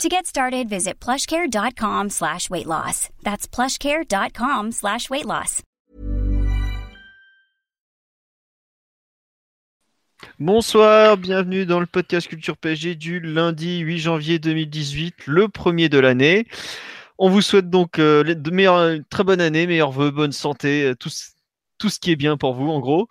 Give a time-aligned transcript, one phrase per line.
[0.00, 3.08] To get started, visit plushcare.com slash weight loss.
[3.22, 5.62] That's plushcare.com slash weight loss.
[10.38, 15.98] Bonsoir, bienvenue dans le podcast Culture PSG du lundi 8 janvier 2018, le premier de
[15.98, 16.46] l'année.
[17.18, 21.10] On vous souhaite donc euh, meilleures, très bonne année, meilleurs vœux, bonne santé, euh, tout
[21.90, 23.08] ce qui est bien pour vous en gros.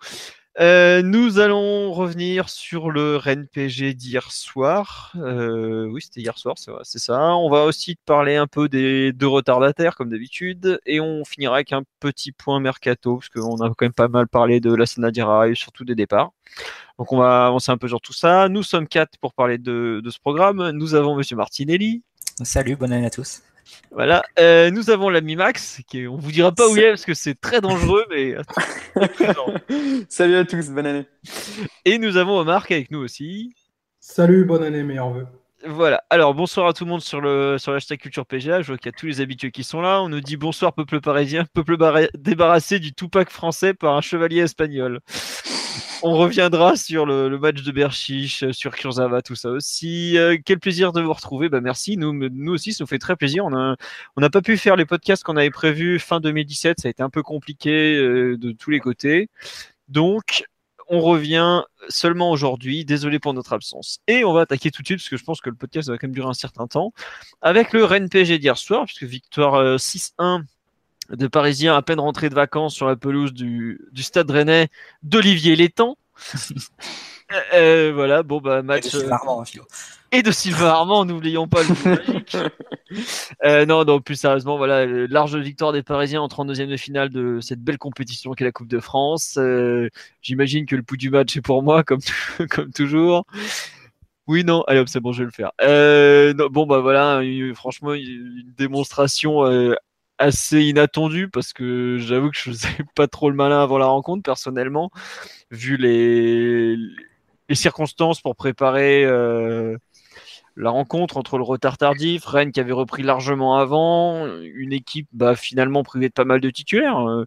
[0.60, 5.12] Euh, nous allons revenir sur le Rennes PG d'hier soir.
[5.16, 7.34] Euh, oui, c'était hier soir, c'est ça.
[7.36, 10.78] On va aussi parler un peu des deux retardataires, comme d'habitude.
[10.84, 14.28] Et on finira avec un petit point mercato, parce qu'on a quand même pas mal
[14.28, 16.32] parlé de la Sanadira et surtout des départs.
[16.98, 18.48] Donc on va avancer un peu sur tout ça.
[18.50, 20.70] Nous sommes quatre pour parler de, de ce programme.
[20.72, 22.02] Nous avons Monsieur Martinelli.
[22.42, 23.42] Salut, bonne année à tous.
[23.90, 27.04] Voilà, euh, nous avons l'ami Max, qui on vous dira pas où il est parce
[27.04, 28.34] que c'est très dangereux, mais
[30.08, 31.06] Salut à tous, bonne année.
[31.84, 33.54] Et nous avons Omar qui est avec nous aussi.
[34.00, 35.26] Salut, bonne année, meilleurs vœux.
[35.64, 38.62] Voilà, alors bonsoir à tout le monde sur le sur l'hashtag Culture PGA.
[38.62, 40.02] Je vois qu'il y a tous les habitués qui sont là.
[40.02, 41.76] On nous dit bonsoir, peuple parisien, peuple
[42.14, 45.00] débarrassé du Tupac français par un chevalier espagnol
[46.02, 50.18] on reviendra sur le, match de Berchiche, sur Kurzawa, tout ça aussi.
[50.18, 51.48] Euh, quel plaisir de vous retrouver.
[51.48, 51.96] Bah, merci.
[51.96, 53.44] Nous, nous aussi, ça nous fait très plaisir.
[53.44, 53.76] On n'a
[54.16, 56.80] on pas pu faire les podcasts qu'on avait prévus fin 2017.
[56.80, 59.28] Ça a été un peu compliqué euh, de tous les côtés.
[59.88, 60.44] Donc,
[60.88, 62.84] on revient seulement aujourd'hui.
[62.84, 64.00] Désolé pour notre absence.
[64.08, 65.98] Et on va attaquer tout de suite, parce que je pense que le podcast va
[65.98, 66.92] quand même durer un certain temps,
[67.40, 70.42] avec le Rennes PSG d'hier soir, puisque victoire 6-1 euh,
[71.12, 74.68] de Parisiens à peine rentrés de vacances sur la pelouse du, du stade rennais
[75.02, 75.96] d'Olivier Létang.
[77.32, 78.86] Euh, euh, voilà, bon bah match.
[78.86, 79.62] Et de Sylvain Armand, hein,
[80.10, 82.36] Et de Sylvain Armand, n'oublions pas le magique.
[83.42, 87.40] Euh, non, non, plus sérieusement, voilà, large victoire des Parisiens en 32e de finale de
[87.40, 89.38] cette belle compétition qu'est la Coupe de France.
[90.20, 92.00] J'imagine que le pouls du match est pour moi, comme,
[92.50, 93.24] comme toujours.
[94.26, 95.52] Oui, non, allez hop, c'est bon, je vais le faire.
[96.50, 97.22] bon, bah voilà,
[97.54, 99.42] franchement, une démonstration
[100.22, 104.22] assez inattendu parce que j'avoue que je faisais pas trop le malin avant la rencontre
[104.22, 104.90] personnellement,
[105.50, 106.76] vu les,
[107.54, 109.76] circonstances pour préparer euh,
[110.56, 115.34] la rencontre entre le retard tardif, Rennes qui avait repris largement avant, une équipe bah,
[115.34, 117.24] finalement privée de pas mal de titulaires, euh,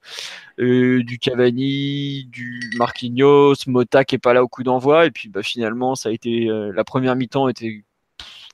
[0.60, 5.30] euh, du Cavani, du Marquinhos, Mota qui est pas là au coup d'envoi, et puis
[5.30, 7.84] bah, finalement ça a été la première mi-temps était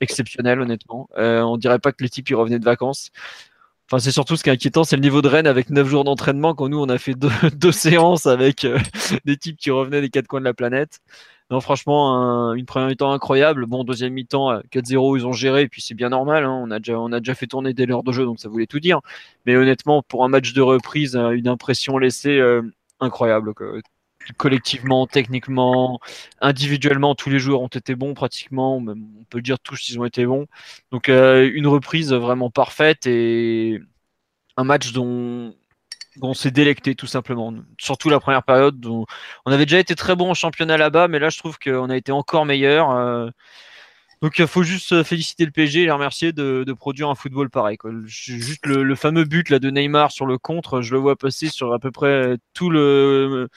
[0.01, 1.07] exceptionnelle honnêtement.
[1.15, 3.11] on dirait pas que les types y revenaient de vacances.
[3.91, 6.05] Enfin, c'est surtout ce qui est inquiétant, c'est le niveau de Rennes avec 9 jours
[6.05, 8.79] d'entraînement quand nous on a fait deux, séances avec euh,
[9.25, 11.01] des types qui revenaient des quatre coins de la planète.
[11.49, 13.65] Non, franchement, une première mi-temps incroyable.
[13.65, 16.45] Bon, deuxième mi-temps, 4-0, ils ont géré, et puis c'est bien normal.
[16.45, 16.63] Hein.
[16.65, 19.01] on, a déjà, fait tourner des l'heure de jeu, donc ça voulait tout dire.
[19.45, 22.61] Mais honnêtement, pour un match de reprise, euh, une impression laissée euh,
[23.01, 23.53] incroyable
[24.37, 25.99] collectivement, techniquement,
[26.41, 28.77] individuellement, tous les joueurs ont été bons pratiquement.
[28.77, 30.47] on peut dire tous, ils ont été bons.
[30.91, 33.79] Donc euh, une reprise vraiment parfaite et
[34.57, 35.55] un match dont,
[36.21, 37.53] on s'est délecté tout simplement.
[37.79, 38.85] Surtout la première période.
[38.85, 39.05] On
[39.51, 42.11] avait déjà été très bon en championnat là-bas, mais là je trouve qu'on a été
[42.11, 42.91] encore meilleur.
[42.91, 43.29] Euh.
[44.21, 47.77] donc il faut juste féliciter le PSG et les remercier de, produire un football pareil.
[48.05, 51.49] Juste le, le, fameux but là de Neymar sur le contre, je le vois passer
[51.49, 53.49] sur à peu près tout le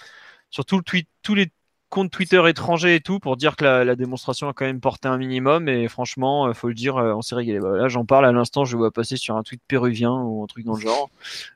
[0.54, 1.50] sur tout le tweet, tous les
[1.88, 5.18] comptes Twitter étrangers et tout pour dire que la, démonstration a quand même porté un
[5.18, 7.58] minimum et franchement, il euh, faut le dire, euh, on s'est régalé.
[7.58, 10.46] Bah, là, j'en parle à l'instant, je vois passer sur un tweet péruvien ou un
[10.46, 11.10] truc dans le genre.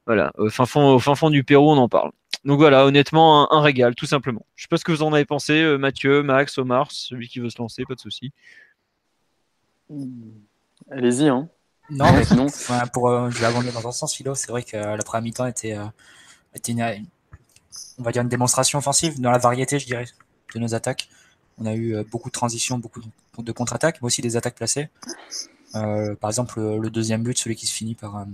[0.06, 2.10] Voilà, au fin fond, au fin fond du Pérou, on en parle.
[2.44, 4.44] Donc voilà, honnêtement, un, régal, tout simplement.
[4.56, 7.38] Je sais pas ce que vous en avez pensé, euh, Mathieu, Max, Omar, celui qui
[7.38, 8.32] veut se lancer, pas de souci.
[10.90, 11.48] Allez-y, hein.
[11.88, 12.06] Non,
[12.36, 12.46] non.
[12.92, 14.34] pour, je vais abonder dans un sens, Philo.
[14.34, 15.76] C'est vrai que la première mi-temps était,
[16.52, 17.06] était une,
[17.98, 20.06] on va dire une démonstration offensive dans la variété, je dirais,
[20.54, 21.08] de nos attaques.
[21.58, 23.00] On a eu euh, beaucoup de transitions, beaucoup
[23.38, 24.88] de contre-attaques, mais aussi des attaques placées.
[25.74, 28.24] Euh, par exemple, le deuxième but, celui qui se finit par, euh,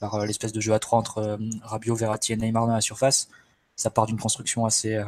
[0.00, 3.28] par l'espèce de jeu à trois entre Rabiot, Verratti et Neymar dans la surface,
[3.76, 5.02] ça part d'une construction assez,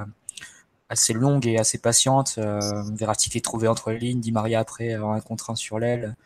[1.13, 2.39] longue et assez patiente.
[2.39, 6.17] Verratti qui est trouvé entre lignes, Di Maria après un contre sur l'aile,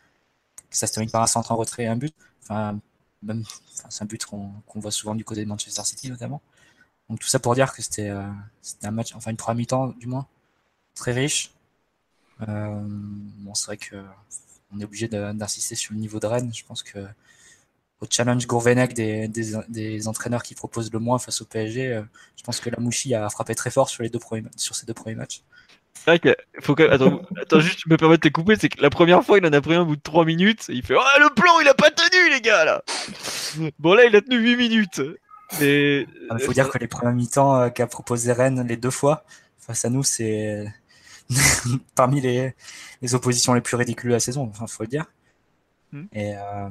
[0.69, 2.15] ça se termine par un centre en retrait et un but.
[2.41, 6.41] C'est un but qu'on voit souvent du côté de Manchester City notamment.
[7.11, 8.23] Donc tout ça pour dire que c'était euh,
[8.83, 10.27] un match, enfin une première mi-temps du moins,
[10.95, 11.51] très riche.
[12.47, 13.97] Euh, bon, c'est vrai que
[14.73, 16.53] on est obligé d'insister sur le niveau de Rennes.
[16.53, 16.99] Je pense que
[17.99, 22.01] au challenge Gourvenec des, entraîneurs qui proposent le moins face au PSG,
[22.37, 24.85] je pense que la Mouchi a frappé très fort sur, les deux premiers, sur ces
[24.85, 25.41] deux premiers matchs.
[25.93, 26.83] C'est vrai que faut que...
[26.83, 29.45] Attends, attends, juste, je me permets de te couper, c'est que la première fois, il
[29.45, 31.67] en a pris un bout de 3 minutes, et il fait Oh, le plan, il
[31.67, 32.81] a pas tenu, les gars, là
[33.79, 35.01] Bon, là, il a tenu 8 minutes.
[35.59, 36.07] Il
[36.45, 39.25] faut dire que les premiers mi-temps qu'a proposé Rennes les deux fois,
[39.59, 40.65] face à nous, c'est
[41.95, 42.53] parmi les,
[43.01, 45.05] les, oppositions les plus ridicules de la saison, enfin, faut le dire.
[45.91, 46.05] Hmm.
[46.13, 46.69] Et, euh,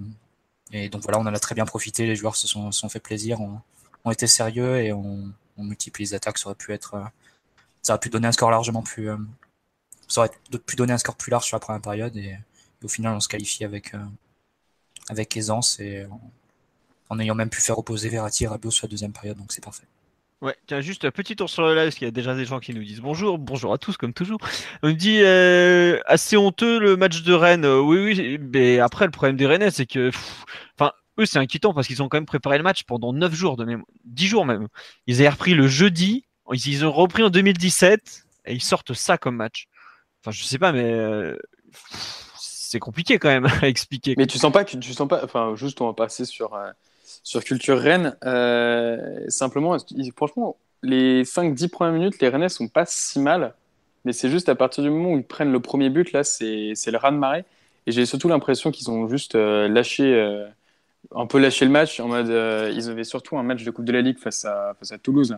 [0.72, 3.00] et, donc voilà, on en a très bien profité, les joueurs se sont, sont fait
[3.00, 3.60] plaisir, ont,
[4.04, 7.04] ont, été sérieux et on, on, multiplie les attaques, ça aurait pu être, euh,
[7.82, 9.16] ça aurait pu donner un score largement plus, euh,
[10.08, 10.30] ça aurait
[10.66, 12.36] pu donner un score plus large sur la première période et,
[12.82, 13.98] au final on se qualifie avec, euh,
[15.10, 16.06] avec aisance et
[17.10, 19.62] en, ayant même pu faire opposer Verratti et Rabiot sur la deuxième période, donc c'est
[19.62, 19.84] parfait.
[20.42, 22.46] Ouais, tiens, juste un petit tour sur le live, parce qu'il y a déjà des
[22.46, 24.38] gens qui nous disent bonjour, bonjour à tous, comme toujours.
[24.82, 27.66] On nous dit euh, assez honteux le match de Rennes.
[27.66, 30.10] Euh, oui, oui, mais après, le problème des Rennais, c'est que,
[30.78, 33.58] enfin, eux, c'est inquiétant parce qu'ils ont quand même préparé le match pendant 9 jours,
[33.58, 34.68] de même, 10 jours même.
[35.06, 36.24] Ils avaient repris le jeudi,
[36.54, 39.68] ils, ont repris en 2017, et ils sortent ça comme match.
[40.22, 41.36] Enfin, je sais pas, mais euh,
[42.38, 44.14] c'est compliqué quand même à expliquer.
[44.16, 46.56] Mais tu sens pas que tu sens pas, enfin, juste on va passer sur
[47.22, 49.76] sur Culture Rennes, euh, simplement,
[50.16, 53.54] franchement, les 5-10 premières minutes, les Rennais sont pas si mal,
[54.04, 56.74] mais c'est juste à partir du moment où ils prennent le premier but, là, c'est
[56.74, 57.44] le raz de marée.
[57.86, 60.46] Et j'ai surtout l'impression qu'ils ont juste euh, lâché, euh,
[61.14, 62.28] un peu lâché le match, en mode,
[62.74, 65.36] ils avaient surtout un match de Coupe de la Ligue face à, face à Toulouse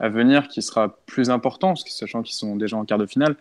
[0.00, 3.36] à venir qui sera plus important, sachant qu'ils sont déjà en quart de finale,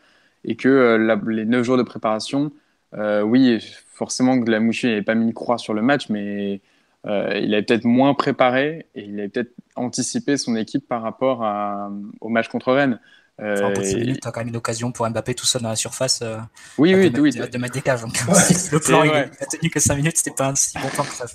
[0.45, 0.97] et que
[1.27, 2.51] les 9 jours de préparation,
[2.93, 6.61] oui, forcément que la Mouchi n'avait pas mis une croix sur le match, mais
[7.07, 11.43] euh, il avait peut-être moins préparé et il avait peut-être anticipé son équipe par rapport
[11.43, 11.89] à,
[12.19, 12.99] au match contre Rennes.
[13.39, 15.63] Euh, en bout de minutes, tu as quand même une occasion pour Mbappé tout seul
[15.63, 16.21] dans la surface.
[16.21, 16.37] Euh,
[16.77, 17.31] oui, oui, de, oui.
[17.31, 18.01] De, mettre des cages.
[18.71, 21.13] le plan, il, a tenu que 5 minutes, c'était pas un si bon temps que
[21.13, 21.25] ça.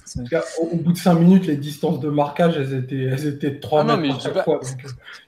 [0.60, 3.80] Au, bout de 5 minutes, les distances de marquage, elles étaient, elles étaient de 3
[3.80, 4.02] ah mètres.
[4.02, 4.60] Non, mais je, fois,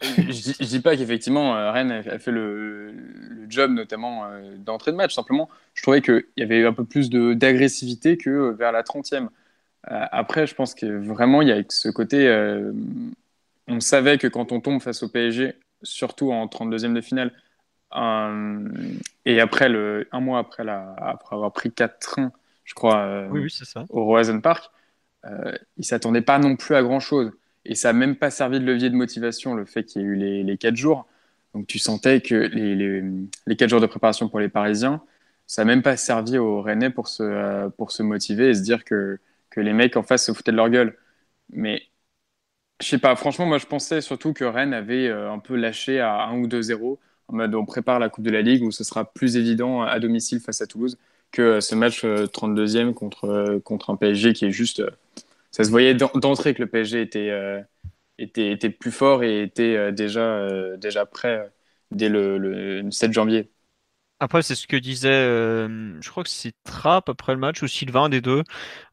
[0.03, 4.27] je, dis, je, dis, pas qu'effectivement, Rennes a fait le, le job, notamment
[4.59, 5.15] d'entrée de match.
[5.15, 9.31] Simplement, je trouvais qu'il y avait un peu plus d'agressivité que vers la 30e.
[9.91, 12.27] Euh, après, je pense que vraiment, il y a ce côté.
[12.29, 12.73] Euh,
[13.69, 17.33] on savait que quand on tombe face au PSG, surtout en 32e de finale,
[19.25, 22.33] et après le, un mois après, la, après avoir pris 4 trains,
[22.65, 23.49] je crois, euh,
[23.89, 24.71] au Roison Park,
[25.25, 27.33] euh, il ne s'attendait pas non plus à grand-chose.
[27.65, 30.09] Et ça n'a même pas servi de levier de motivation, le fait qu'il y ait
[30.09, 31.07] eu les, les 4 jours.
[31.55, 33.03] Donc tu sentais que les, les,
[33.47, 35.03] les 4 jours de préparation pour les Parisiens,
[35.47, 38.85] ça n'a même pas servi aux Rennais pour se, pour se motiver et se dire
[38.85, 39.19] que
[39.59, 40.97] que les mecs en face se foutaient de leur gueule.
[41.51, 41.83] Mais
[42.81, 45.99] je sais pas, franchement, moi je pensais surtout que Rennes avait euh, un peu lâché
[46.01, 48.85] à 1 ou 2-0, en mode on prépare la Coupe de la Ligue où ce
[48.85, 50.97] sera plus évident à domicile face à Toulouse
[51.33, 54.83] que euh, ce match 32e euh, contre, contre un PSG qui est juste.
[55.51, 57.33] ça se voyait d'entrée que le PSG était,
[58.19, 61.51] était, était, plus fort et était déjà, déjà prêt
[61.91, 63.51] dès le, le 7 janvier.
[64.21, 68.05] Après, c'est ce que disait, je crois que c'est Trapp après le match, ou Sylvain,
[68.05, 68.43] un des deux,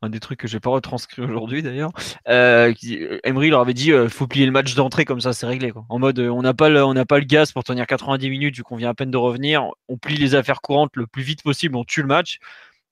[0.01, 1.91] un des trucs que j'ai pas retranscrit aujourd'hui d'ailleurs.
[2.27, 5.45] Euh, euh, Emery leur avait dit, euh, faut plier le match d'entrée comme ça, c'est
[5.45, 5.71] réglé.
[5.71, 5.85] Quoi.
[5.89, 8.63] En mode, on n'a pas, on n'a pas le gaz pour tenir 90 minutes vu
[8.63, 9.65] qu'on vient à peine de revenir.
[9.87, 12.39] On plie les affaires courantes le plus vite possible, on tue le match.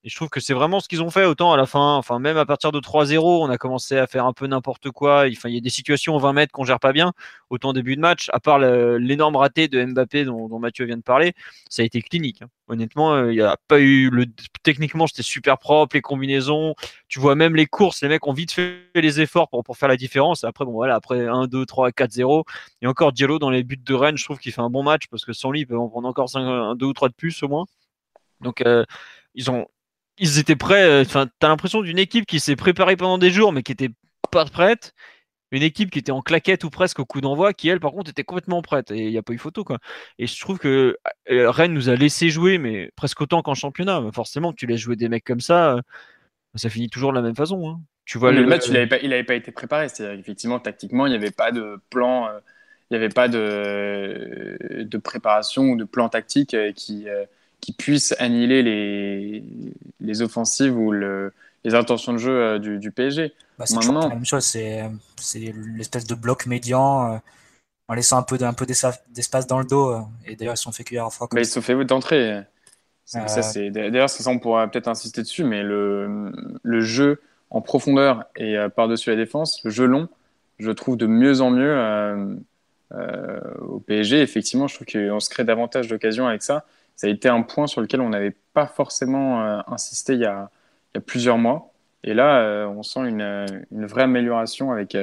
[0.05, 1.95] Et je trouve que c'est vraiment ce qu'ils ont fait autant à la fin.
[1.95, 5.25] Enfin, même à partir de 3-0, on a commencé à faire un peu n'importe quoi.
[5.31, 7.13] Enfin, il y a des situations au 20 mètres qu'on gère pas bien.
[7.49, 11.33] Autant début de match, à part l'énorme raté de Mbappé dont, Mathieu vient de parler,
[11.69, 12.41] ça a été clinique.
[12.41, 12.47] Hein.
[12.67, 14.25] Honnêtement, euh, il n'y a pas eu le.
[14.63, 16.75] Techniquement, c'était super propre, les combinaisons.
[17.07, 19.89] Tu vois même les courses, les mecs ont vite fait les efforts pour, pour faire
[19.89, 20.43] la différence.
[20.43, 22.43] Après, bon voilà, après 1, 2, 3, 4, 0.
[22.81, 25.07] Et encore Diallo dans les buts de Rennes, je trouve qu'il fait un bon match
[25.09, 27.13] parce que sans lui, il peut en prendre encore 5, 1, 2 ou 3 de
[27.13, 27.65] plus au moins.
[28.41, 28.83] Donc, euh,
[29.35, 29.67] ils ont
[30.17, 30.83] ils étaient prêts.
[30.83, 33.89] Euh, enfin, t'as l'impression d'une équipe qui s'est préparée pendant des jours, mais qui était
[34.31, 34.93] pas prête.
[35.51, 38.09] Une équipe qui était en claquette ou presque au coup d'envoi, qui elle, par contre,
[38.09, 38.89] était complètement prête.
[38.89, 39.77] Et il n'y a pas eu photo, quoi.
[40.17, 40.97] Et je trouve que
[41.29, 44.01] euh, Rennes nous a laissé jouer, mais presque autant qu'en championnat.
[44.13, 45.81] Forcément, tu laisses jouer des mecs comme ça, euh,
[46.55, 47.69] ça finit toujours de la même façon.
[47.69, 47.81] Hein.
[48.05, 49.89] Tu vois, le, match, il n'avait pas, pas, été préparé.
[49.89, 52.27] C'est-à-dire effectivement, tactiquement, il n'y avait pas de plan,
[52.89, 57.07] il n'y avait pas de, de préparation ou de plan tactique qui
[57.63, 59.43] qui puisse annihiler les,
[60.01, 61.31] les offensives ou le,
[61.63, 63.33] les intentions de jeu euh, du, du, PSG.
[63.57, 64.09] Bah, c'est Maintenant...
[64.09, 64.83] la même chose, c'est,
[65.77, 67.17] l'espèce de bloc médian euh,
[67.87, 69.91] en laissant un peu, un peu d'espace dans le dos.
[69.91, 71.27] Euh, et d'ailleurs, ils sont fait cuire fois.
[71.27, 72.41] Comme ils se sont fait d'entrée.
[73.05, 78.55] C'est, d'ailleurs, ça, on pourra peut-être insister dessus, mais le, le jeu en profondeur et
[78.75, 80.07] par-dessus la défense, le jeu long,
[80.57, 81.75] je trouve de mieux en mieux
[82.95, 84.21] euh, au PSG.
[84.21, 86.65] Effectivement, je trouve qu'on se crée davantage d'occasions avec ça
[86.95, 90.25] ça a été un point sur lequel on n'avait pas forcément euh, insisté il y,
[90.25, 90.49] a,
[91.05, 91.71] plusieurs mois.
[92.03, 94.95] Et là, on sent une, une, vraie amélioration avec,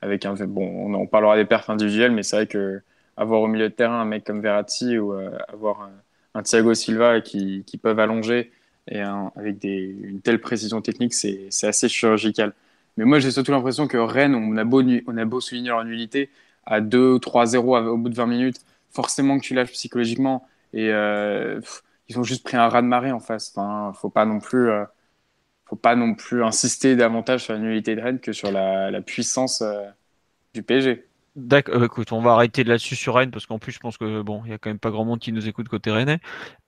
[0.00, 0.34] avec un.
[0.46, 2.80] Bon, on, parlera des perfs individuels, mais c'est vrai que
[3.16, 5.12] avoir au milieu de terrain un mec comme Verratti ou
[5.48, 5.88] avoir
[6.34, 8.50] un, Thiago Silva qui, qui peuvent allonger
[8.88, 12.52] et avec une telle précision technique, c'est assez chirurgical.
[12.96, 15.84] Mais moi, j'ai surtout l'impression que Rennes, on a beau, on a beau souligner leur
[15.84, 16.30] nullité,
[16.66, 20.46] à 2 3-0 au bout de 20 minutes, forcément que tu lâches psychologiquement.
[20.74, 21.60] Et euh,
[22.08, 23.52] ils ont juste pris un ras de marée en face.
[23.54, 24.84] Enfin, faut pas non plus, euh,
[25.66, 29.00] faut pas non plus insister davantage sur la nullité de Rennes que sur la, la
[29.00, 29.88] puissance euh,
[30.52, 31.06] du PSG.
[31.36, 34.42] D'accord, écoute, on va arrêter là-dessus sur Rennes parce qu'en plus, je pense que bon,
[34.44, 36.18] il y a quand même pas grand monde qui nous écoute côté Rennes.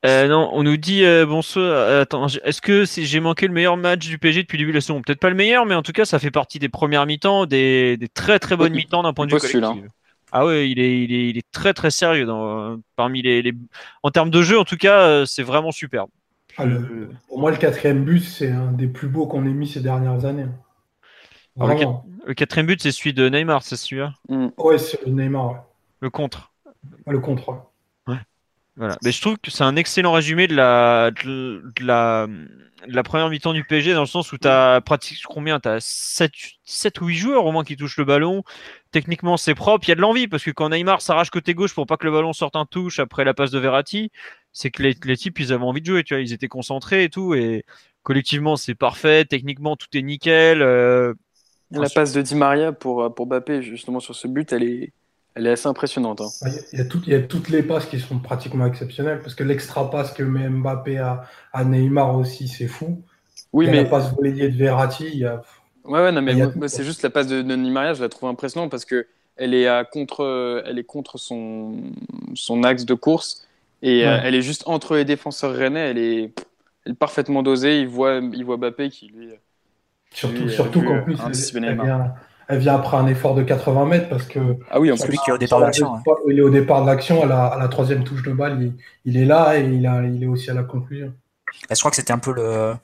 [0.05, 3.77] Euh, non, on nous dit euh, bon, euh, attends, est-ce que j'ai manqué le meilleur
[3.77, 5.01] match du PSG depuis le début de la saison?
[5.03, 7.97] Peut-être pas le meilleur, mais en tout cas, ça fait partie des premières mi-temps, des,
[7.97, 9.63] des très très bonnes mi-temps d'un point de vue collectif.
[9.63, 9.89] Hein.
[10.33, 13.53] Ah ouais, il est, il est, il est très très sérieux dans, parmi les, les,
[14.03, 16.11] en termes de jeu, en tout cas, c'est vraiment superbe.
[16.59, 16.65] Ah,
[17.29, 20.25] pour moi, le quatrième but, c'est un des plus beaux qu'on ait mis ces dernières
[20.25, 20.47] années.
[21.59, 24.15] Le, quatrième but, c'est celui de Neymar, c'est celui-là?
[24.29, 24.49] Mm.
[24.59, 25.65] Ouais, c'est le Neymar.
[26.01, 26.53] Le contre.
[27.07, 27.63] le contre.
[28.07, 28.19] Ouais.
[28.77, 28.97] Voilà.
[29.05, 32.27] Mais je trouve que c'est un excellent résumé de la, de, la,
[32.87, 35.61] la première mi-temps du PSG dans le sens où tu as pratiquement combien?
[35.61, 36.31] Tu as 7,
[36.65, 38.45] 7 ou 8 joueurs au moins qui touchent le ballon.
[38.97, 39.87] Techniquement, c'est propre.
[39.87, 42.07] Il y a de l'envie parce que quand Neymar s'arrache côté gauche pour pas que
[42.07, 44.11] le ballon sorte en touche après la passe de Verratti,
[44.55, 46.03] c'est que les, les, types ils avaient envie de jouer.
[46.03, 47.35] Tu vois, ils étaient concentrés et tout.
[47.35, 47.67] Et
[48.05, 49.27] collectivement, c'est parfait.
[49.27, 50.63] Techniquement, tout est nickel.
[50.63, 51.13] Euh,
[51.73, 54.95] la passe de Di Maria pour, euh, pour Bappé, justement, sur ce but, elle est,
[55.35, 56.23] elle est assez impressionnante.
[56.23, 56.31] Hein.
[56.73, 59.45] Il, y a il, y a toutes les passes qui sont pratiquement exceptionnelles, parce que
[59.45, 63.05] l'extra passe que met Mbappé à, à Neymar aussi, c'est fou.
[63.53, 63.83] Oui, mais.
[63.83, 65.43] La passe volée de Verratti, il y a.
[65.87, 68.29] Ouais, ouais, non, mais c'est juste la passe de, de Di Maria, je la trouve
[68.29, 71.77] impressionnante parce que elle est, à contre, elle est contre son,
[72.35, 73.47] son axe de course
[73.83, 75.91] et euh, elle est juste entre les défenseurs rennais.
[75.91, 76.33] Elle est,
[76.85, 77.81] elle est parfaitement dosée.
[77.81, 79.29] Il voit, il voit Mbappé qui lui
[80.13, 81.19] Surtout, surtout qu'en plus,
[82.49, 84.39] elle, vient, après un effort de 80 mètres parce que.
[84.71, 85.95] Ah oui, en plus, qui est au départ de l'action.
[85.95, 86.03] Hein.
[86.29, 88.73] Il est au départ de l'action, à la, à la, troisième touche de balle,
[89.05, 91.13] il, est là et il, a, il est aussi à la conclusion.
[91.69, 92.75] je crois que c'était un peu le,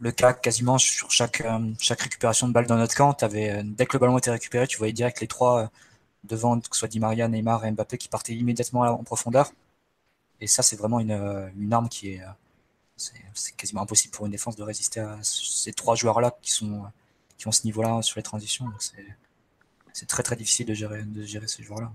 [0.00, 3.22] le cas quasiment sur chaque, euh, chaque récupération de balle dans notre camp.
[3.22, 5.66] Avais, euh, dès que le ballon était récupéré, tu voyais direct les trois euh,
[6.24, 9.52] devant, que ce soit Di Maria, Neymar et Mbappé, qui partaient immédiatement en profondeur.
[10.40, 12.22] Et ça, c'est vraiment une, une arme qui est
[12.96, 16.82] c'est quasiment impossible pour une défense de résister à ces trois joueurs-là qui, sont,
[17.38, 18.66] qui ont ce niveau-là sur les transitions.
[19.94, 21.90] C'est très très difficile de gérer, de gérer ces joueurs-là.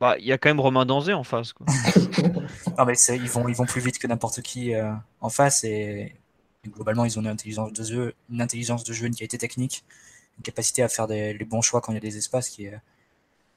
[0.00, 1.52] Bah, il y a quand même Romain Danzé en face.
[1.52, 1.66] Quoi.
[2.78, 6.16] non, mais ils vont, ils vont plus vite que n'importe qui euh, en face et,
[6.68, 9.84] globalement ils ont une intelligence de jeu, une intelligence de jeu, une qualité technique,
[10.38, 12.66] une capacité à faire des, les bons choix quand il y a des espaces qui
[12.66, 12.78] est,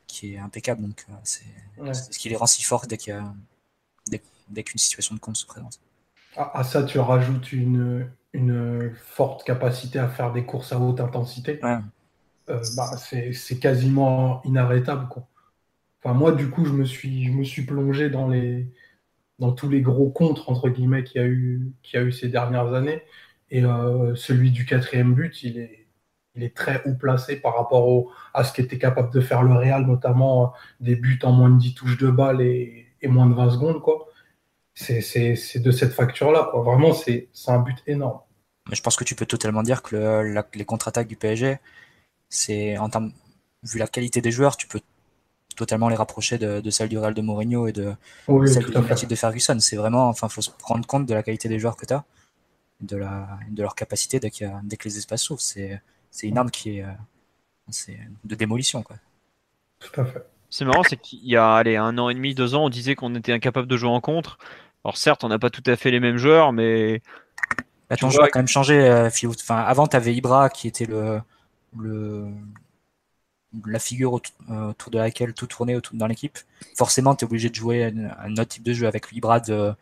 [0.07, 0.81] qui est impeccable.
[0.81, 1.43] Donc euh, c'est
[1.93, 2.97] ce qui les rend si forts dès
[4.49, 5.79] dès qu'une situation de compte se présente.
[6.35, 11.59] À, ça, tu rajoutes une, une, forte capacité à faire des courses à haute intensité.
[11.63, 15.07] Euh, bah, c'est quasiment inarrêtable.
[15.07, 15.27] Quoi.
[16.03, 18.67] Enfin, moi, du coup, je me suis, je me suis plongé dans, les,
[19.39, 23.01] dans tous les gros contres, entre guillemets, qu'il y, a eu, ces dernières années.
[23.49, 25.79] Et euh, celui du quatrième but, il est,
[26.55, 30.47] très haut placé par rapport à ce qu'était capable de faire le Real, notamment euh,
[30.79, 33.81] des buts en moins de 10 touches de balle et, moins de 20 secondes.
[34.73, 36.51] C'est de cette facture-là.
[36.55, 38.21] Vraiment, c'est un but énorme.
[38.71, 40.23] je pense que tu peux totalement dire que
[40.55, 41.59] les contre-attaques du PSG,
[43.63, 44.79] vu la qualité des joueurs, tu peux
[45.55, 47.93] totalement les rapprocher de, de celle du Real de Mourinho et de
[48.47, 49.57] celle du de Ferguson.
[49.59, 52.03] C'est vraiment, enfin, faut se rendre compte de la qualité des joueurs que tu as,
[52.81, 54.31] de, la, de leur capacité dès,
[54.63, 55.41] dès que les espaces s'ouvrent.
[55.41, 55.81] C'est
[56.21, 57.93] une arme qui est, euh,
[58.23, 58.83] de démolition.
[58.83, 58.97] Quoi.
[59.79, 60.25] Tout à fait.
[60.49, 62.93] C'est marrant, c'est qu'il y a allez, un an et demi, deux ans, on disait
[62.93, 64.37] qu'on était incapable de jouer en contre.
[64.85, 67.01] Alors certes, on n'a pas tout à fait les mêmes joueurs, mais
[67.89, 70.85] bah, ton jeu a quand même changé, euh, Enfin, avant, tu avais Ibra qui était
[70.85, 71.21] le,
[71.79, 72.27] le
[73.65, 74.19] la figure
[74.49, 76.37] euh, autour, de laquelle tout tournait autour, dans l'équipe.
[76.75, 79.73] Forcément, tu es obligé de jouer un, autre type de jeu avec l'Ibra de,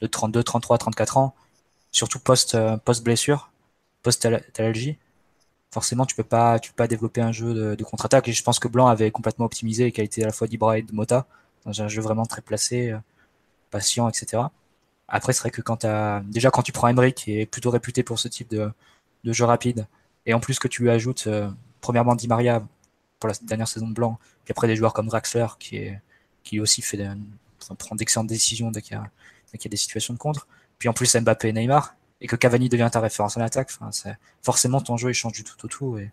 [0.00, 1.34] de, 32, 33, 34 ans,
[1.92, 2.20] surtout
[2.54, 3.50] euh, post blessure,
[4.02, 4.26] post
[4.58, 4.98] allergie
[5.72, 8.28] forcément tu peux peux pas développer un jeu de, contre-attaque.
[8.28, 10.82] Et je pense que Blanc avait complètement optimisé les qualités à la fois d'Ibra et
[10.82, 11.26] de Mota
[11.64, 12.98] dans un jeu vraiment très placé euh,
[13.70, 14.44] patient etc
[15.08, 16.22] après c'est vrai que quand as...
[16.26, 18.72] déjà quand tu prends Emery qui est plutôt réputé pour ce type de,
[19.24, 19.86] jeu rapide
[20.26, 21.28] et en plus que tu lui ajoutes
[21.80, 22.62] premièrement Di Maria
[23.20, 26.00] pour la dernière saison de Blanc puis après des joueurs comme Draxler qui est
[26.42, 26.98] qui aussi fait
[27.78, 29.00] prend d'excellentes décisions dès qu'il y,
[29.58, 30.48] y, a des situations de contre
[30.78, 33.90] puis en plus Mbappé et Neymar et que Cavani devient ta référence en attaque, enfin,
[34.42, 36.10] forcément ton jeu il change du tout au tout et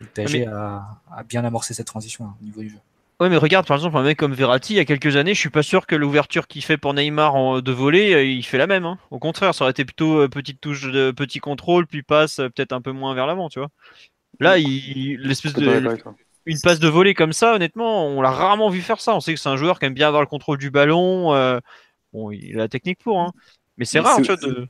[0.00, 2.78] le PSG a, bien amorcé cette transition hein, au niveau du jeu.
[3.20, 5.40] Ouais, mais regarde, par exemple, un mec comme Verratti, il y a quelques années, je
[5.40, 8.58] suis pas sûr que l'ouverture qu'il fait pour Neymar en, de voler, euh, il fait
[8.58, 8.84] la même.
[8.84, 8.96] Hein.
[9.10, 12.48] Au contraire, ça aurait été plutôt euh, petite touche de petit contrôle, puis passe euh,
[12.48, 13.70] peut-être un peu moins vers l'avant, tu vois.
[14.38, 15.98] Là, il, l'espèce de
[16.48, 19.14] une passe de volée comme ça, honnêtement, on l'a rarement vu faire ça.
[19.14, 21.32] On sait que c'est un joueur qui aime bien avoir le contrôle du ballon.
[22.12, 23.32] bon, il a la technique pour, hein.
[23.76, 24.36] mais c'est rare, tu vois.
[24.36, 24.66] De...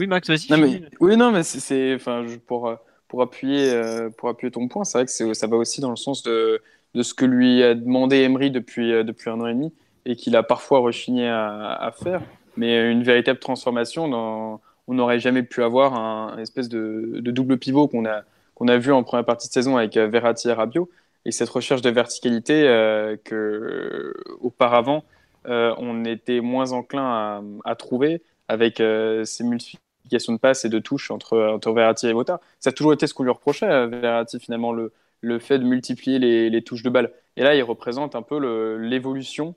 [0.00, 0.60] oui, Max, vas-y.
[0.60, 0.82] Mais...
[1.00, 2.76] Oui, non, mais c'est, enfin, pour
[3.10, 5.96] pour appuyer, euh, pour appuyer ton point, c'est vrai que ça va aussi dans le
[5.96, 6.62] sens de,
[6.94, 9.72] de ce que lui a demandé Emery depuis, euh, depuis un an et demi
[10.06, 12.22] et qu'il a parfois rechigné à, à, faire.
[12.56, 17.58] Mais une véritable transformation, dans, on n'aurait jamais pu avoir un, espèce de, de, double
[17.58, 18.22] pivot qu'on a,
[18.60, 20.88] qu'on a vu en première partie de saison avec euh, Verratti et Rabiot.
[21.24, 25.04] Et cette recherche de verticalité euh, que auparavant
[25.46, 31.38] on était moins enclin à, trouver avec ces multiples de passe et de touche entre,
[31.38, 32.40] entre Verratti et Mota.
[32.60, 36.18] Ça a toujours été ce qu'on lui reprochait Verratti, finalement, le, le fait de multiplier
[36.18, 37.12] les, touches de balle.
[37.36, 38.38] Et là, il représente un peu
[38.76, 39.54] l'évolution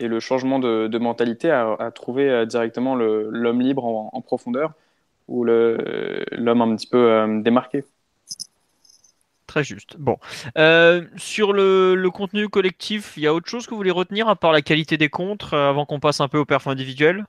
[0.00, 4.72] et le changement de, mentalité à, trouver euh, directement l'homme libre en, profondeur
[5.28, 7.84] ou l'homme un petit peu euh, démarqué.
[9.52, 9.98] Très juste.
[9.98, 10.16] Bon.
[10.56, 14.34] Euh, sur le, contenu collectif, il y a autre chose que vous voulez retenir à
[14.34, 17.26] part la qualité des contres avant qu'on passe un peu au perfs individuel?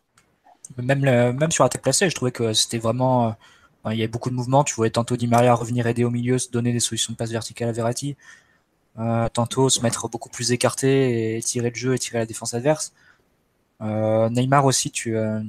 [0.77, 3.35] Même, sur attaque placée, je trouvais que c'était vraiment.
[3.85, 4.63] Euh, il y avait beaucoup de mouvements.
[4.63, 7.31] Tu voyais tantôt Di Maria revenir aider au milieu, se donner des solutions de passe
[7.31, 8.15] verticale à Verratti.
[8.97, 12.53] Euh, tantôt se mettre beaucoup plus écarté et tirer le jeu et tirer la défense
[12.53, 12.93] adverse.
[13.81, 15.17] Euh, Neymar aussi, tu.
[15.17, 15.41] Euh,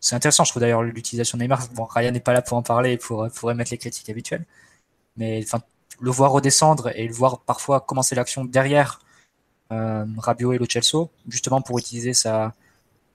[0.00, 1.68] c'est intéressant, je trouve d'ailleurs l'utilisation de Neymar.
[1.74, 4.44] Bon, Ryan n'est pas là pour en parler pour, pour émettre les critiques habituelles.
[5.16, 5.44] Mais
[6.00, 9.00] le voir redescendre et le voir parfois commencer l'action derrière
[9.72, 12.54] euh, Rabiot et Lo Celso, justement pour utiliser sa,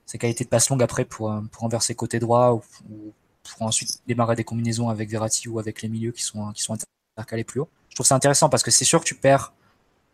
[0.06, 3.14] ses qualités de passe longue après pour, euh, pour renverser côté droit ou,
[3.44, 6.78] pour ensuite démarrer des combinaisons avec Verratti ou avec les milieux qui sont, qui sont
[7.16, 7.70] intercalés plus haut.
[7.90, 9.54] Je trouve ça intéressant parce que c'est sûr que tu perds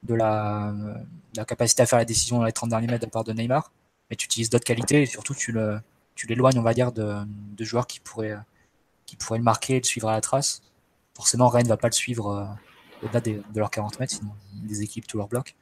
[0.04, 0.74] de la,
[1.36, 3.32] la, capacité à faire la décision dans les 30 derniers mètres de la part de
[3.34, 3.72] Neymar,
[4.10, 5.80] mais tu utilises d'autres qualités et surtout tu le,
[6.16, 8.38] tu l'éloignes, on va dire, de, de joueurs qui pourraient,
[9.06, 10.62] qui pourraient le marquer et le suivre à la trace.
[11.15, 14.82] Forcément, Rennes ne va pas le suivre euh, au-delà de leurs 40 mètres, sinon des
[14.82, 15.55] équipes tout leur bloc.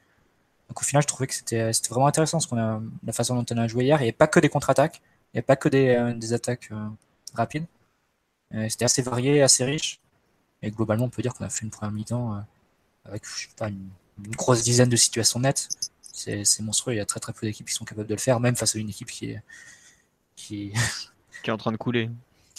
[0.69, 3.57] Donc au final, je trouvais que c'était vraiment intéressant qu'on a, la façon dont on
[3.57, 3.97] a joué hier.
[3.97, 6.69] Il n'y avait pas que des contre-attaques, il n'y avait pas que des, euh, attaques
[6.71, 6.87] euh,
[7.33, 7.65] rapides.
[8.67, 10.01] C'était assez varié, assez riche.
[10.61, 12.43] Et globalement, on peut dire qu'on a fait une première mi-temps
[13.05, 13.23] avec
[13.61, 13.87] une,
[14.35, 15.69] grosse dizaine de situations nettes.
[16.11, 16.93] C'est monstrueux.
[16.93, 18.75] Il y a très très peu d'équipes qui sont capables de le faire, même face
[18.75, 19.31] à une équipe qui
[20.51, 22.09] est en train de couler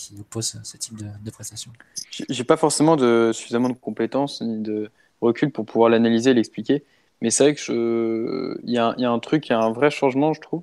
[0.09, 1.71] qui oppose ce type de, de prestations.
[2.11, 2.97] J'ai pas forcément
[3.33, 6.85] suffisamment de compétences ni de recul pour pouvoir l'analyser et l'expliquer.
[7.21, 10.33] Mais c'est vrai que il y, a, un truc, il y a un vrai changement,
[10.33, 10.62] je trouve.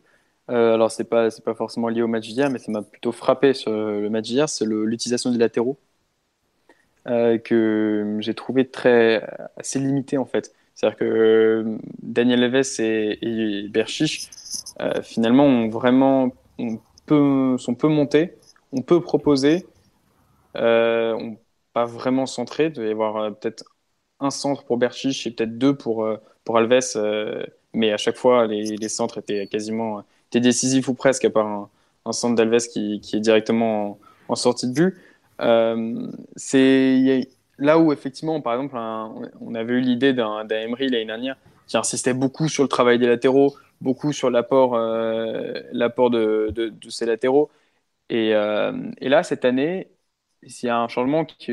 [0.49, 3.11] Euh, alors c'est pas c'est pas forcément lié au match d'hier, mais ça m'a plutôt
[3.11, 5.77] frappé sur le match d'hier, c'est l'utilisation des latéraux
[7.07, 9.23] euh, que j'ai trouvé très
[9.57, 10.53] assez limité en fait.
[10.75, 14.29] C'est-à-dire que euh, Daniel Alves et, et Berchiche
[15.03, 16.31] finalement ont vraiment
[17.07, 18.37] sont peu montés,
[18.71, 19.65] on peut proposer,
[20.55, 21.37] on
[21.73, 23.63] pas vraiment centré, il doit y avoir peut-être
[24.19, 26.07] un centre pour Berchiche et peut-être deux pour
[26.49, 31.25] pour Alves, euh, mais à chaque fois, les, centres étaient quasiment étaient décisifs ou presque,
[31.25, 31.69] à part
[32.05, 34.97] un, centre d'Alves qui, est directement en, sortie de but.
[35.41, 37.27] Euh, c'est
[37.59, 38.75] là où, effectivement, par exemple,
[39.41, 41.35] on avait eu l'idée d'un Emery l'année dernière
[41.67, 46.89] qui insistait beaucoup sur le travail des latéraux, beaucoup sur l'apport euh, l'apport de, de,
[46.89, 47.51] ces latéraux.
[48.09, 49.91] Et, et, là, cette année,
[50.43, 51.51] il y a un changement qui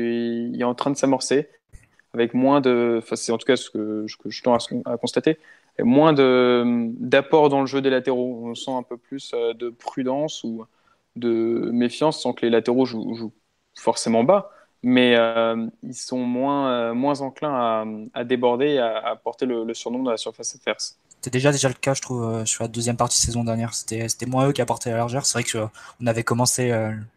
[0.59, 1.49] est en train de s'amorcer
[2.13, 5.37] avec moins de, enfin, c'est en tout cas ce que, je tends à, constater,
[5.79, 8.41] moins d'apport dans le jeu des latéraux.
[8.43, 10.65] On sent un peu plus euh, de prudence ou
[11.15, 13.33] de méfiance, sans que les latéraux jouent,
[13.75, 14.51] forcément bas,
[14.83, 20.03] mais euh, ils sont moins, euh, moins enclins à, déborder et à, porter le, surnom
[20.03, 20.99] dans la surface adverse.
[21.27, 23.73] C'était déjà déjà le cas, je trouve, sur la deuxième partie de saison dernière.
[23.73, 25.25] C'était moins eux qui apportaient la largeur.
[25.25, 26.69] C'est vrai qu'on avait commencé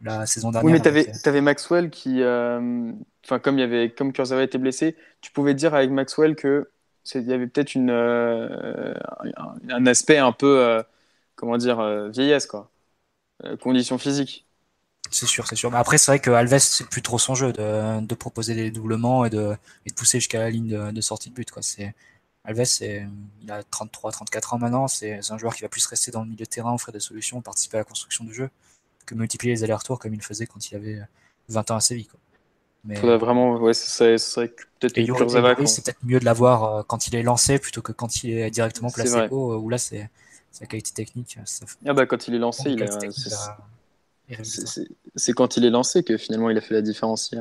[0.03, 0.67] la saison dernière.
[0.67, 4.97] Oui, mais tu avais, Maxwell qui, enfin comme il y avait comme Kurzawa était blessé,
[5.21, 6.69] tu pouvais dire avec Maxwell que
[7.15, 8.95] il y avait peut-être une euh,
[9.69, 10.83] un, aspect un peu euh,
[11.35, 12.71] comment dire euh, vieillesse quoi,
[13.61, 14.47] condition physique.
[15.11, 15.73] C'est sûr, c'est sûr.
[15.73, 18.71] Mais après, c'est vrai que Alves, c'est plus trop son jeu de, de proposer des
[18.71, 21.51] doublements et de, et de pousser jusqu'à la ligne de, de, sortie de but.
[21.51, 21.63] Quoi.
[21.63, 21.95] C'est,
[22.45, 23.07] Alves, c'est,
[23.43, 24.89] il a 33, 34 ans maintenant.
[24.89, 27.41] C'est, un joueur qui va plus rester dans le milieu de terrain, offrir des solutions,
[27.43, 28.51] participer à la construction du jeu,
[29.07, 31.01] que multiplier les allers-retours comme il faisait quand il avait
[31.49, 32.07] 20 ans à Séville.
[32.07, 32.21] Quoi.
[32.85, 32.97] Mais...
[32.97, 34.95] Faudrait vraiment, ouais, c'est peut-être
[35.67, 38.51] c'est peut-être mieux de l'avoir euh, quand il est lancé plutôt que quand il est
[38.51, 40.09] directement placé haut, euh, où là c'est
[40.51, 41.39] sa qualité technique.
[41.45, 41.67] Ça...
[41.87, 42.89] Ah bah quand il est lancé, il
[45.17, 47.35] c'est quand il est lancé que finalement il a fait la différence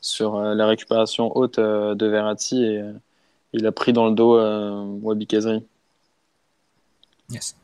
[0.00, 2.82] sur euh, la récupération haute de Verratti et,
[3.52, 5.64] il a pris dans le dos euh, Wabi Kazri.
[7.30, 7.56] Yes.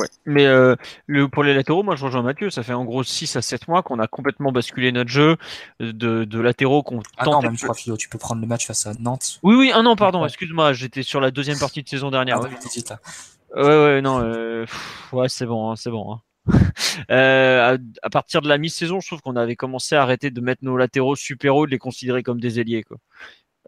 [0.00, 0.08] Ouais.
[0.26, 0.74] Mais euh,
[1.06, 3.68] le, pour les latéraux, moi je rejoins Mathieu, ça fait en gros 6 à 7
[3.68, 5.36] mois qu'on a complètement basculé notre jeu
[5.78, 9.38] de, de latéraux qu'on ah non, même tu peux prendre le match face à Nantes.
[9.42, 12.38] Oui, oui, un an, pardon, excuse-moi, j'étais sur la deuxième partie de saison dernière.
[12.38, 13.00] Ah, 2018, là.
[13.54, 14.66] Ouais, ouais, non, euh,
[15.12, 16.14] ouais, c'est bon, hein, c'est bon.
[16.14, 16.20] Hein.
[17.10, 20.40] euh, à, à, partir de la mi-saison, je trouve qu'on avait commencé à arrêter de
[20.40, 22.82] mettre nos latéraux super hauts, de les considérer comme des ailiers.
[22.82, 22.98] Quoi.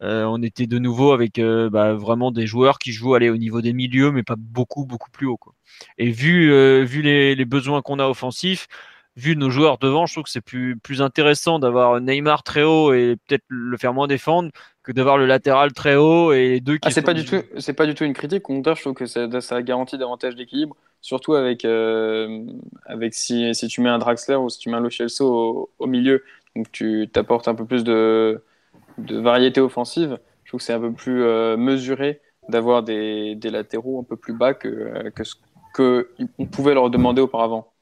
[0.03, 3.37] Euh, on était de nouveau avec euh, bah, vraiment des joueurs qui jouent aller au
[3.37, 5.39] niveau des milieux, mais pas beaucoup, beaucoup plus haut.
[5.39, 5.55] Quoi.
[5.97, 8.67] Et vu, euh, vu les, les besoins qu'on a offensifs,
[9.17, 12.93] vu nos joueurs devant, je trouve que c'est plus, plus intéressant d'avoir Neymar très haut
[12.93, 14.51] et peut-être le faire moins défendre
[14.83, 16.89] que d'avoir le latéral très haut et les deux qui.
[16.89, 18.43] Ah, c'est pas du tout, c'est pas du tout une critique.
[18.43, 21.65] Contre, je trouve que ça, ça garantit davantage d'équilibre, surtout avec,
[22.85, 25.87] avec si, si tu mets un Draxler ou si tu mets un Lo au, au
[25.87, 26.23] milieu,
[26.55, 28.43] donc tu t'apportes un peu plus de
[28.99, 30.19] de variété offensive.
[30.45, 34.17] Je trouve que c'est un peu plus euh, mesuré d'avoir des, des, latéraux un peu
[34.17, 35.35] plus bas que, euh, que ce
[35.75, 37.73] qu'on pouvait leur demander auparavant.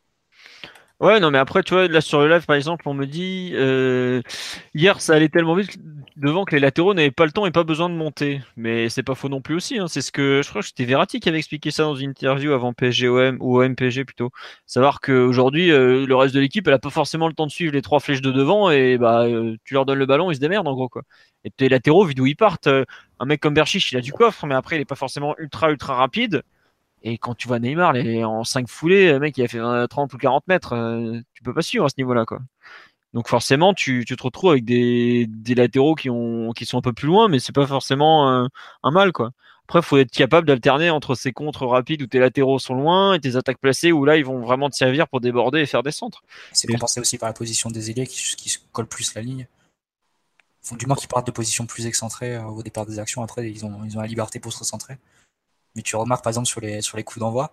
[1.04, 3.50] Ouais, non, mais après, tu vois, là sur le live, par exemple, on me dit
[3.52, 4.22] euh,
[4.72, 5.76] hier, ça allait tellement vite
[6.16, 8.40] devant que les latéraux n'avaient pas le temps et pas besoin de monter.
[8.56, 9.78] Mais c'est pas faux non plus aussi.
[9.78, 9.86] Hein.
[9.86, 12.52] C'est ce que je crois que c'était Verratti qui avait expliqué ça dans une interview
[12.52, 14.30] avant PSG OM ou OM PSG plutôt.
[14.66, 17.74] Savoir qu'aujourd'hui, euh, le reste de l'équipe, elle a pas forcément le temps de suivre
[17.74, 20.40] les trois flèches de devant et bah euh, tu leur donnes le ballon, ils se
[20.40, 21.02] démerdent en gros quoi.
[21.44, 22.86] Et tes latéraux, vu d'où ils partent, euh,
[23.20, 25.70] un mec comme Berchiche, il a du coffre, mais après il est pas forcément ultra
[25.70, 26.42] ultra rapide.
[27.06, 30.14] Et quand tu vois Neymar, les, en 5 foulées, le mec il a fait 30
[30.14, 32.40] ou 40 mètres, euh, tu peux pas suivre à ce niveau-là, quoi.
[33.12, 36.82] Donc forcément, tu, tu, te retrouves avec des, des latéraux qui, ont, qui sont un
[36.82, 38.48] peu plus loin, mais c'est pas forcément un,
[38.82, 39.30] un, mal, quoi.
[39.68, 43.14] Après, il faut être capable d'alterner entre ces contres rapides où tes latéraux sont loin
[43.14, 45.82] et tes attaques placées où là, ils vont vraiment te servir pour déborder et faire
[45.82, 46.22] des centres.
[46.52, 49.46] C'est compensé aussi par la position des ailiers qui, qui collent plus la ligne.
[50.62, 53.22] Faut du moins qu'ils partent de positions plus excentrées euh, au départ des actions.
[53.22, 54.96] Après, ils ont, ils ont la liberté pour se recentrer.
[55.76, 57.52] Mais tu remarques par exemple sur les, sur les coups d'envoi,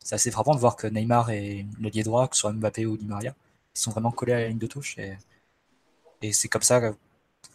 [0.00, 2.86] c'est assez frappant de voir que Neymar et le lié droit, que ce soit Mbappé
[2.86, 3.34] ou Di Maria,
[3.74, 4.98] ils sont vraiment collés à la ligne de touche.
[4.98, 5.16] Et,
[6.22, 6.80] et c'est comme ça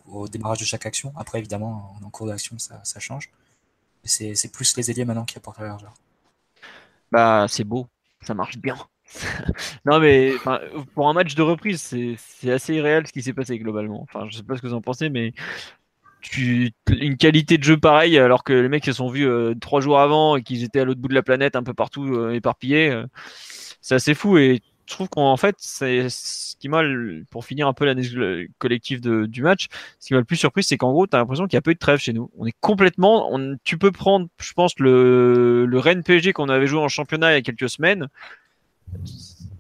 [0.08, 1.14] au démarrage de chaque action.
[1.18, 3.30] Après, évidemment, en cours d'action, ça, ça, change.
[4.04, 5.94] C'est plus les ailiers maintenant qui apportent la largeur.
[7.12, 7.88] Bah, c'est beau,
[8.22, 8.78] ça marche bien.
[9.86, 10.34] non, mais
[10.94, 11.82] pour un match de reprise,
[12.18, 14.02] c'est assez irréel ce qui s'est passé globalement.
[14.04, 15.34] Enfin, je sais pas ce que vous en pensez, mais
[16.36, 20.00] une qualité de jeu pareille alors que les mecs se sont vus euh, trois jours
[20.00, 22.90] avant et qu'ils étaient à l'autre bout de la planète un peu partout euh, éparpillés
[22.90, 23.06] euh,
[23.82, 24.38] c'est assez fou.
[24.38, 26.82] Et je trouve qu'en fait c'est ce qui m'a
[27.30, 28.18] pour finir un peu l'analyse
[28.58, 29.68] collective de, du match
[30.00, 31.62] ce qui m'a le plus surpris c'est qu'en gros tu as l'impression qu'il y a
[31.62, 32.32] peu de trêve chez nous.
[32.38, 33.32] On est complètement
[33.64, 37.36] tu peux prendre je pense le, le Rennes PSG qu'on avait joué en championnat il
[37.36, 38.08] y a quelques semaines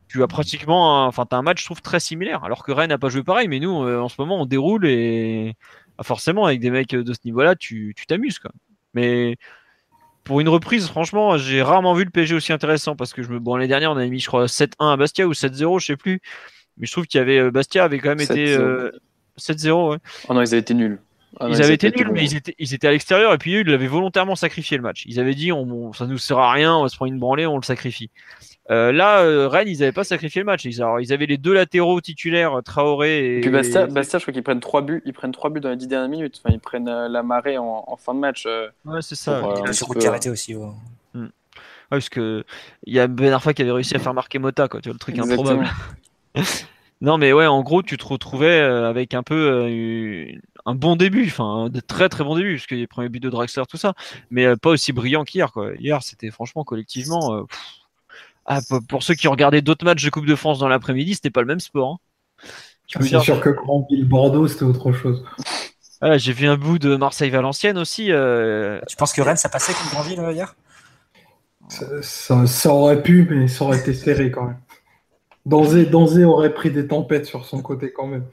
[0.08, 2.89] tu as pratiquement enfin tu as un match je trouve très similaire alors que Rennes
[2.89, 5.56] n'a pas joué pareil mais nous en ce moment on déroule et
[6.03, 8.39] forcément, avec des mecs de ce niveau-là, tu t'amuses.
[8.39, 8.51] Quoi.
[8.93, 9.38] Mais
[10.23, 13.39] pour une reprise, franchement, j'ai rarement vu le PSG aussi intéressant parce que je me...
[13.39, 15.97] bon, l'année dernière, on avait mis, je crois, 7-1 à Bastia ou 7-0, je sais
[15.97, 16.19] plus.
[16.77, 18.60] Mais je trouve qu'il y avait euh, Bastia avait quand même été 7-0.
[18.60, 19.97] Euh, ouais.
[20.27, 20.99] Oh non, ils avaient été nuls.
[21.40, 23.60] Ah ils avaient été nuls, mais ils étaient, ils étaient à l'extérieur et puis eux,
[23.62, 25.04] ils l'avaient volontairement sacrifié le match.
[25.06, 27.46] Ils avaient dit, on, ça nous sert à rien, on va se prendre une branlée,
[27.46, 28.10] on le sacrifie.
[28.70, 30.66] Euh, là, euh, Rennes, ils n'avaient pas sacrifié le match.
[30.66, 33.42] Ils, alors, ils avaient les deux latéraux titulaires, Traoré et.
[33.42, 35.02] Puis Bastia, Bastia je crois qu'ils prennent trois buts.
[35.06, 36.42] Ils prennent trois buts dans les dix dernières minutes.
[36.44, 38.46] Enfin, ils prennent euh, la marée en, en, fin de match.
[38.46, 39.40] Euh, ouais, c'est ça.
[39.40, 40.54] Pour, euh, sur coup de arrêté aussi.
[40.56, 40.68] Ouais.
[41.13, 41.24] Hmm.
[41.24, 41.30] ouais.
[41.90, 42.44] parce que
[42.86, 44.82] il y a Ben Arfa qui avait réussi à faire marquer Mota, quoi.
[44.82, 45.62] Tu vois, le truc Exactement.
[45.62, 45.70] improbable.
[47.02, 50.28] non, mais ouais, en gros, tu te retrouvais avec un peu
[50.67, 53.63] un bon début, enfin, de très très bon début, puisque les premiers buts de Draxler,
[53.67, 53.93] tout ça,
[54.30, 55.73] mais pas aussi brillant qu'hier, quoi.
[55.80, 57.45] Hier, c'était franchement collectivement.
[57.45, 57.60] Pff,
[58.47, 61.41] ah, pour ceux qui regardaient d'autres matchs de Coupe de France dans l'après-midi, c'était pas
[61.41, 61.93] le même sport.
[61.93, 62.47] Hein.
[62.88, 63.49] Tu sûr que
[64.06, 65.25] Bordeaux, c'était autre chose.
[65.99, 68.12] Ah, J'ai vu un bout de Marseille-Valenciennes aussi.
[68.12, 68.80] Euh...
[68.88, 70.56] Tu penses que Rennes, ça passait comme Grandville euh, hier?
[72.01, 74.60] Ça, ça, aurait pu, mais ça aurait été serré quand même.
[75.45, 78.23] Danzé, Danzé aurait pris des tempêtes sur son côté quand même.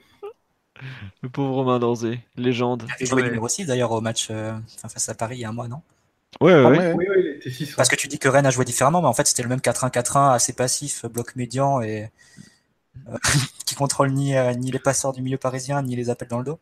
[1.22, 2.84] Le pauvre Romain Danzé, légende.
[2.86, 3.28] Il avait joué ouais.
[3.28, 4.52] numéro 6 d'ailleurs au match euh,
[4.88, 5.82] face à Paris il y a un mois, non?
[6.40, 6.92] Ouais, ouais, ah, ouais.
[6.92, 7.74] Oui, oui, il était 6.
[7.76, 9.60] Parce que tu dis que Rennes a joué différemment, mais en fait, c'était le même
[9.60, 12.10] 4-1-4-1 assez passif, bloc médian et
[13.08, 13.16] euh,
[13.66, 16.44] qui contrôle ni, euh, ni les passeurs du milieu parisien, ni les appels dans le
[16.44, 16.58] dos.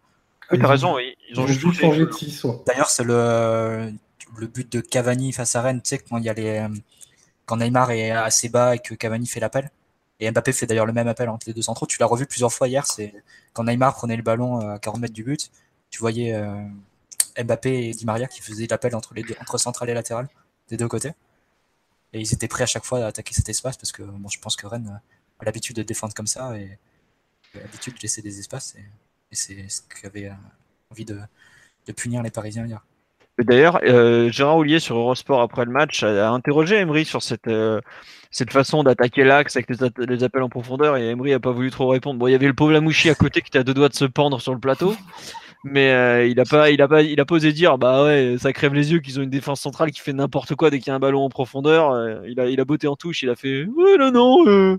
[0.50, 1.16] Oui, t'as raison, oui.
[1.30, 2.44] Ils ont juste changé de 6.
[2.44, 2.60] Ouais.
[2.66, 3.92] D'ailleurs, c'est le,
[4.36, 6.66] le but de Cavani face à Rennes, tu sais, quand il y a les.
[7.46, 9.70] Quand Neymar est assez bas et que Cavani fait l'appel.
[10.22, 11.84] Et Mbappé fait d'ailleurs le même appel entre les deux centraux.
[11.84, 12.86] Tu l'as revu plusieurs fois hier.
[12.86, 13.12] C'est
[13.54, 15.50] quand Neymar prenait le ballon à 40 mètres du but.
[15.90, 16.62] Tu voyais euh,
[17.42, 19.24] Mbappé et Di Maria qui faisaient l'appel entre les
[19.56, 20.28] central et latéral
[20.68, 21.10] des deux côtés.
[22.12, 24.38] Et ils étaient prêts à chaque fois à attaquer cet espace parce que bon, je
[24.38, 25.00] pense que Rennes
[25.40, 26.78] a l'habitude de défendre comme ça et,
[27.56, 28.76] l'habitude de laisser des espaces.
[28.76, 28.84] Et,
[29.32, 30.30] c'est ce qu'avait
[30.92, 31.18] envie de,
[31.96, 32.86] punir les Parisiens hier.
[33.38, 37.80] D'ailleurs, euh, Gérard Houllier sur Eurosport après le match a, interrogé Emery sur cette, euh,
[38.32, 41.88] cette façon d'attaquer l'axe avec les, appels en profondeur et Emery a pas voulu trop
[41.88, 42.18] répondre.
[42.18, 43.94] Bon, il y avait le pauvre Lamouchi à côté qui était à deux doigts de
[43.94, 44.94] se pendre sur le plateau.
[45.64, 48.36] Mais euh, il a pas, il a pas, il a pas osé dire, bah ouais,
[48.40, 50.88] ça crève les yeux qu'ils ont une défense centrale qui fait n'importe quoi dès qu'il
[50.88, 52.24] y a un ballon en profondeur.
[52.26, 54.78] il a, il a botté en touche, il a fait, ouais, non, non,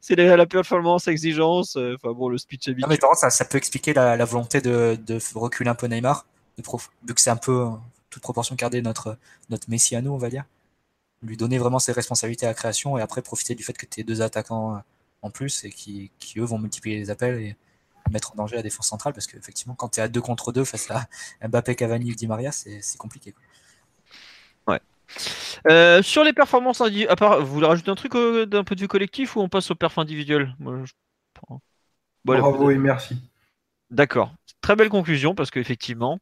[0.00, 1.76] c'est la, la performance, exigence.
[1.76, 5.18] Enfin bon, le speech est mais ça, ça peut expliquer la, la volonté de, de
[5.36, 6.26] reculer un peu Neymar
[7.06, 7.66] vu que c'est un peu
[8.10, 9.16] toute proportion gardée notre,
[9.50, 10.44] notre Messi à nous, on va dire.
[11.22, 14.00] Lui donner vraiment ses responsabilités à la création et après profiter du fait que tu
[14.00, 14.78] es deux attaquants euh,
[15.22, 17.56] en plus et qui, qui, eux vont multiplier les appels et
[18.10, 20.64] mettre en danger la défense centrale parce qu'effectivement quand tu es à deux contre deux
[20.64, 21.08] face à
[21.48, 23.34] Mbappé, Cavani, Di Maria, c'est compliqué.
[24.66, 24.80] Ouais.
[25.68, 28.76] Euh, sur les performances individuelles, à part, vous voulez rajouter un truc euh, d'un point
[28.76, 30.54] de vue collectif ou on passe au perf individuel?
[32.24, 33.16] Bravo et merci.
[33.90, 34.32] D'accord.
[34.60, 36.18] Très belle conclusion parce qu'effectivement.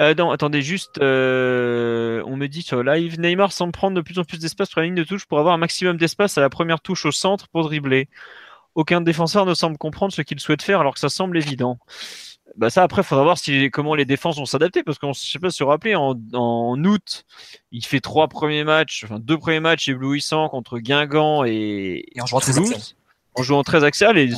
[0.00, 4.18] Euh, non, attendez, juste, euh, on me dit sur live, Neymar semble prendre de plus
[4.18, 6.50] en plus d'espace sur la ligne de touche pour avoir un maximum d'espace à la
[6.50, 8.08] première touche au centre pour dribbler.
[8.74, 11.78] Aucun défenseur ne semble comprendre ce qu'il souhaite faire alors que ça semble évident.
[12.56, 15.14] Bah ça après, il faudra voir si, comment les défenses vont s'adapter parce qu'on ne
[15.14, 17.24] sait pas se rappeler en, en, août,
[17.70, 22.26] il fait trois premiers matchs, enfin deux premiers matchs éblouissants contre Guingamp et, et en
[22.26, 22.80] jouant très axial.
[23.34, 24.30] En jouant très axial et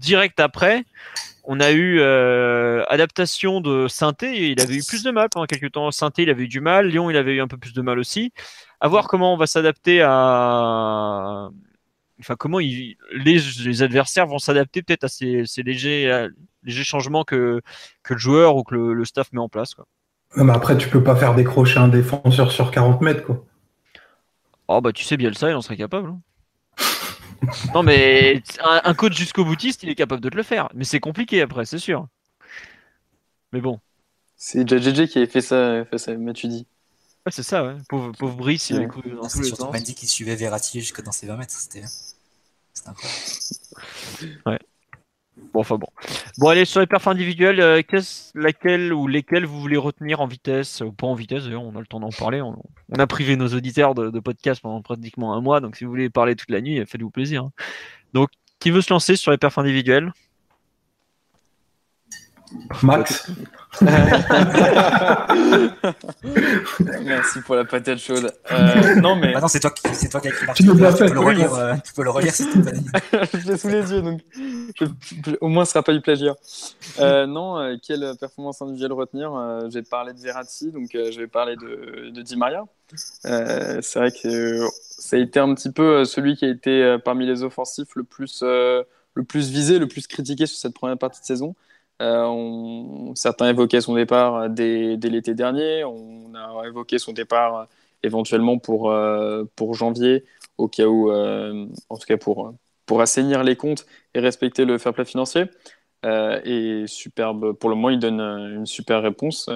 [0.00, 0.84] direct après,
[1.44, 5.72] on a eu euh, adaptation de Synthé, il avait eu plus de mal pendant quelques
[5.72, 5.90] temps.
[5.90, 6.88] Synthé, il avait eu du mal.
[6.88, 8.32] Lyon, il avait eu un peu plus de mal aussi.
[8.80, 11.50] À voir comment on va s'adapter à.
[12.18, 16.28] Enfin, comment les, adversaires vont s'adapter peut-être à ces, légers,
[16.62, 17.62] légers changements que,
[18.02, 19.74] que le joueur ou que le, staff met en place.
[19.74, 19.86] Quoi.
[20.36, 23.24] Mais après, tu peux pas faire décrocher un défenseur sur 40 mètres.
[23.24, 23.44] Quoi.
[24.68, 26.10] Oh, bah tu sais, bien ça, il en serait capable.
[26.10, 26.20] Hein
[27.74, 30.68] non, mais un, coach jusqu'au boutiste, il est capable de te le faire.
[30.74, 32.06] Mais c'est compliqué après, c'est sûr.
[33.52, 33.80] Mais bon.
[34.36, 35.84] C'est JJJ qui avait fait ça,
[36.18, 36.66] mais tu dis.
[37.26, 37.76] Ouais, c'est ça, ouais.
[37.88, 39.60] Pauvre, pauvre Brice, il avait couru dans ah, tous les sens.
[39.60, 41.84] Mandy qui suivait Verratti jusque dans ses 20 mètres, c'était
[42.86, 43.20] incroyable.
[44.46, 44.58] Ouais.
[45.52, 45.88] Bon, enfin bon.
[46.38, 47.82] Bon, allez, sur les perfs individuels, euh,
[48.34, 51.80] laquelle ou lesquelles vous voulez retenir en vitesse Ou pas en vitesse, d'ailleurs, on a
[51.80, 52.40] le temps d'en parler.
[52.40, 52.56] On,
[52.98, 56.36] a privé nos auditeurs de, podcast pendant pratiquement un mois, donc si vous voulez parler
[56.36, 57.44] toute la nuit, faites-vous plaisir.
[57.44, 57.52] Hein.
[58.12, 60.12] Donc, qui veut se lancer sur les perfs individuels?
[62.82, 63.30] Max.
[67.04, 68.32] Merci pour la patate chaude.
[68.50, 69.32] Euh, non mais.
[69.36, 71.54] Ah non, c'est toi, c'est toi qui as écrit Tu, tu, peux le relire.
[71.54, 74.20] Euh, tu peux le relire si tu Je l'ai sous les yeux, donc
[75.40, 76.34] au moins ce sera pas du plagiat.
[76.98, 79.32] Euh, non, quelle performance individuelle retenir
[79.70, 82.64] J'ai parlé de Verratti, donc je vais parler de, de Di Maria.
[83.22, 87.44] c'est vrai que ça a été un petit peu celui qui a été parmi les
[87.44, 91.54] offensifs le plus, le plus visé, le plus critiqué sur cette première partie de saison.
[92.00, 95.84] Euh, certains évoquaient son départ dès, l'été dernier.
[95.84, 97.68] On a évoqué son départ
[98.02, 100.24] éventuellement pour, euh, janvier,
[100.56, 102.54] au cas où, euh, en tout cas pour,
[102.86, 105.44] pour assainir les comptes et respecter le fair play financier.
[106.04, 109.50] et superbe, pour le moment, il donne une super réponse.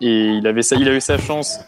[0.00, 1.60] et il, avait il a eu sa chance.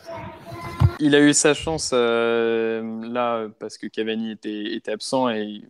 [0.99, 5.62] Il a eu sa chance là parce que Cavani était, était absent et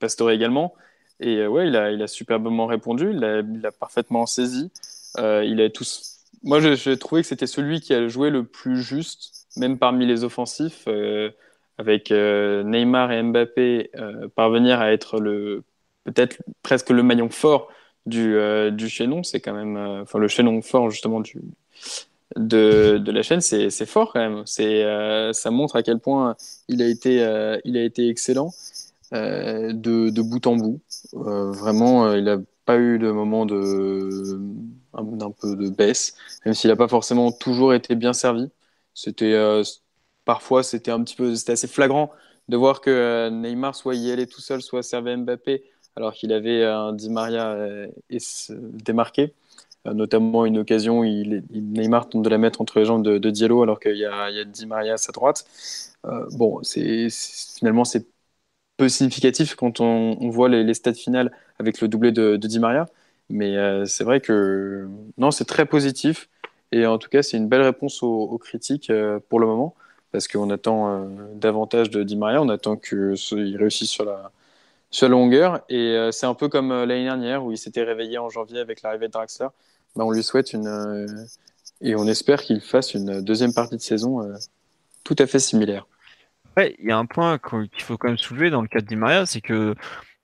[0.00, 0.74] Pastore également.
[1.20, 3.24] Et euh, ouais, il a, il a superbement répondu, il
[3.66, 4.70] a, parfaitement saisi.
[5.18, 6.20] Euh, il a tous...
[6.44, 10.22] Moi, j'ai trouvé que c'était celui qui a joué le plus juste, même parmi les
[10.22, 11.30] offensifs, euh,
[11.78, 13.90] avec Neymar et Mbappé
[14.34, 15.62] parvenir à être le
[16.04, 17.68] peut-être presque le maillon fort
[18.06, 18.36] du,
[18.72, 19.22] du chaînon.
[19.22, 21.40] C'est quand même, enfin le chaînon fort justement du,
[22.36, 24.42] de, de la chaîne, c'est fort quand même.
[24.46, 24.84] C'est,
[25.32, 26.36] ça montre à quel point
[26.68, 27.16] il a été,
[27.64, 28.50] il a été excellent.
[29.12, 30.80] De, de, bout en bout.
[31.14, 34.38] Euh, vraiment, euh, il n'a pas eu de moment de
[34.94, 38.50] d'un peu de baisse, même s'il n'a pas forcément toujours été bien servi.
[38.94, 39.34] C'était
[40.24, 42.10] parfois c'était un petit peu c'était assez flagrant
[42.48, 45.62] de voir que Neymar soit y allait tout seul, soit servait Mbappé,
[45.96, 47.56] alors qu'il avait un Di Maria
[48.10, 49.34] et se démarqué.
[49.84, 53.80] notamment une occasion il, Neymar tente de la mettre entre les jambes de, Diallo alors
[53.80, 55.46] qu'il y, a Di Maria à sa droite.
[56.32, 58.06] bon, finalement c'est
[58.78, 62.86] peu significatif quand on, voit les, stats finales avec le doublé de, Di Maria.
[63.28, 64.88] Mais euh, c'est vrai que
[65.18, 66.30] non, c'est très positif.
[66.72, 69.74] Et en tout cas, c'est une belle réponse aux, critiques euh, pour le moment.
[70.12, 72.40] Parce qu'on attend euh, davantage de Di Maria.
[72.40, 74.30] On attend qu'il réussisse sur la,
[74.90, 75.60] sur la longueur.
[75.68, 79.08] Et c'est un peu comme l'année dernière où il s'était réveillé en janvier avec l'arrivée
[79.08, 79.48] de Draxler.
[79.96, 81.26] Ben, on lui souhaite une.
[81.80, 84.22] et on espère qu'il fasse une deuxième partie de saison
[85.02, 85.86] tout à fait similaire
[86.56, 88.96] il y a un point qu'il faut quand même soulever dans le cas de Di
[88.96, 89.74] Maria, c'est que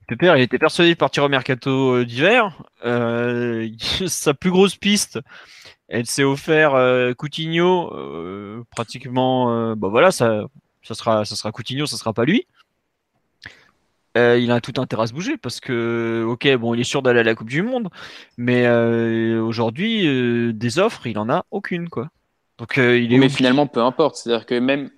[0.06, 2.52] Pépère, il était persuadé de partir au mercato euh, d'hiver.
[2.84, 3.68] Euh,
[4.06, 5.18] sa plus grosse piste,
[5.88, 6.72] elle s'est offert
[7.16, 10.46] Coutinho, pratiquement, bah voilà, ça,
[10.82, 12.46] ça sera, ça sera Coutinho, ça sera pas lui.
[14.16, 17.02] Euh, il a tout intérêt à se bouger parce que, ok, bon, il est sûr
[17.02, 17.88] d'aller à la Coupe du Monde,
[18.37, 22.10] mais euh, aujourd'hui, euh, des offres, il en a aucune, quoi.
[22.58, 23.18] Donc, il est.
[23.18, 24.14] Mais finalement, peu importe.
[24.16, 24.90] C'est-à-dire que même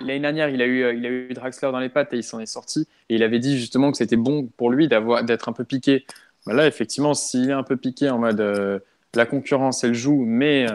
[0.00, 2.40] l'année dernière, il a eu, il a eu Draxler dans les pattes et il s'en
[2.40, 2.88] est sorti.
[3.08, 6.06] Et il avait dit justement que c'était bon pour lui d'être un peu piqué.
[6.46, 8.82] Bah là, effectivement, s'il est un peu piqué en mode
[9.14, 10.66] la concurrence, elle joue, mais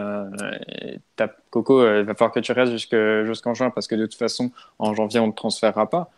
[1.50, 4.94] Coco, il va falloir que tu restes jusqu'en juin parce que de toute façon, en
[4.94, 6.10] janvier, on ne te transférera pas.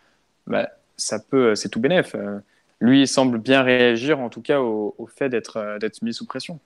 [0.47, 2.15] Bah, ça peut, c'est tout bénef.
[2.15, 2.39] Euh,
[2.79, 6.25] lui, il semble bien réagir, en tout cas, au, fait d'être, euh, d'être mis sous
[6.25, 6.59] pression.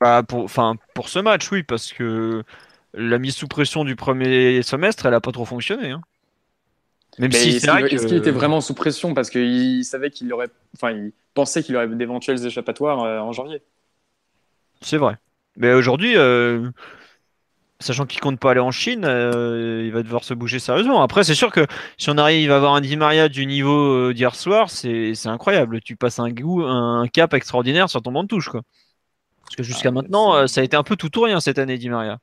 [0.00, 2.42] Bah pour, enfin, pour ce match, oui, parce que
[2.94, 5.90] la mise sous pression du premier semestre, elle n'a pas trop fonctionné.
[5.90, 6.00] Hein.
[7.18, 9.14] Même si est-ce qu'il était vraiment sous pression?
[9.14, 13.62] Parce qu'il savait qu'il aurait, enfin, il pensait qu'il aurait d'éventuels échappatoires euh, en janvier.
[14.80, 15.16] C'est vrai.
[15.56, 16.16] Mais aujourd'hui,
[17.80, 21.02] sachant qu'il compte pas aller en Chine, euh, il va devoir se bouger sérieusement.
[21.02, 24.14] Après, c'est sûr que si on arrive à avoir un Di Maria du niveau euh,
[24.14, 25.80] d'hier soir, c'est incroyable.
[25.80, 28.50] Tu passes un, goût, un cap extraordinaire sur ton banc de touche.
[28.50, 28.62] Quoi.
[29.42, 31.58] Parce que jusqu'à ah, maintenant, euh, ça a été un peu tout ou rien cette
[31.58, 32.18] année, Di Maria.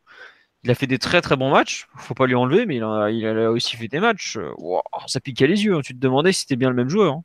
[0.68, 3.10] Il a fait des très très bons matchs, faut pas lui enlever, mais il a,
[3.10, 4.38] il a aussi fait des matchs.
[5.08, 5.76] ça piquait les yeux.
[5.76, 5.80] Hein.
[5.82, 7.14] Tu te demandais si c'était bien le même joueur.
[7.14, 7.24] Hein.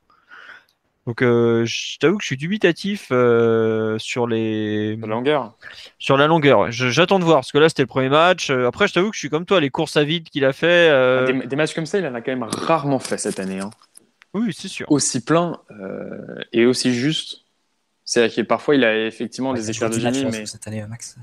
[1.08, 4.94] Donc, euh, je t'avoue que je suis dubitatif euh, sur les.
[4.94, 5.56] La longueur.
[5.98, 6.70] Sur la longueur.
[6.70, 8.50] J'attends de voir parce que là c'était le premier match.
[8.50, 10.52] Euh, après, je t'avoue que je suis comme toi, les courses à vide qu'il a
[10.52, 10.90] fait.
[10.90, 13.58] Ah, des, matchs comme ça, il en a quand même rarement fait cette année.
[13.58, 13.70] Hein.
[14.34, 14.86] Oui, c'est sûr.
[14.88, 15.58] Aussi plein
[16.52, 17.40] et aussi juste.
[18.04, 21.16] C'est-à-dire que parfois il a effectivement des écarts de génie, mais cette année, Max.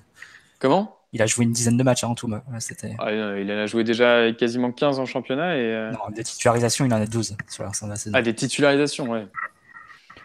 [0.60, 0.99] Comment?
[1.12, 2.30] Il a joué une dizaine de matchs en tout.
[2.32, 5.58] Ah, il en a joué déjà quasiment 15 en championnat.
[5.58, 5.92] Et...
[5.92, 9.26] Non, des titularisations, il en a 12 sur la Ah, des titularisations, ouais.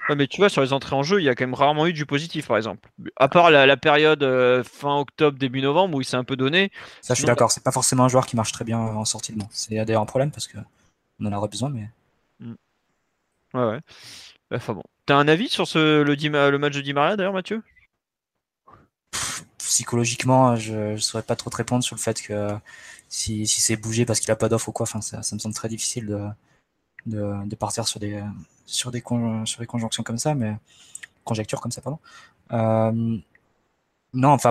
[0.08, 1.86] Ouais, mais tu vois, sur les entrées en jeu, il y a quand même rarement
[1.86, 2.90] eu du positif, par exemple.
[3.16, 6.70] À part la, période euh, fin octobre, début novembre, où il s'est un peu donné.
[7.00, 7.50] Ça, je suis d'accord.
[7.50, 9.48] C'est pas forcément un joueur qui marche très bien en sortie de banc.
[9.50, 11.88] C'est d'ailleurs un problème parce qu'on en aura besoin, mais.
[12.40, 12.54] Mm.
[13.54, 13.80] Ouais, ouais.
[14.50, 14.82] Bah, enfin bon.
[15.06, 16.14] T'as un avis sur ce, le,
[16.50, 17.62] le match de Di Maria, d'ailleurs, Mathieu?
[19.74, 22.56] Psychologiquement, je ne saurais pas trop te répondre sur le fait que
[23.08, 26.06] si, c'est bougé parce qu'il a pas d'offre ou quoi, ça, me semble très difficile
[26.06, 26.28] de
[27.06, 28.22] de, partir sur des,
[28.66, 30.56] sur, conjonctions comme ça, mais
[31.24, 31.98] conjectures comme ça, pardon.
[32.52, 33.18] Euh,
[34.12, 34.50] non, enfin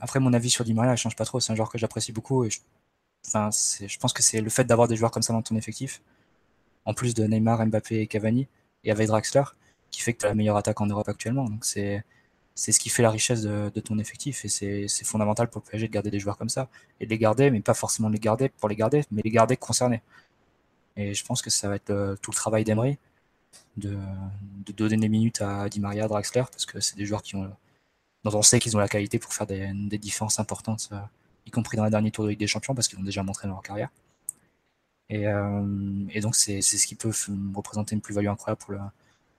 [0.00, 1.38] après, mon avis sur Di Maria, ne change pas trop.
[1.38, 2.58] C'est un joueur que j'apprécie beaucoup et je,
[3.98, 6.02] pense que c'est le fait d'avoir des joueurs comme ça dans ton effectif,
[6.84, 8.48] en plus de Neymar, Mbappé et Cavani,
[8.82, 9.44] et avec Draxler,
[9.92, 11.48] qui fait que tu as la meilleure attaque en Europe actuellement.
[12.58, 15.70] C'est ce qui fait la richesse de, de ton effectif et c'est fondamental pour le
[15.70, 16.68] PSG de garder des joueurs comme ça
[16.98, 19.56] et de les garder, mais pas forcément les garder pour les garder, mais les garder
[19.56, 20.02] concernés.
[20.96, 22.98] Et je pense que ça va être euh, tout le travail d'Emery
[23.76, 23.96] de,
[24.76, 27.48] donner des minutes à Di Maria, Draxler, parce que c'est des joueurs qui ont,
[28.24, 30.98] dont on sait qu'ils ont la qualité pour faire des, différences importantes, euh,
[31.46, 33.46] y compris dans la dernière tour de Ligue des Champions, parce qu'ils l'ont déjà montré
[33.46, 33.90] dans leur carrière.
[35.08, 37.12] Et, euh, donc c'est ce qui peut
[37.54, 38.80] représenter une plus-value incroyable pour le,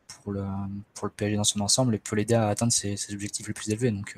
[0.10, 0.46] pour, le,
[0.94, 3.70] pour le PSG dans son ensemble et peut l'aider à atteindre ses, objectifs les plus
[3.70, 3.92] élevés.
[3.92, 4.16] Donc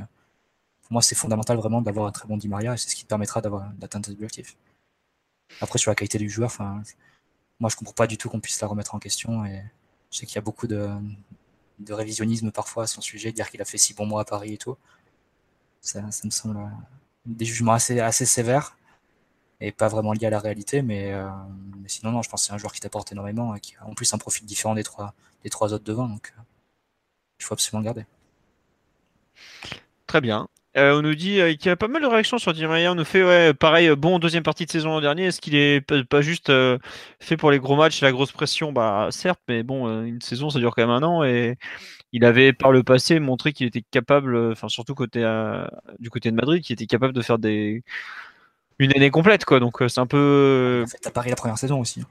[0.81, 3.05] pour moi c'est fondamental vraiment d'avoir un très bon Di Maria et c'est ce qui
[3.05, 4.57] permettra d'atteindre ses objectifs.
[5.59, 6.81] Après sur la qualité du joueur, enfin
[7.61, 9.45] moi, je comprends pas du tout qu'on puisse la remettre en question.
[9.45, 9.63] Et
[10.09, 10.89] je sais qu'il y a beaucoup de,
[11.87, 14.57] révisionnisme parfois à son sujet, dire qu'il a fait six bons mois à Paris et
[14.57, 14.75] tout.
[15.79, 16.59] Ça, me semble
[17.25, 18.75] des jugements assez, assez sévères
[19.61, 20.81] et pas vraiment liés à la réalité.
[20.81, 21.29] Mais, euh,
[21.85, 23.93] sinon, non, je pense que c'est un joueur qui t'apporte énormément et qui a en
[23.93, 26.07] plus un profil différent des trois, des trois autres devant.
[26.07, 26.41] Donc, euh,
[27.39, 28.05] il faut absolument le garder.
[30.07, 30.47] Très bien.
[30.77, 32.65] Euh, on nous dit qu'il y a pas mal de réactions sur Di.
[32.65, 35.25] On nous fait ouais, pareil, bon deuxième partie de saison l'an dernier.
[35.25, 36.49] Est-ce qu'il est pas, juste
[37.19, 38.71] fait pour les gros matchs et la grosse pression?
[38.71, 41.57] Bah certes, mais bon, une saison ça dure quand même un an et
[42.13, 45.19] il avait par le passé montré qu'il était capable, enfin surtout côté
[45.99, 47.83] du côté de Madrid, qu'il était capable de faire des
[48.85, 49.59] une année complète quoi.
[49.59, 50.83] Donc c'est un peu.
[50.85, 52.01] En fait, à Paris la première saison aussi.
[52.01, 52.05] Hein.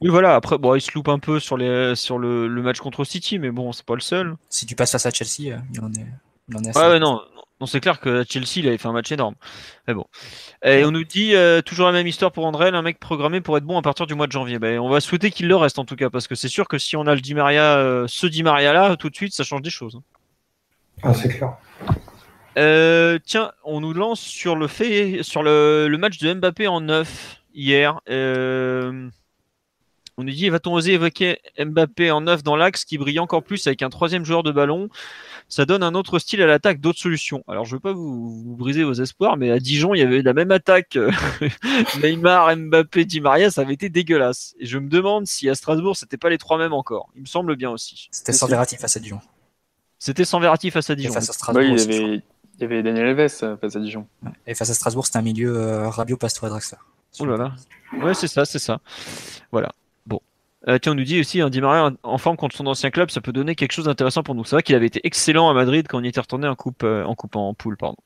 [0.00, 0.34] Oui voilà.
[0.34, 3.50] Après bon, il se loupe un peu sur les sur le, match contre City, mais
[3.50, 4.36] bon, c'est pas le seul.
[4.48, 6.06] Si tu passes face à Chelsea, il en est.
[6.48, 7.20] Il en est assez ouais, non,
[7.60, 9.34] non, c'est clair que Chelsea, il avait fait un match énorme.
[9.88, 10.06] Mais bon.
[10.64, 13.56] Et on nous dit euh, toujours la même histoire pour André, un mec programmé pour
[13.56, 14.60] être bon à partir du mois de janvier.
[14.60, 16.78] Ben, on va souhaiter qu'il le reste en tout cas, parce que c'est sûr que
[16.78, 19.42] si on a le Di Maria, euh, ce Di Maria là, tout de suite, ça
[19.42, 19.96] change des choses.
[19.96, 20.02] Hein.
[21.02, 21.56] Ah, c'est clair.
[22.58, 27.40] Euh, tiens, on nous lance sur le fait, sur le, match de Mbappé en neuf
[27.54, 28.00] hier.
[28.08, 29.10] on
[30.18, 33.82] nous dit va-t-on oser évoquer Mbappé en neuf dans l'axe qui brille encore plus avec
[33.82, 34.88] un troisième joueur de ballon?
[35.48, 37.42] Ça donne un autre style à l'attaque, d'autres solutions.
[37.48, 40.34] Alors je veux pas vous, briser vos espoirs, mais à Dijon, il y avait la
[40.34, 40.96] même attaque.
[40.96, 41.10] Euh,
[42.02, 44.54] Neymar, Mbappé, Di Maria, ça avait été dégueulasse.
[44.58, 47.08] Et je me demande si à Strasbourg, c'était pas les trois mêmes encore.
[47.14, 48.08] Il me semble bien aussi.
[48.10, 49.20] C'était sans Verratti face à Dijon.
[49.98, 51.14] C'était sans Verratti face à Dijon.
[51.14, 51.62] Face à Strasbourg.
[51.64, 52.22] il, avait,
[52.58, 54.06] Il y avait Daniel Alves face à Dijon.
[54.46, 56.78] Et face à Strasbourg, c'était un milieu euh, Rabio, Pastore et Draxler.
[57.20, 57.52] Oh là là.
[58.04, 58.80] Ouais, c'est ça, c'est ça.
[59.52, 59.70] Voilà.
[60.06, 60.20] Bon.
[60.66, 63.10] Euh, tiens, on nous dit aussi, hein, Di Maria en forme contre son ancien club,
[63.10, 64.44] ça peut donner quelque chose d'intéressant pour nous.
[64.44, 66.82] C'est vrai qu'il avait été excellent à Madrid quand on y était retourné en coupe,
[66.82, 67.96] en coupe en poule, pardon.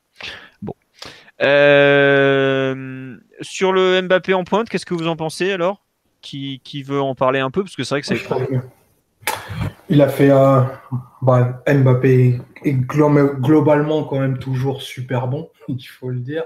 [0.61, 0.75] Bon.
[1.39, 1.47] sur
[3.73, 5.83] le Mbappé en pointe, qu'est-ce que vous en pensez alors?
[6.21, 7.63] Qui, qui, veut en parler un peu?
[7.63, 8.23] Parce que c'est vrai que c'est
[9.89, 10.71] il a fait un.
[11.21, 16.43] Bah, Mbappé est globalement quand même toujours super bon, il faut le dire.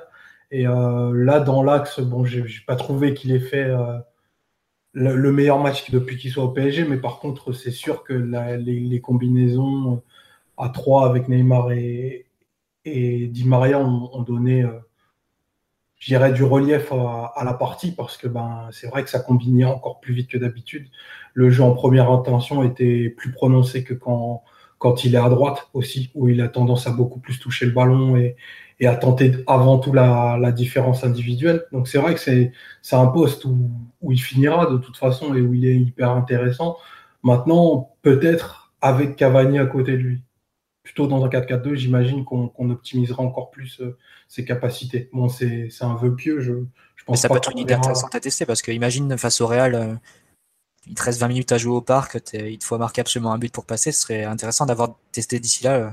[0.51, 3.97] Et euh, là, dans l'axe, bon, j'ai pas trouvé qu'il ait fait euh,
[4.93, 9.01] le, meilleur match depuis qu'il soit au PSG, mais par contre, c'est sûr que les,
[9.01, 10.01] combinaisons
[10.57, 12.25] à 3 avec Neymar et,
[12.85, 14.71] Di Maria ont, donné, euh,
[15.99, 19.65] je dirais, du relief à, la partie parce que ben, c'est vrai que ça combinait
[19.65, 20.87] encore plus vite que d'habitude
[21.37, 24.43] le jeu en première intention était plus prononcé que quand,
[24.79, 27.73] quand il est à droite aussi, où il a tendance à beaucoup plus toucher le
[27.73, 28.35] ballon et,
[28.79, 31.65] et à tenter avant tout la, la différence individuelle.
[31.71, 32.51] Donc c'est vrai que c'est
[32.91, 33.69] un poste où,
[34.01, 36.77] où, il finira de toute façon et où il est hyper intéressant.
[37.21, 40.23] Maintenant, peut-être avec Cavani à côté de lui.
[40.87, 43.97] Plutôt dans un 4-4-2, j'imagine qu'on optimisera encore plus euh,
[44.29, 45.09] ses capacités.
[45.11, 46.53] Bon, c'est un vœu pieux, je,
[46.95, 49.41] je pense Mais ça peut être une idée intéressante à tester parce que imagine face
[49.41, 49.93] au Real, euh,
[50.85, 53.37] il te reste 20 minutes à jouer au parc, il te faut marquer absolument un
[53.37, 53.91] but pour passer.
[53.91, 55.89] Ce serait intéressant d'avoir testé d'ici là euh,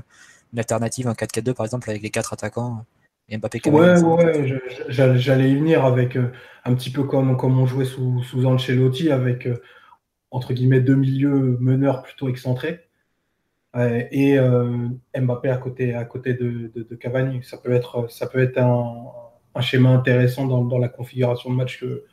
[0.53, 2.85] une alternative, un 4-4-2 par exemple, avec les quatre attaquants
[3.27, 6.17] et Mbappé Ouais, ouais, j'allais y venir avec
[6.63, 9.45] un petit peu comme, comme on jouait sous, sous Ancelotti, avec
[10.31, 12.84] entre guillemets deux milieux meneurs plutôt excentrés.
[13.75, 14.37] Et
[15.15, 17.43] Mbappé à côté, à côté de, de, Cavani.
[17.43, 19.05] Ça peut être, ça peut être un,
[19.55, 22.05] un schéma intéressant dans, dans, la configuration de match que,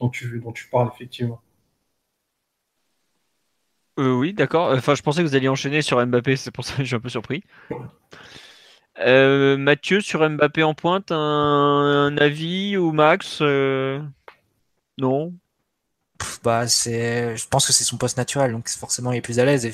[0.00, 1.40] dont, tu, dont tu parles, effectivement.
[3.98, 4.72] Euh, oui, d'accord.
[4.72, 6.96] Enfin, je pensais que vous alliez enchaîner sur Mbappé, c'est pour ça que je suis
[6.96, 7.42] un peu surpris.
[9.00, 14.00] Euh, Mathieu, sur Mbappé en pointe, un, avis ou Max euh,
[14.98, 15.34] Non?
[16.42, 19.44] Bah, c'est, je pense que c'est son poste naturel, donc forcément il est plus à
[19.44, 19.66] l'aise.
[19.66, 19.72] Et,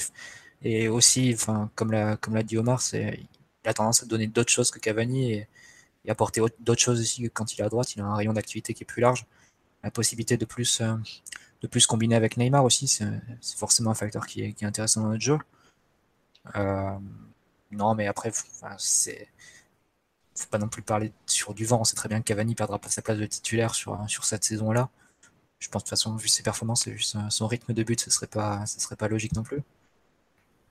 [0.89, 3.29] aussi, enfin, comme l'a, dit Omar, il
[3.65, 5.49] a tendance à donner d'autres choses que Cavani et,
[6.09, 7.95] apporter d'autres choses aussi quand il est à droite.
[7.97, 9.27] Il a un rayon d'activité qui est plus large,
[9.83, 10.83] la possibilité de plus
[11.63, 15.23] de plus combiner avec Neymar aussi, c'est forcément un facteur qui est, intéressant dans notre
[15.23, 15.39] jeu.
[16.57, 16.99] Euh,
[17.71, 18.33] non, mais après,
[18.79, 19.29] c'est
[20.37, 21.81] faut pas non plus parler sur du vent.
[21.81, 24.45] On sait très bien que Cavani perdra pas sa place de titulaire sur, sur cette
[24.45, 24.91] saison-là.
[25.61, 26.97] Je pense de toute façon, vu ses performances et
[27.31, 29.63] son rythme de but, ce serait pas, ce serait pas logique non plus.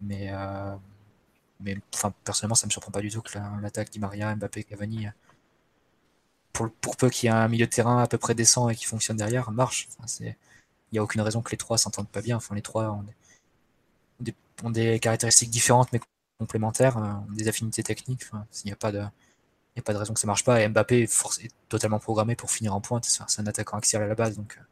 [0.04, 0.76] Mais, euh,
[1.60, 5.08] mais enfin, personnellement, ça me surprend pas du tout que l'attaque Di Maria, Mbappé, Cavani,
[6.54, 8.76] pour, pour peu qu'il y ait un milieu de terrain à peu près décent et
[8.76, 9.90] qui fonctionne derrière, marche.
[10.22, 10.36] il
[10.92, 12.38] n'y a aucune raison que les trois s'entendent pas bien.
[12.38, 12.92] Enfin, les trois
[14.64, 16.00] ont des, caractéristiques différentes mais
[16.40, 18.24] complémentaires, euh, des affinités techniques.
[18.64, 20.62] Il n'y a pas de a pas de raison que ça marche pas.
[20.62, 23.06] Et Mbappé est, totalement programmé pour finir en pointe.
[23.06, 24.64] C'est un attaquant axial à la base, donc euh,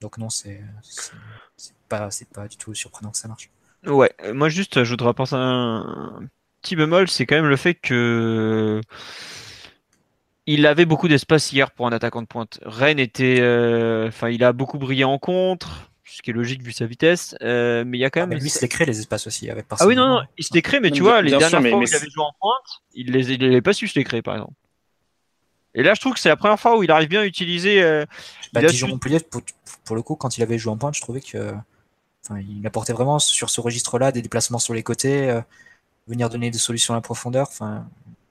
[0.00, 0.62] donc non, c'est
[1.88, 3.50] pas pas du tout surprenant que ça marche.
[3.86, 6.20] Ouais, moi juste, je voudrais penser à un
[6.62, 8.80] petit bémol, c'est quand même le fait que
[10.46, 12.60] il avait beaucoup d'espace hier pour un attaquant de pointe.
[12.64, 16.72] Rennes était, euh, enfin, il a beaucoup brillé en contre, ce qui est logique vu
[16.72, 17.34] sa vitesse.
[17.42, 18.38] Euh, mais il y a quand ah, même.
[18.38, 20.54] lui, il se les crée les espaces aussi avec Ah oui, non, non, il se
[20.54, 23.10] les crée, mais tu vois, les dernières fois où il avait joué en pointe, il
[23.10, 24.54] les, il avait pas su se les créer, par exemple.
[25.74, 27.82] Et là, je trouve que c'est la première fois où il arrive bien à utiliser.
[27.82, 28.06] Euh,
[28.52, 29.42] bah, Dijon pour,
[29.84, 31.52] pour, le coup, quand il avait joué en pointe, je trouvais que,
[32.28, 35.40] enfin, il apportait vraiment sur ce registre-là des déplacements sur les côtés,
[36.06, 37.48] venir donner des solutions à la profondeur.
[37.48, 37.86] Enfin,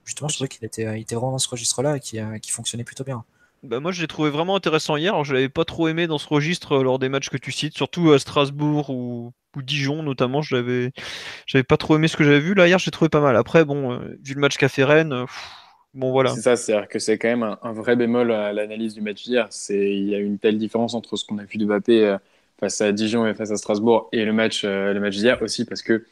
[0.06, 0.86] justement, je trouvais qu'il était,
[1.16, 3.24] vraiment dans ce registre-là et qui, euh, qui fonctionnait plutôt bien.
[3.64, 5.14] Bah moi, je l'ai trouvé vraiment intéressant hier.
[5.14, 7.52] Alors, je l'avais pas trop aimé dans ce registre euh, lors des matchs que tu
[7.52, 10.42] cites, surtout à Strasbourg ou, Dijon notamment.
[10.42, 10.92] Je l'avais,
[11.48, 12.54] j'avais pas trop aimé ce que j'avais vu.
[12.54, 13.38] Là, hier, j'ai trouvé pas mal.
[13.38, 15.26] Après, bon, euh, vu le match qu'a fait Rennes,
[15.94, 16.32] bon voilà.
[16.32, 19.48] C'est ça, c'est-à-dire que c'est quand même un, vrai bémol à l'analyse du match d'hier.
[19.52, 22.18] C'est, il y a une telle différence entre ce qu'on a vu de Mbappé
[22.60, 25.82] face à Dijon et face à Strasbourg et le match, le match d'hier aussi parce
[25.82, 26.06] que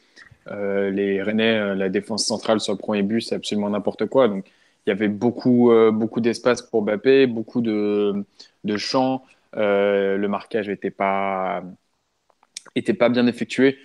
[0.52, 4.28] euh, les Rennais, euh, la défense centrale sur le premier but, c'est absolument n'importe quoi.
[4.28, 4.50] Donc,
[4.86, 8.26] il y avait beaucoup, euh, beaucoup d'espace pour Mbappé, beaucoup de,
[8.64, 9.26] de champs.
[9.54, 11.64] le marquage n'était pas,
[12.76, 13.78] était pas bien effectué.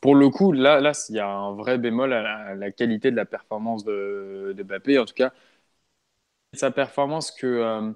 [0.00, 3.16] pour le coup, là, là, il y a un vrai bémol à la, qualité de
[3.16, 4.98] la performance de, de, Mbappé.
[4.98, 5.32] En tout cas,
[6.52, 7.94] sa performance que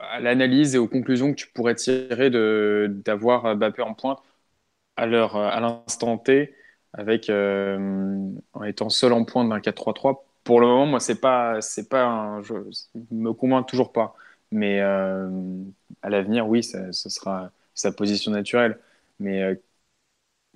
[0.00, 4.18] à l'analyse et aux conclusions que tu pourrais tirer d'avoir Mbappé en pointe
[4.96, 6.54] à euh, l'instant T,
[6.92, 10.24] avec euh, en étant seul en pointe d'un 4-3-3.
[10.44, 12.54] Pour le moment, moi, c'est pas, c'est pas, un, je
[13.10, 14.14] me convainc toujours pas.
[14.50, 15.28] Mais euh,
[16.02, 18.78] à l'avenir, oui, ce sera sa position naturelle.
[19.20, 19.60] Mais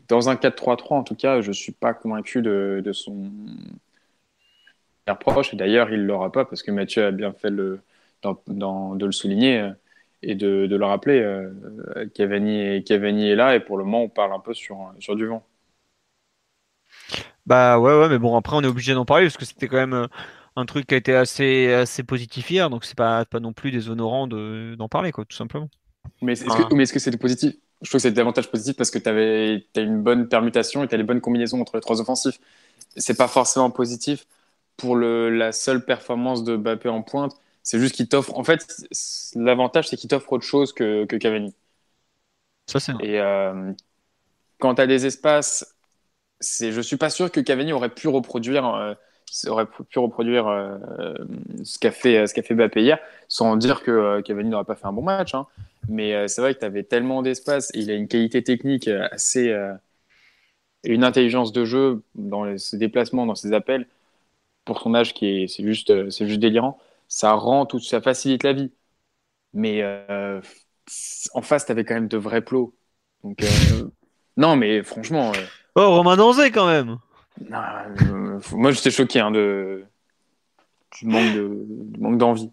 [0.08, 3.30] dans un 4-3-3, en tout cas, je ne suis pas convaincu de, de son
[5.06, 5.54] approche.
[5.54, 7.80] D'ailleurs, il l'aura pas parce que Mathieu a bien fait le,
[8.46, 9.70] dans, de le souligner euh,
[10.22, 11.20] et de, de le rappeler.
[11.20, 11.50] Euh,
[12.14, 15.44] Cavani, est là et pour le moment, on parle un peu sur, sur du vent.
[17.46, 19.76] Bah ouais, ouais, mais bon, après, on est obligé d'en parler parce que c'était quand
[19.76, 20.06] même euh,
[20.56, 23.70] un truc qui a été assez, assez positif hier, donc c'est pas, pas non plus
[23.70, 25.68] déshonorant d'en parler, quoi, tout simplement.
[26.22, 27.54] Mais est-ce que, c'était positif?
[27.82, 30.94] Je trouve que c'est davantage positif parce que tu as une bonne permutation et tu
[30.94, 32.38] as les bonnes combinaisons entre les trois offensifs.
[32.96, 34.26] C'est pas forcément positif
[34.76, 37.32] pour le, la seule performance de Mbappé en pointe.
[37.64, 38.38] C'est juste qu'il t'offre.
[38.38, 38.66] En fait,
[39.34, 41.54] l'avantage, c'est qu'il t'offre autre chose que, que Cavani.
[42.66, 43.72] Ça, c'est Et euh,
[44.60, 45.74] quand tu as des espaces,
[46.40, 48.66] c'est, je suis pas sûr que Cavani aurait pu reproduire.
[48.66, 48.94] Euh,
[49.48, 50.78] aurait pu reproduire euh,
[51.64, 54.86] ce qu'a fait, ce qu'a fait Mbappé hier, sans dire que Cavani n'aurait pas fait
[54.86, 55.34] un bon match.
[55.34, 55.46] Hein.
[55.88, 59.48] Mais c'est vrai que tu avais tellement d'espace, il a une qualité technique assez.
[60.84, 63.88] et une intelligence de jeu dans ses déplacements, dans ses appels,
[64.64, 66.78] pour son âge, qui est, c'est juste, c'est juste délirant
[67.08, 68.72] ça rend tout, ça facilite la vie.
[69.52, 70.40] Mais euh,
[71.32, 72.74] en face, tu avais quand même de vrais plots.
[73.22, 73.46] Donc, euh,
[74.36, 75.32] non, mais franchement.
[75.34, 75.44] Euh,
[75.76, 76.98] oh, Romain Danzé quand même.
[78.52, 79.84] moi, j'étais choqué hein, de,
[80.98, 81.66] du manque, de,
[81.98, 82.50] manque d'envie.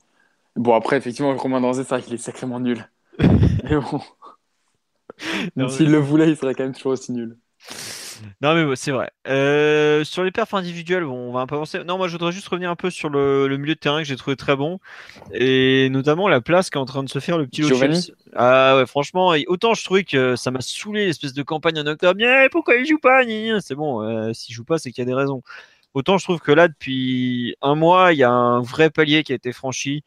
[0.56, 2.88] Bon, après, effectivement, Romain Danzé, c'est vrai qu'il est sacrément nul.
[3.20, 4.02] mais bon.
[5.70, 7.38] S'il le voulait, il serait quand même toujours aussi nul.
[8.42, 9.12] Non, mais c'est vrai.
[9.28, 11.84] Euh, sur les perfs individuels, bon, on va un peu avancer.
[11.84, 14.16] Non, moi, je voudrais juste revenir un peu sur le, milieu de terrain que j'ai
[14.16, 14.80] trouvé très bon.
[15.34, 18.12] Et notamment la place qu'est en train de se faire le petit Giovanni.
[18.36, 22.20] Ah ouais, franchement, autant je trouvais que ça m'a saoulé l'espèce de campagne en octobre.
[22.20, 23.22] Mais pourquoi il joue pas
[23.62, 25.42] C'est bon, euh, s'il joue pas, c'est qu'il y a des raisons.
[25.94, 29.34] Autant je trouve que là, depuis un mois, il y a un vrai palier qui
[29.34, 30.04] a été franchi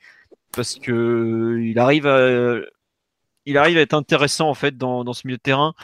[0.52, 2.56] parce que il arrive à,
[3.44, 5.74] il arrive à être intéressant en fait dans, dans ce milieu de terrain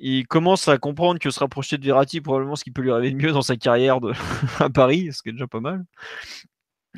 [0.00, 3.10] il commence à comprendre que se rapprocher de Verratti probablement ce qui peut lui arriver
[3.10, 3.98] de mieux dans sa carrière
[4.58, 5.84] à Paris, ce qui est déjà pas mal.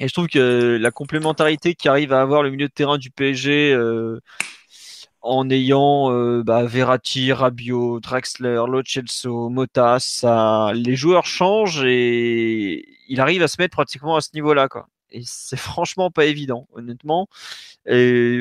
[0.01, 3.11] Et je trouve que la complémentarité qui arrive à avoir le milieu de terrain du
[3.11, 4.21] PSG euh,
[5.21, 13.21] en ayant euh, bah, Verratti, Rabiot, Draxler, Lo Mota, ça, les joueurs changent et il
[13.21, 14.69] arrive à se mettre pratiquement à ce niveau-là.
[14.69, 14.87] Quoi.
[15.13, 17.29] Et c'est franchement pas évident, honnêtement.
[17.87, 18.41] Et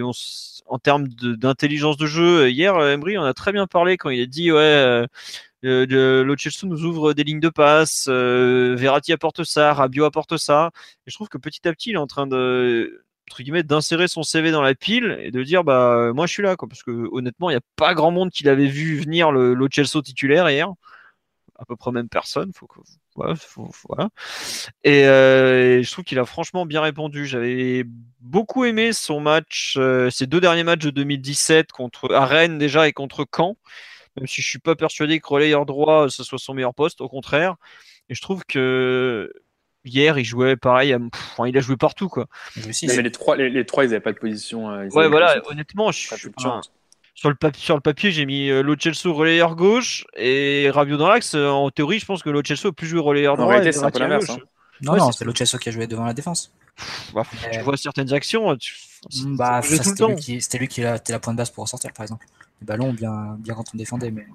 [0.68, 4.26] en termes d'intelligence de, jeu, hier, Emery en a très bien parlé quand il a
[4.26, 4.60] dit ouais.
[5.64, 6.26] Euh,
[6.64, 10.72] nous ouvre des lignes de passe, euh, Verratti apporte ça, Rabiot apporte ça.
[11.06, 13.04] Et je trouve que petit à petit, il est en train de
[13.64, 16.68] d'insérer son CV dans la pile et de dire bah moi je suis là quoi
[16.68, 19.70] parce que honnêtement il n'y a pas grand monde qui l'avait vu venir le, le
[19.70, 20.74] titulaire hier
[21.62, 22.80] à peu près même personne faut que
[23.16, 24.10] voilà.
[24.88, 27.26] Euh, et, je trouve qu'il a franchement bien répondu.
[27.26, 27.84] J'avais
[28.20, 32.88] beaucoup aimé son match, euh, ses deux derniers matchs de 2017 contre à Rennes déjà
[32.88, 33.58] et contre Caen.
[34.18, 37.08] Même si je suis pas persuadé que relayeur droit ce soit son meilleur poste, au
[37.08, 37.56] contraire.
[38.10, 39.32] Et je trouve que
[39.86, 40.96] hier il jouait pareil.
[41.46, 42.28] il a joué partout quoi.
[42.56, 44.70] Mais, les trois, les, trois, ils n'avaient pas de position.
[44.72, 45.42] Euh, ouais, voilà.
[45.50, 46.32] Honnêtement, je, suis
[47.22, 51.08] sur le, sur le papier, j'ai mis euh, Lo Celso relayeur gauche et Rabiot dans
[51.08, 51.36] l'axe.
[51.36, 53.46] Euh, en théorie, je pense que Lo Celso a plus joué relayeur droit.
[53.46, 54.32] En réalité, c'est un peu l'inverse.
[54.32, 54.40] Hein.
[54.82, 56.52] Non, non, c'est Lo Celso qui a joué devant la défense.
[57.14, 57.22] Bah,
[57.54, 58.58] tu vois certaines actions.
[59.26, 62.26] bah, c'était lui qui, c'était lui qui était la pointe basse pour ressortir, par exemple.
[62.60, 64.26] Les ballons, bien, bien quand on défendait, mais.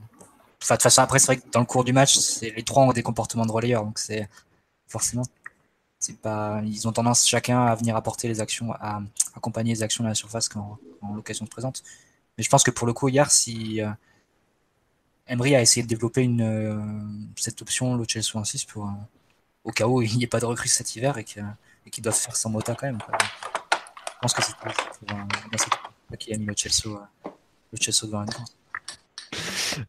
[0.62, 2.84] Enfin, de toute façon, après, c'est vrai que dans le cours du match, les trois
[2.84, 4.28] ont des comportements de relayeur, donc c'est
[4.86, 5.24] forcément.
[5.98, 9.00] C'est pas, ils ont tendance chacun à venir apporter les actions, à
[9.34, 11.82] accompagner les actions à la surface quand, quand l'occasion se présente.
[12.36, 13.90] Mais je pense que pour le coup, hier, si euh,
[15.26, 16.80] Emery a essayé de développer une, euh,
[17.36, 18.92] cette option, le Chelsea 6 pour, euh,
[19.64, 22.36] au cas où il n'y ait pas de recrue cet hiver et qu'ils doivent faire
[22.36, 22.98] sans Mota quand même.
[23.10, 24.72] Je pense que c'est pour
[26.18, 26.88] qui a mis le Chelsea,
[27.24, 28.56] le Chelsea devant la défense.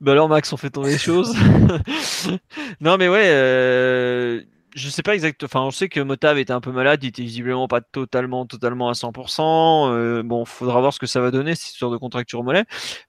[0.01, 1.33] Bah alors Max, on fait tomber les choses.
[2.81, 4.43] non mais ouais, euh,
[4.77, 5.47] je sais pas exactement.
[5.47, 8.89] Enfin, on sait que Motav était un peu malade, il était visiblement pas totalement, totalement
[8.89, 9.91] à 100%.
[9.91, 12.63] Euh, bon, faudra voir ce que ça va donner, cette histoire de contracture au mollet.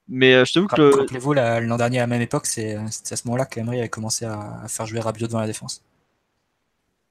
[0.09, 0.99] Mais euh, je t'avoue que.
[0.99, 4.64] Rappelez-vous, l'an dernier, à la même époque, c'est à ce moment-là qu'Emery avait commencé à,
[4.66, 5.85] faire jouer Rabiot devant la défense.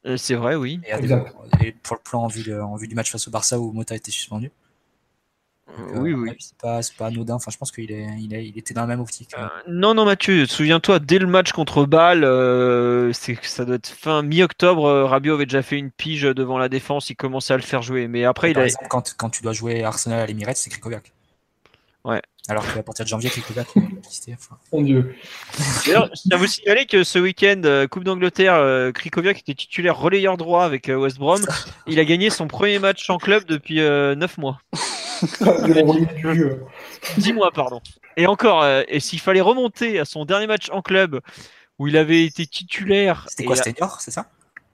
[0.05, 0.81] Euh, c'est vrai, oui.
[1.61, 3.95] Et, pour le plan en vue, en vue, du match face au Barça où Mota
[3.95, 4.51] était suspendu.
[5.69, 6.31] Euh, oui, oui.
[6.39, 7.35] C'est pas, pas, anodin.
[7.35, 9.31] Enfin, je pense qu'il est, il est, il était dans la même optique.
[9.37, 13.87] Euh, non, non, Mathieu, souviens-toi, dès le match contre Bâle, euh, c'est ça doit être
[13.87, 15.03] fin mi-octobre.
[15.03, 17.09] Rabiot avait déjà fait une pige devant la défense.
[17.09, 18.07] Il commençait à le faire jouer.
[18.07, 21.11] Mais après, Par il exemple, quand, quand, tu dois jouer Arsenal à l'Emirates, c'est Krikoviak.
[22.05, 22.21] Ouais.
[22.47, 23.67] Alors qu'à partir de janvier, Krikoviak.
[24.71, 25.15] Mon Dieu.
[25.85, 30.37] D'ailleurs, je tiens à vous signaler que ce week-end, Coupe d'Angleterre, Krikoviak était titulaire relayeur
[30.37, 31.41] droit avec West Brom.
[31.87, 34.59] Il a gagné son premier match en club depuis 9 mois.
[37.17, 37.81] 10 mois, pardon.
[38.15, 41.21] Et encore, et s'il fallait remonter à son dernier match en club
[41.79, 43.25] où il avait été titulaire.
[43.29, 44.27] C'était quoi, c'était Niort, c'est ça?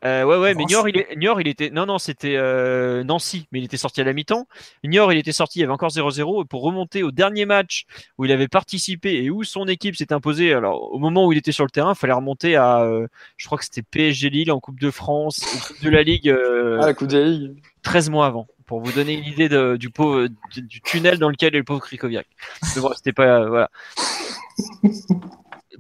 [0.06, 1.70] Euh, ouais, ouais, mais Niort il, il était.
[1.70, 4.48] Non, non, c'était euh, Nancy, mais il était sorti à la mi-temps.
[4.84, 6.46] Niort, il était sorti, il y avait encore 0-0.
[6.46, 7.86] Pour remonter au dernier match
[8.18, 11.38] où il avait participé et où son équipe s'est imposée, alors au moment où il
[11.38, 12.82] était sur le terrain, il fallait remonter à.
[12.82, 15.40] Euh, je crois que c'était PSG Lille en Coupe de France,
[15.80, 16.30] ou de la Ligue.
[16.30, 20.82] ah, la Coupe de la Ligue 13 mois avant, pour vous donner une idée du,
[20.82, 22.28] tunnel dans lequel est le pauvre Krikoviak.
[22.62, 23.48] c'était pas.
[23.48, 23.70] voilà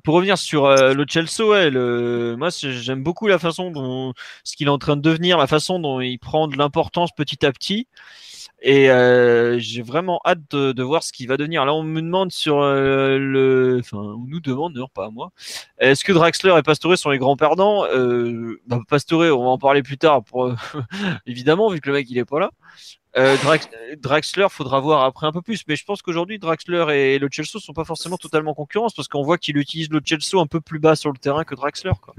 [0.03, 1.71] pour revenir sur euh, le Chelsea, ouais,
[2.35, 4.13] moi j'aime beaucoup la façon dont
[4.43, 7.45] ce qu'il est en train de devenir, la façon dont il prend de l'importance petit
[7.45, 7.87] à petit.
[8.65, 11.65] Et euh, j'ai vraiment hâte de, voir ce qu'il va devenir.
[11.65, 15.31] Là, on me demande sur euh, le, enfin, on nous demande, non pas à moi.
[15.79, 17.83] Est-ce que Draxler et Pastore sont les grands perdants?
[17.85, 20.21] Euh, bah, Pastore, on va en parler plus tard,
[21.25, 22.51] évidemment, vu que le mec il est pas là.
[23.17, 23.35] Euh,
[23.97, 27.59] Draxler, faudra voir après un peu plus, mais je pense qu'aujourd'hui Draxler et le Chelsea
[27.59, 30.79] sont pas forcément totalement concurrence parce qu'on voit qu'il utilise le Chelsea un peu plus
[30.79, 31.91] bas sur le terrain que Draxler.
[32.01, 32.15] Quoi.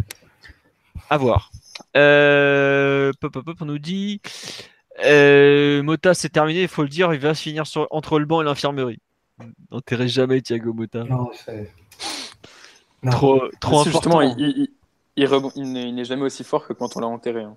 [1.08, 1.50] À voir.
[1.96, 4.20] Euh, pop, pop, on nous dit
[5.02, 8.26] euh, Mota c'est terminé, il faut le dire, il va se finir sur, entre le
[8.26, 9.00] banc et l'infirmerie.
[9.70, 11.04] N'enterrez jamais Thiago Mota.
[11.04, 11.72] Non, c'est.
[13.10, 13.90] Trop, trop important.
[13.90, 14.68] Justement, il,
[15.16, 17.42] il, n'est jamais aussi fort que quand on l'a enterré.
[17.42, 17.56] Hein.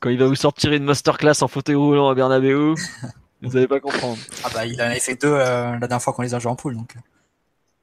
[0.00, 2.74] Quand il va vous sortir une masterclass en fauteuil roulant à Bernabeu,
[3.42, 4.18] vous n'allez pas comprendre.
[4.44, 6.50] Ah bah il en avait fait deux euh, la dernière fois qu'on les a joués
[6.50, 6.94] en poule donc.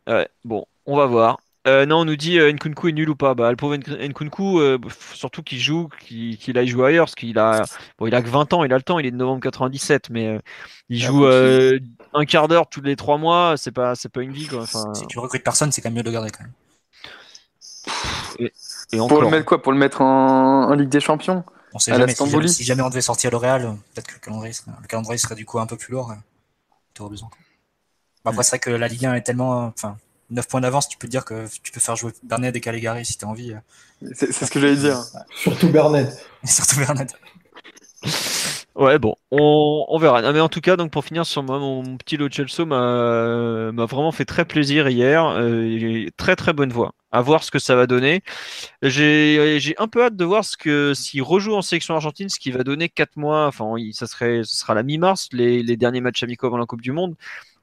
[0.07, 1.39] Ouais, bon, on va voir.
[1.67, 3.33] Euh, non, on nous dit euh, Nkunku est nul ou pas.
[3.33, 4.77] Bah, le pauvre Nkunku, euh,
[5.13, 7.65] surtout qu'il joue, qu'il aille jouer ailleurs, parce qu'il a,
[7.97, 10.09] bon, il a que 20 ans, il a le temps, il est de novembre 97,
[10.11, 10.39] mais
[10.89, 11.25] il ah, joue
[12.13, 14.47] un quart d'heure tous les trois mois, c'est pas, c'est pas une vie.
[14.47, 14.61] Quoi.
[14.61, 14.93] Enfin...
[14.93, 16.53] Si tu recrutes personne, c'est quand même mieux de le garder quand même.
[18.39, 18.51] Et,
[18.97, 19.61] pour le mettre quoi?
[19.61, 21.43] Pour le mettre en Ligue des Champions?
[21.75, 22.15] On sait jamais
[22.47, 25.35] si, jamais, on devait sortir le Real, peut-être que le calendrier, serait, le calendrier serait
[25.35, 26.13] du coup un peu plus lourd.
[26.93, 27.29] Tu aurais besoin.
[28.23, 29.65] Bah, après, c'est vrai que la Ligue 1 est tellement.
[29.65, 29.97] Enfin,
[30.35, 33.05] 9 points d'avance, tu peux te dire que tu peux faire jouer Bernet et Caligari
[33.05, 33.55] si tu as envie.
[34.13, 35.01] C'est ce que j'allais dire.
[35.35, 36.09] Surtout Bernet.
[36.45, 37.07] Surtout Bernet.
[38.75, 40.33] Ouais, bon, on, verra.
[40.33, 44.11] mais en tout cas, donc pour finir sur moi, mon petit Lo Celso m'a vraiment
[44.11, 45.25] fait très plaisir hier.
[45.37, 46.93] Euh, très très bonne voix.
[47.11, 48.21] À voir ce que ça va donner.
[48.81, 52.51] J'ai un peu hâte de voir ce que s'il rejoue en sélection argentine, ce qui
[52.51, 53.47] va donner 4 mois.
[53.47, 56.81] Enfin, ça serait, ce sera la mi-mars, les, les, derniers matchs amicaux avant la Coupe
[56.81, 57.15] du Monde.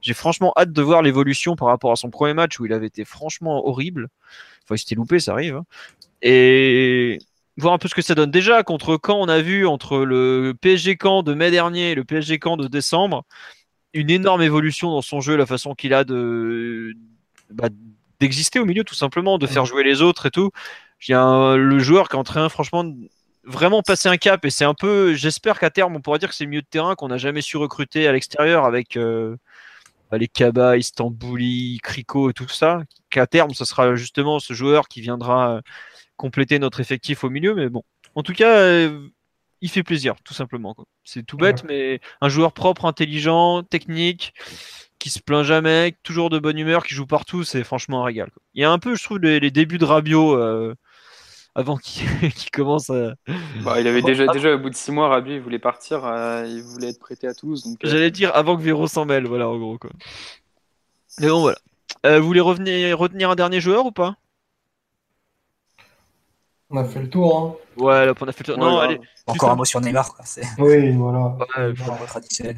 [0.02, 2.88] J'ai franchement hâte de voir l'évolution par rapport à son premier match où il avait
[2.88, 4.08] été franchement horrible.
[4.64, 5.56] Enfin, il s'était loupé, ça arrive.
[5.56, 5.64] Hein.
[6.20, 7.18] Et
[7.56, 8.30] voir un peu ce que ça donne.
[8.30, 12.04] Déjà, contre quand on a vu entre le PSG camp de mai dernier et le
[12.04, 13.24] PSG camp de décembre,
[13.94, 16.94] une énorme évolution dans son jeu, la façon qu'il a de
[17.50, 17.68] bah,
[18.20, 20.50] d'exister au milieu, tout simplement, de faire jouer les autres et tout.
[21.06, 22.84] Il y a le joueur qui est en train, franchement,
[23.44, 24.44] vraiment passer un cap.
[24.44, 26.66] Et c'est un peu, j'espère qu'à terme, on pourra dire que c'est le milieu de
[26.66, 29.36] terrain qu'on n'a jamais su recruter à l'extérieur avec euh,
[30.18, 32.82] les Kaba, Istanbuli, Kriko et tout ça.
[33.10, 35.60] Qu'à terme, ce sera justement ce joueur qui viendra
[36.16, 37.54] compléter notre effectif au milieu.
[37.54, 37.82] Mais bon,
[38.14, 39.08] en tout cas, euh,
[39.60, 40.76] il fait plaisir, tout simplement.
[41.04, 44.34] C'est tout bête, mais un joueur propre, intelligent, technique,
[44.98, 48.30] qui se plaint jamais, toujours de bonne humeur, qui joue partout, c'est franchement un régal.
[48.54, 50.36] Il y a un peu, je trouve, les, débuts de Rabiot.
[50.36, 50.74] Euh,
[51.54, 53.14] avant qu'il commence à.
[53.64, 56.44] Bah, il avait déjà, déjà, au bout de six mois, Rabiot, il voulait partir, euh,
[56.46, 57.64] il voulait être prêté à Toulouse.
[57.82, 59.78] J'allais dire avant que Véro s'en mêle, voilà, en gros.
[59.78, 59.90] Quoi.
[61.20, 62.18] Mais bon, voilà.
[62.20, 64.16] vous voulez revenir, retenir un dernier joueur ou pas?
[66.70, 67.36] On a fait le tour.
[67.36, 67.82] Hein.
[67.82, 68.58] Ouais, on a fait le tour.
[68.58, 70.14] non, allez, Encore un mot sur Neymar.
[70.14, 70.24] Quoi.
[70.58, 71.36] Oui, voilà.
[72.06, 72.56] traditionnel.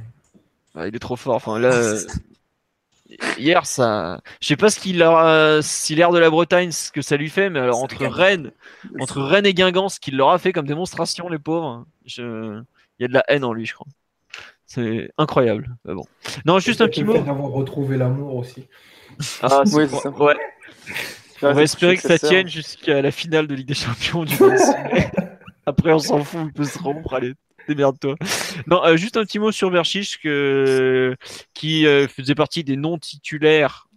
[0.77, 1.35] il est trop fort.
[1.35, 1.73] Enfin, là,
[3.39, 4.21] hier, ça.
[4.41, 7.29] Je sais pas ce qu'il a, si l'air de la Bretagne, ce que ça lui
[7.29, 8.53] fait, mais alors entre Rennes,
[9.01, 12.61] entre Rennes et Guingamp, ce qu'il leur a fait comme démonstration, les pauvres, je...
[12.99, 13.87] il y a de la haine en lui, je crois.
[14.67, 15.77] C'est incroyable.
[15.85, 16.05] bon.
[16.47, 17.19] Non, juste un petit mot.
[17.19, 18.67] d'avoir retrouvé l'amour aussi.
[19.43, 20.11] Ah, oui, c'est ça.
[20.11, 20.37] Ouais.
[21.43, 24.35] On va espérer que ça tienne jusqu'à la finale de Ligue des Champions du
[25.67, 27.15] Après, on s'en fout, il peut se rompre.
[27.15, 27.35] Allez,
[27.69, 28.17] démerde-toi.
[28.67, 31.17] Non, euh, juste un petit mot sur Verchich que...
[31.55, 33.89] qui euh, faisait partie des non titulaires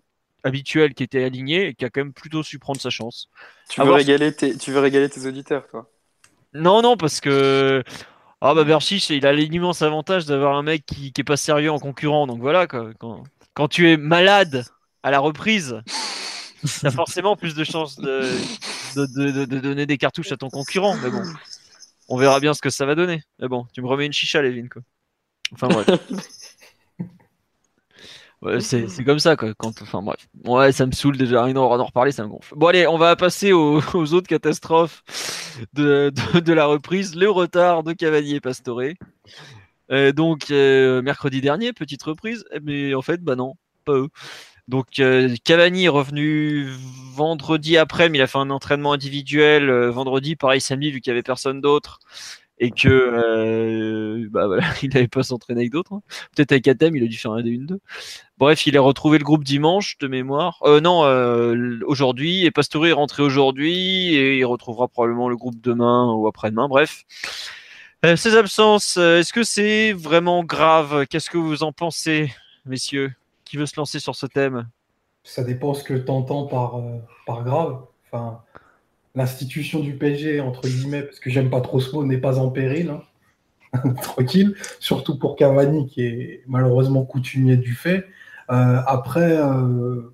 [0.43, 3.30] habituels qui étaient alignés et qui a quand même plutôt su prendre sa chance.
[3.70, 4.57] Tu veux, régaler tes...
[4.57, 5.89] tu veux régaler tes auditeurs, toi?
[6.53, 7.84] Non, non, parce que.
[8.39, 11.72] Ah bah Berchich, il a l'immense avantage d'avoir un mec qui, qui est pas sérieux
[11.72, 12.28] en concurrent.
[12.28, 12.91] Donc voilà, quoi.
[12.99, 13.24] Quand,
[13.55, 14.63] quand tu es malade
[15.01, 15.82] à la reprise,
[16.82, 18.30] t'as forcément plus de chances de,
[18.95, 20.95] de, de, donner des cartouches à ton concurrent.
[20.97, 21.24] Mais bon,
[22.08, 23.22] on verra bien ce que ça va donner.
[23.39, 24.41] Mais bon, tu me remets une chicha.
[24.70, 24.82] Quoi.
[25.53, 25.88] Enfin bref.
[28.60, 29.53] c'est comme ça quoi.
[29.55, 31.43] Quand, enfin bref, ouais, ça me saoule déjà.
[31.43, 32.53] on va en reparler, ça me gonfle.
[32.55, 35.03] Bon allez, on va passer aux, autres catastrophes
[35.74, 37.16] de, de, la reprise.
[37.16, 38.95] Le retard de Cavalier et.
[39.89, 43.55] Euh, donc euh, mercredi dernier, petite reprise, mais en fait, bah non,
[43.86, 44.10] pas eux.
[44.68, 45.01] Donc
[45.43, 46.68] Cavani est revenu
[47.13, 51.13] vendredi après, mais il a fait un entraînement individuel vendredi, pareil samedi vu qu'il y
[51.13, 51.99] avait personne d'autre
[52.59, 55.93] et que euh, bah voilà, il n'avait pas s'entraîner avec d'autres.
[55.93, 56.01] Hein.
[56.36, 57.78] Peut-être avec Atem, il a dû faire un D1-2.
[58.38, 60.59] Bref, il a retrouvé le groupe dimanche de mémoire.
[60.63, 62.45] Euh, non, euh, aujourd'hui.
[62.45, 66.68] Et Pastore est rentré aujourd'hui et il retrouvera probablement le groupe demain ou après-demain.
[66.68, 67.03] Bref.
[68.05, 71.05] Euh, ces absences, euh, est-ce que c'est vraiment grave?
[71.07, 72.32] Qu'est-ce que vous en pensez,
[72.65, 73.11] messieurs?
[73.48, 74.68] Qui veut se lancer sur ce thème?
[75.24, 76.82] Ça dépend ce que tu entends par,
[77.26, 77.82] par grave.
[78.06, 78.41] Enfin,
[79.16, 82.50] l'institution du PSG, entre guillemets, parce que j'aime pas trop ce mot, n'est pas en
[82.50, 82.89] péril.
[82.89, 83.02] Hein.
[84.02, 88.06] Tranquille, surtout pour Cavani qui est malheureusement coutumier du fait.
[88.50, 90.14] Euh, après, euh,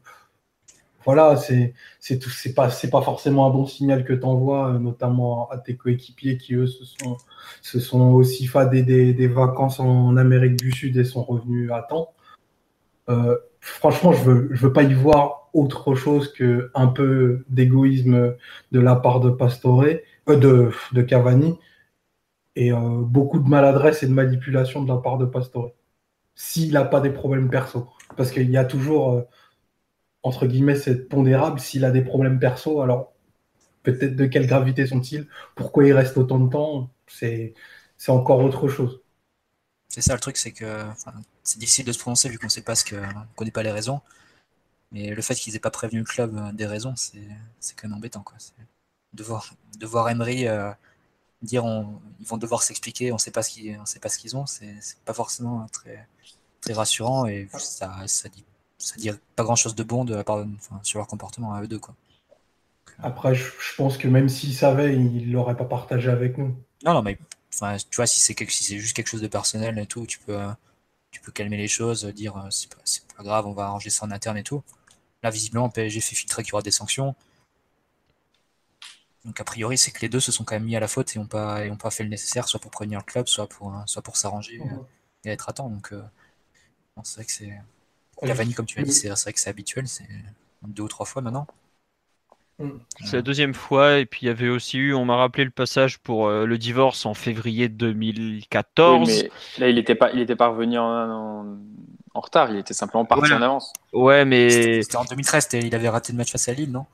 [1.06, 5.58] voilà, c'est c'est pas pas forcément un bon signal que tu envoies, euh, notamment à
[5.58, 7.18] tes coéquipiers qui eux se sont
[7.62, 11.82] se sont aussi fadés des, des, vacances en Amérique du Sud et sont revenus à
[11.82, 12.14] temps.
[13.60, 18.36] Franchement, je veux veux pas y voir autre chose que un peu d'égoïsme
[18.72, 19.86] de la part de Pastore,
[20.30, 21.60] euh, de, de Cavani,
[22.56, 25.72] et euh, beaucoup de maladresse et de manipulation de la part de Pastore.
[26.36, 27.88] S'il n'a pas des problèmes perso.
[28.18, 29.22] Parce qu'il y a toujours, euh,
[30.24, 31.60] entre guillemets, c'est pondérable.
[31.60, 33.14] S'il a des problèmes perso, alors
[33.84, 35.28] peut-être de quelle gravité sont-ils?
[35.56, 36.90] Pourquoi il reste autant de temps?
[37.08, 37.54] C'est
[38.08, 39.02] encore autre chose.
[39.88, 40.66] C'est ça le truc, c'est que
[41.44, 42.96] c'est difficile de se prononcer vu qu'on ne sait pas ce que,
[43.36, 44.02] connaît pas les raisons.
[44.92, 47.28] Mais le fait qu'ils aient pas prévenu le club euh, des raisons, c'est,
[47.60, 48.22] c'est quand même embêtant.
[48.22, 48.38] Quoi.
[49.14, 50.72] De, voir, de voir Emery euh,
[51.42, 54.18] dire on, ils vont devoir s'expliquer, on sait pas ce qu'ils, on sait pas ce
[54.18, 56.08] qu'ils ont, c'est, c'est pas forcément très,
[56.62, 58.46] très rassurant et ça, ça dit,
[58.78, 61.80] ça dit pas grand chose de bon de enfin, sur leur comportement à eux deux.
[61.80, 61.96] Quoi.
[63.02, 66.56] Après, je, pense que même s'ils savaient, ils l'auraient pas partagé avec nous.
[66.86, 67.18] Non, non, mais
[67.54, 70.06] enfin, tu vois, si c'est, quelque, si c'est juste quelque chose de personnel et tout,
[70.06, 70.38] tu peux,
[71.14, 74.06] tu peux calmer les choses, dire c'est pas, c'est pas grave, on va arranger ça
[74.06, 74.64] en interne et tout.
[75.22, 77.16] Là, visiblement, PSG fait filtrer qu'il y aura des sanctions.
[79.24, 81.16] Donc, a priori, c'est que les deux se sont quand même mis à la faute
[81.16, 84.02] et n'ont pas, pas fait le nécessaire, soit pour prévenir le club, soit pour, soit
[84.02, 84.62] pour s'arranger
[85.24, 85.70] et être à temps.
[85.70, 86.04] Donc, euh,
[87.04, 87.54] c'est vrai que c'est.
[88.22, 90.08] Cavani, comme tu l'as dit, c'est vrai que c'est habituel, c'est
[90.64, 91.48] deux ou trois fois maintenant.
[92.60, 92.70] Mm.
[93.04, 95.52] C'est la deuxième fois, et puis il y avait aussi eu, on m'a rappelé le
[95.52, 99.08] passage pour euh, le divorce en février 2014.
[99.08, 101.58] mais là, il n'était pas, il était pas revenu en,
[102.14, 103.74] en retard, il était simplement parti en avance.
[103.92, 104.82] Ouais, mais.
[104.82, 106.86] C'était en 2013, il avait raté le match face à Lille, non?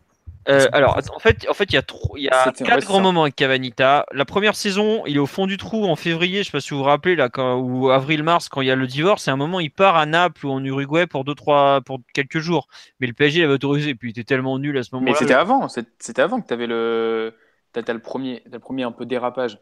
[0.48, 1.84] Euh, alors, en fait, en fait, il y a,
[2.16, 4.06] il y a quatre grands moments avec Cavanita.
[4.12, 6.72] La première saison, il est au fond du trou en février, je sais pas si
[6.72, 9.36] vous vous rappelez, là, quand, ou avril-mars, quand il y a le divorce, c'est un
[9.36, 12.68] moment, il part à Naples ou en Uruguay pour deux, trois, pour quelques jours.
[13.00, 15.12] Mais le PSG l'avait autorisé, puis il était tellement nul à ce moment-là.
[15.12, 17.34] Mais c'était avant, c'était avant que tu avais le,
[17.76, 19.60] as, le premier, le premier un peu dérapage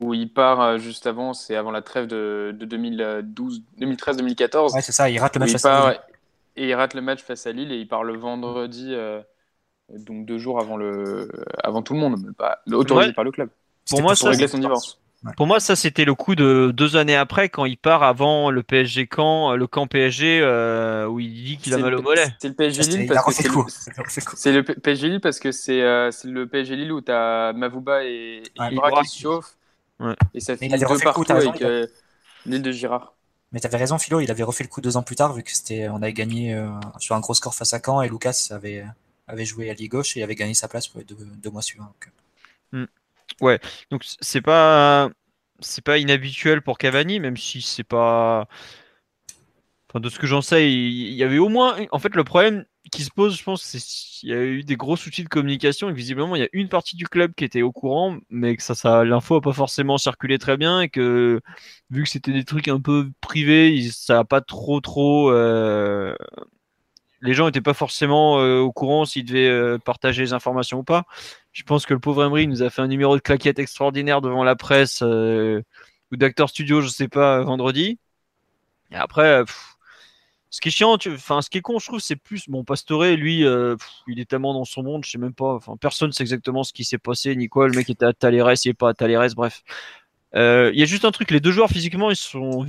[0.00, 4.74] où il part euh, juste avant, c'est avant la trêve de, 2012, 2013-2014.
[4.74, 6.00] Ouais, c'est ça, il rate le match face à Lille.
[6.56, 9.20] Et il rate le match face à Lille et il part le vendredi, euh,
[9.90, 11.28] donc deux jours avant, le,
[11.62, 13.50] avant tout le monde, mais pas autorisé par le club.
[13.90, 14.98] Pour moi, ça, régler son divorce.
[15.36, 18.62] Pour moi, ça c'était le coup de deux années après quand il part avant le
[18.62, 22.26] PSG camp, le camp PSG euh, où il dit qu'il a mal au mollet.
[22.38, 23.42] C'est le PSG Lille parce que
[24.36, 28.42] c'est le, PSG Lille parce que c'est le PSG Lille où tu as Mavouba et,
[28.56, 29.56] Ibra qui se chauffent
[30.34, 31.86] et ça fait deux partout avec euh,
[32.46, 33.14] l'île de Girard.
[33.52, 35.44] Mais tu avais raison, Philo, il avait refait le coup deux ans plus tard, vu
[35.44, 36.68] que c'était, on avait gagné euh,
[36.98, 38.84] sur un gros score face à Caen et Lucas avait,
[39.26, 41.94] avait joué à gauche et avait gagné sa place pour les deux, mois suivants.
[42.74, 42.84] Euh.
[42.84, 42.86] Hmm.
[43.40, 43.60] Ouais,
[43.90, 45.10] donc c'est pas
[45.60, 48.48] c'est pas inhabituel pour Cavani, même si c'est pas.
[49.88, 51.76] Enfin, de ce que j'en sais, il y avait au moins.
[51.92, 54.76] En fait, le problème, qui se pose, je pense, c'est qu'il y a eu des
[54.76, 57.62] gros soucis de communication et visiblement il y a une partie du club qui était
[57.62, 61.40] au courant, mais que ça, ça l'info a pas forcément circulé très bien et que
[61.90, 65.30] vu que c'était des trucs un peu privés, ça a pas trop trop.
[65.30, 66.14] Euh,
[67.20, 70.84] les gens n'étaient pas forcément euh, au courant s'ils devaient euh, partager les informations ou
[70.84, 71.04] pas.
[71.52, 74.44] Je pense que le pauvre Emery nous a fait un numéro de claquette extraordinaire devant
[74.44, 77.98] la presse ou d'acteur studio, je sais pas, vendredi.
[78.90, 79.44] Et après.
[80.54, 82.62] Ce qui est chiant, enfin, ce qui est con, je trouve, c'est plus bon.
[82.62, 83.74] Pastore, lui, euh,
[84.06, 85.52] il est tellement dans son monde, je sais même pas.
[85.54, 87.34] Enfin, personne sait exactement ce qui s'est passé.
[87.34, 89.64] Ni quoi, le mec était à Taleres, il est pas à Taleres, bref.
[90.36, 92.64] Euh, il y a juste un truc, les deux joueurs physiquement, ils sont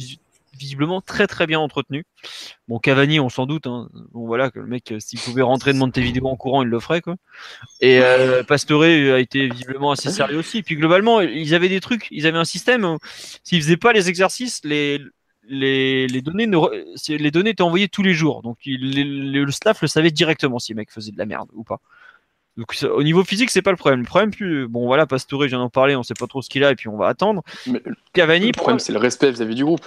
[0.57, 2.03] visiblement très très bien entretenus.
[2.67, 3.67] Bon, Cavani, on s'en doute.
[3.67, 3.89] Hein.
[4.11, 6.79] Bon, voilà, que le mec, euh, s'il pouvait rentrer de Montevideo en courant, il le
[6.79, 7.15] ferait, quoi.
[7.81, 10.63] Et euh, Pastore a été visiblement assez sérieux aussi.
[10.63, 12.97] Puis globalement, ils avaient des trucs, ils avaient un système.
[13.43, 15.01] S'ils faisaient pas les exercices, les
[15.47, 16.49] les, données
[17.07, 18.41] les données étaient envoyées tous les jours.
[18.41, 21.79] Donc le staff le savait directement si le mec faisait de la merde ou pas.
[22.57, 23.99] Donc au niveau physique, c'est pas le problème.
[23.99, 26.49] Le problème, plus bon voilà, Pastore, je viens d'en parler, on sait pas trop ce
[26.49, 27.43] qu'il a et puis on va attendre.
[28.13, 29.85] Cavani, le problème, c'est le respect vis-à-vis du groupe.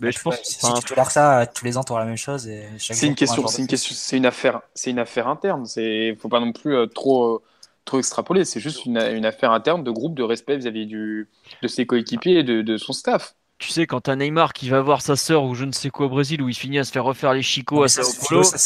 [0.00, 0.36] Mais je pense.
[0.42, 2.48] Si, tu tolères ça, tous les ans, tu auras la même chose.
[2.78, 5.66] C'est une question, c'est une question, c'est une affaire, c'est une affaire interne.
[5.66, 7.42] C'est, faut pas non plus euh, trop, euh,
[7.84, 8.44] trop extrapoler.
[8.44, 11.28] C'est juste une, une, affaire interne de groupe, de respect vis-à-vis du,
[11.62, 13.34] de ses coéquipiers et de, de son staff.
[13.58, 16.06] Tu sais, quand t'as Neymar qui va voir sa sœur ou je ne sais quoi
[16.06, 18.44] au Brésil où il finit à se faire refaire les chicots à Sao Paulo.
[18.44, 18.56] Ça,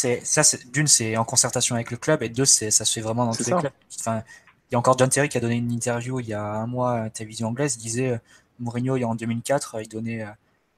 [0.43, 3.25] c'est, d'une, c'est en concertation avec le club et deux, c'est, ça se fait vraiment
[3.25, 3.71] dans tous les clubs.
[3.99, 4.21] Enfin,
[4.69, 6.67] il y a encore John Terry qui a donné une interview il y a un
[6.67, 7.75] mois à la télévision anglaise.
[7.79, 8.17] Il disait euh,
[8.59, 10.25] Mourinho, en 2004, il donnait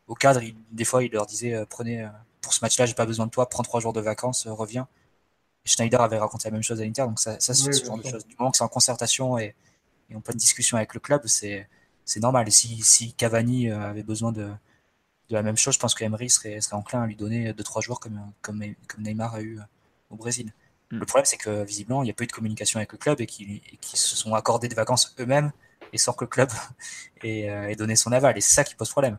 [0.07, 0.41] au cadre,
[0.71, 2.09] des fois, il leur disait euh, prenez euh,
[2.41, 4.87] pour ce match-là, j'ai pas besoin de toi, prends trois jours de vacances, euh, reviens.
[5.65, 8.07] Schneider avait raconté la même chose à l'Inter, donc ça, ça c'est ce genre de
[8.07, 8.25] choses.
[8.27, 9.55] Du moment que c'est en concertation et,
[10.09, 11.67] et on pas de discussion avec le club, c'est
[12.05, 12.47] c'est normal.
[12.47, 16.29] Et si, si Cavani avait besoin de, de la même chose, je pense que Emery
[16.29, 19.59] serait, serait enclin à lui donner deux trois jours comme, comme, comme Neymar a eu
[20.11, 20.53] au Brésil.
[20.91, 20.99] Mm.
[20.99, 23.21] Le problème, c'est que visiblement, il n'y a pas eu de communication avec le club
[23.21, 25.51] et qu'ils se sont accordés des vacances eux-mêmes
[25.93, 26.49] et sans que le club
[27.23, 28.37] ait, donné son aval.
[28.37, 29.17] Et c'est ça qui pose problème.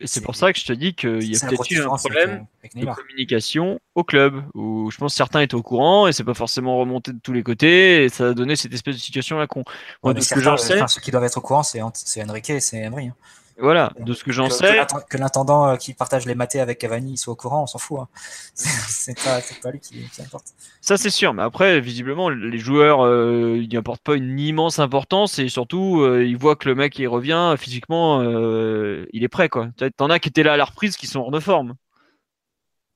[0.00, 2.46] Et c'est pour ça que je te dis qu'il y a peut-être eu un problème
[2.74, 6.34] de communication au club, où je pense que certains étaient au courant et c'est pas
[6.34, 9.46] forcément remonté de tous les côtés et ça a donné cette espèce de situation à
[9.46, 9.62] con.
[10.02, 10.80] Moi, de ce que j'en sais.
[10.88, 13.08] ceux qui doivent être au courant, c'est Enrique et c'est Emery.
[13.08, 13.14] Hein.
[13.60, 14.80] Voilà, de ce que j'en sais.
[15.08, 17.98] Que l'intendant euh, qui partage les matés avec Cavani soit au courant, on s'en fout.
[18.00, 18.08] Hein.
[18.54, 20.46] c'est pas, pas, lui qui, importe.
[20.80, 21.34] Ça, c'est sûr.
[21.34, 26.24] Mais après, visiblement, les joueurs, euh, ils n'apportent pas une immense importance et surtout, euh,
[26.24, 29.48] ils voient que le mec, il revient physiquement, il est prêt.
[29.48, 29.68] quoi.
[29.96, 31.74] T'en as qui étaient là à la reprise qui sont hors de forme.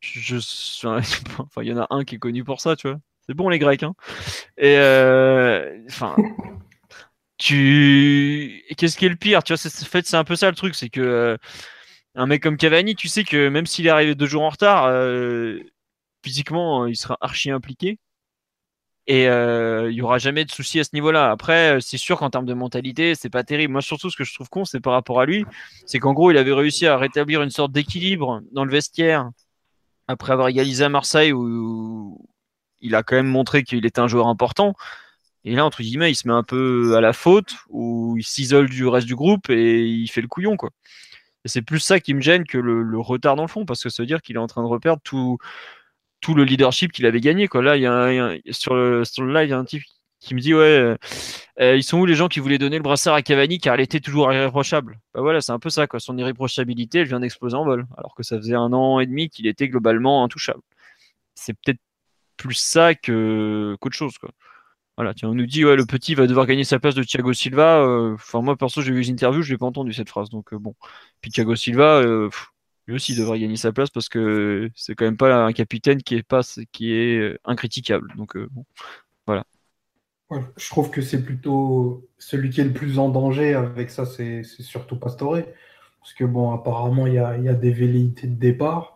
[0.00, 0.36] Je,
[0.86, 2.98] enfin, il y en a un qui est connu pour ça, tu vois.
[3.26, 3.94] C'est bon les Grecs, hein.
[4.58, 4.76] Et
[5.88, 6.14] enfin,
[7.39, 9.43] tu qu'est-ce qui est le pire?
[9.43, 11.37] Tu vois c'est fait c'est un peu ça le truc c'est que euh,
[12.14, 14.87] un mec comme Cavani tu sais que même s'il est arrivé deux jours en retard
[14.87, 15.59] euh,
[16.22, 17.99] physiquement il sera archi impliqué.
[19.07, 21.30] Et euh, il y aura jamais de souci à ce niveau-là.
[21.30, 23.72] Après c'est sûr qu'en termes de mentalité c'est pas terrible.
[23.72, 25.45] Moi surtout ce que je trouve con c'est par rapport à lui
[25.87, 29.30] c'est qu'en gros il avait réussi à rétablir une sorte d'équilibre dans le vestiaire
[30.09, 32.18] après avoir égalisé à Marseille où
[32.80, 34.74] il a quand même montré qu'il était un joueur important
[35.45, 38.68] et là, entre guillemets, il se met un peu à la faute, ou il s'isole
[38.68, 40.57] du reste du groupe et il fait le couillon,
[41.47, 44.03] c'est plus ça qui me gêne que le, retard dans le fond, parce que ça
[44.03, 45.38] veut dire qu'il est en train de reperdre tout,
[46.20, 47.49] tout le leadership qu'il avait gagné.
[47.53, 49.82] Là, il y a, sur, le, live, il y a un type
[50.20, 50.97] qui me dit, ouais,
[51.61, 53.82] euh, ils sont où les gens qui voulaient donner le brassard à Cavani car elle
[53.82, 54.99] était toujours irréprochable?
[55.12, 55.86] Bah voilà, c'est un peu ça.
[55.99, 59.47] Son irréprochabilité, vient d'exploser en vol, alors que ça faisait un an et demi qu'il
[59.47, 60.62] était globalement intouchable.
[61.34, 61.80] C'est peut-être
[62.38, 64.14] plus ça que qu'autre chose.
[64.97, 67.32] Voilà, tiens, on nous dit ouais, le petit va devoir gagner sa place de Thiago
[67.32, 67.82] Silva.
[67.82, 70.30] Euh, enfin, moi perso, j'ai vu les interviews, je n'ai pas entendu cette phrase.
[70.30, 70.74] Donc euh, bon.
[71.20, 72.30] Puis Thiago Silva, euh,
[72.86, 76.14] lui aussi devrait gagner sa place parce que c'est quand même pas un capitaine qui
[76.14, 78.12] est pas qui est incritiquable.
[78.16, 78.64] Donc bon,
[79.26, 79.45] voilà.
[80.57, 84.45] je trouve que c'est plutôt celui qui est le plus en danger avec ça, c'est
[84.45, 85.38] surtout Pastore.
[86.01, 88.93] Parce que bon, apparemment, il y a, y a des velléités de départ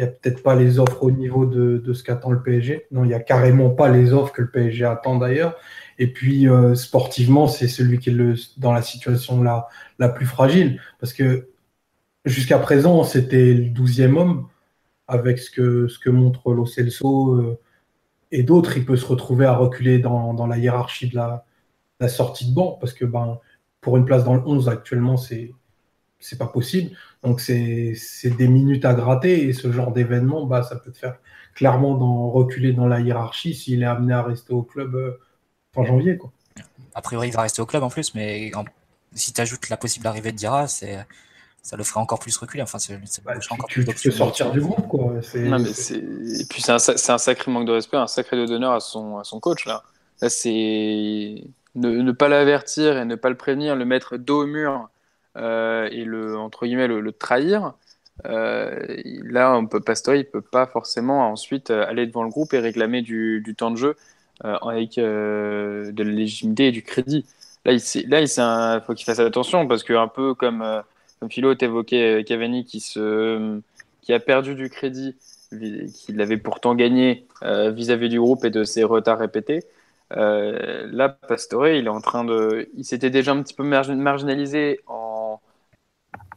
[0.00, 2.86] il n'y a peut-être pas les offres au niveau de, ce qu'attend le PSG.
[2.90, 5.56] Non, il n'y a carrément pas les offres que le PSG attend d'ailleurs.
[5.98, 10.80] Et puis, euh, sportivement, c'est celui qui est dans la situation la, la plus fragile.
[11.00, 11.50] Parce que
[12.24, 14.48] jusqu'à présent, c'était le douzième homme.
[15.06, 17.58] Avec ce que, ce que montre Lo Celso euh,
[18.30, 21.44] et d'autres, il peut se retrouver à reculer dans, la hiérarchie de la,
[21.98, 22.78] la, sortie de banc.
[22.80, 23.38] Parce que ben,
[23.82, 25.52] pour une place dans le 11, actuellement, c'est
[26.20, 26.96] c'est pas possible.
[27.22, 31.16] Donc c'est des minutes à gratter et ce genre d'événement, bah, ça peut te faire
[31.54, 35.18] clairement dans, reculer dans la hiérarchie s'il est amené à rester au club euh,
[35.74, 36.16] fin janvier.
[36.16, 36.30] Quoi.
[36.94, 38.52] A priori, il va rester au club en plus, mais
[39.14, 40.86] si tu ajoutes la possible arrivée de Dira, ça
[41.76, 42.62] le ferait encore plus reculer.
[42.62, 44.86] Enfin, c'est bah, encore tu, plus tu sortir du groupe.
[44.88, 45.14] Quoi.
[45.34, 46.76] Non, mais et puis c'est un,
[47.14, 49.66] un, sacré manque de respect, un sacré d'honneur à son, à son coach.
[49.66, 49.82] Là,
[50.20, 51.44] là c'est
[51.74, 54.99] ne, ne, pas l'avertir et ne pas le prévenir, le mettre dos au mur euh,
[55.36, 57.74] et le entre guillemets le, trahir,
[58.26, 62.52] euh, là, on peut, Pastore, il peut pas forcément ensuite euh, aller devant le groupe
[62.54, 63.96] et réclamer du, temps de jeu
[64.42, 67.26] avec de la légitimité et du crédit.
[67.66, 70.64] Là, il, là, il faut qu'il fasse attention parce que un peu comme,
[71.18, 73.60] comme Philo évoqué Cavani qui, se,
[74.00, 75.14] qui a perdu du crédit
[75.50, 79.60] qu'il avait pourtant gagné vis-à-vis du groupe et de ses retards répétés.
[80.10, 85.19] là, Pastore, il est en train de, il s'était déjà un petit peu marginalisé en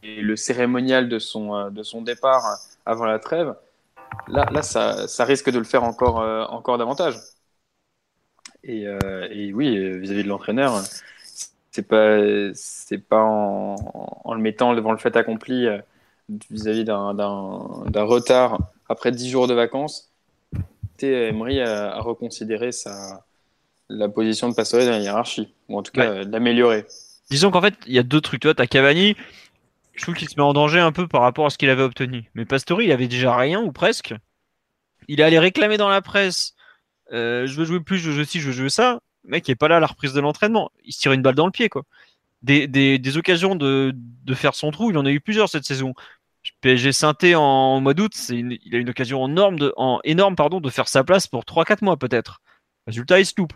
[0.04, 2.54] le cérémonial de son, euh, de son départ euh,
[2.86, 3.54] avant la trêve,
[4.28, 7.16] là, là ça, ça risque de le faire encore, euh, encore davantage.
[8.66, 8.84] Et,
[9.30, 10.80] et oui, vis-à-vis de l'entraîneur,
[11.70, 12.16] c'est pas,
[12.54, 13.76] c'est pas en,
[14.24, 15.66] en, le mettant devant le fait accompli
[16.50, 17.12] vis-à-vis d'un,
[18.04, 20.10] retard après 10 jours de vacances,
[21.02, 23.26] Emery à, à reconsidérer sa,
[23.90, 26.86] la position de Pastore dans la hiérarchie, ou en tout cas d'améliorer.
[27.30, 28.40] Disons qu'en fait, il y a deux trucs.
[28.40, 29.16] Tu vois, tu as Cavani,
[29.94, 31.82] je trouve qu'il se met en danger un peu par rapport à ce qu'il avait
[31.82, 32.30] obtenu.
[32.34, 34.14] Mais Pastore, il avait déjà rien ou presque.
[35.08, 36.54] Il est allé réclamer dans la presse
[37.12, 39.00] euh, je veux jouer plus, je veux ci, je veux jouer ça.
[39.24, 40.70] Le mec, il est pas là à la reprise de l'entraînement.
[40.84, 41.82] Il se tire une balle dans le pied, quoi.
[42.42, 43.94] Des, occasions de,
[44.34, 45.94] faire son trou, il en a eu plusieurs cette saison.
[46.60, 50.00] PSG Synthé en mois d'août, il a une occasion énorme de, en,
[50.70, 52.42] faire sa place pour 3-4 mois peut-être.
[52.86, 53.54] Résultat, il se loupe.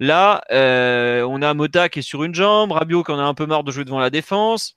[0.00, 3.32] Là, euh, on a Mota qui est sur une jambe, Rabiot qui en a un
[3.32, 4.76] peu marre de jouer devant la défense.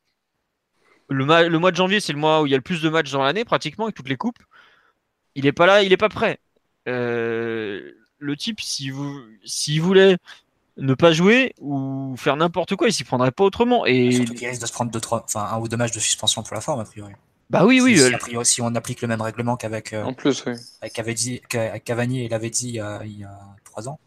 [1.10, 2.90] Le, le mois de janvier, c'est le mois où il y a le plus de
[2.90, 4.40] matchs dans l'année, pratiquement, avec toutes les coupes.
[5.36, 6.40] Il n'est pas là, il n'est pas prêt.
[6.88, 9.22] Euh, le type, s'il vous,
[9.80, 10.18] voulait
[10.78, 13.86] ne pas jouer ou faire n'importe quoi, il s'y prendrait pas autrement.
[13.86, 16.00] Et surtout qu'il risque de se prendre deux, trois, enfin, un ou deux matchs de
[16.00, 17.14] suspension pour la forme, a priori.
[17.50, 17.98] Bah oui, oui.
[17.98, 20.54] Si, euh, si on applique le même règlement qu'avec euh, en plus, oui.
[20.82, 20.94] avec,
[21.84, 23.02] Cavani et l'avait dit il y, a,
[23.64, 24.00] trois ans.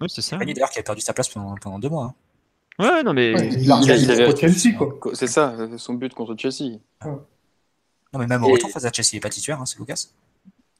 [0.00, 0.30] Oui, c'est ça.
[0.30, 2.04] Cavani d'ailleurs qui a perdu sa place pendant, pendant deux mois.
[2.06, 2.14] Hein.
[2.80, 4.98] Ouais, non mais il, a, il, avait Chelsea quoi.
[5.12, 6.78] C'est ça, son but contre Chelsea.
[7.04, 10.06] Non mais même au retour face à Chelsea, il n'est pas titulaire, hein, c'est Lucas.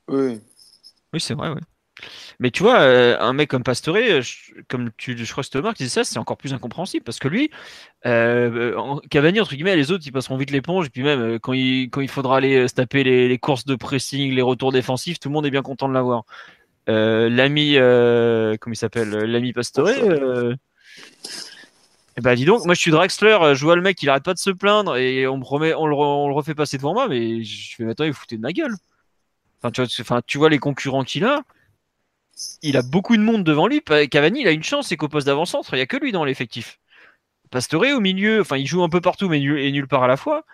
[0.08, 0.40] Oui.
[1.12, 1.60] Oui, c'est vrai, oui.
[2.38, 4.22] Mais tu vois, euh, un mec comme Pastore, euh,
[4.68, 7.28] comme tu, je crois que Thomas qui disait ça, c'est encore plus incompréhensible parce que
[7.28, 7.50] lui,
[8.06, 10.86] euh, Cavani, entre guillemets, les autres, ils passeront vite l'éponge.
[10.86, 13.66] Et puis même, euh, quand il, quand il faudra aller se taper les, les, courses
[13.66, 16.24] de pressing, les retours défensifs, tout le monde est bien content de l'avoir.
[16.86, 19.88] l'ami, comment il s'appelle L'ami Pastore.
[22.16, 24.34] Eh ben dis donc, moi je suis Draxler, je vois le mec, il arrête pas
[24.34, 27.08] de se plaindre et on me remet, on le, on le refait passer devant moi,
[27.08, 28.74] mais je fais maintenant, il foutait de ma gueule.
[29.58, 31.42] Enfin, tu vois, enfin, tu vois les concurrents qu'il a
[32.62, 33.82] il a beaucoup de monde devant lui.
[33.82, 36.24] Cavani, il a une chance, c'est qu'au poste d'avant-centre, il n'y a que lui dans
[36.24, 36.78] l'effectif.
[37.50, 40.16] Pastore au milieu, enfin, il joue un peu partout, mais et nulle part à la
[40.16, 40.44] fois.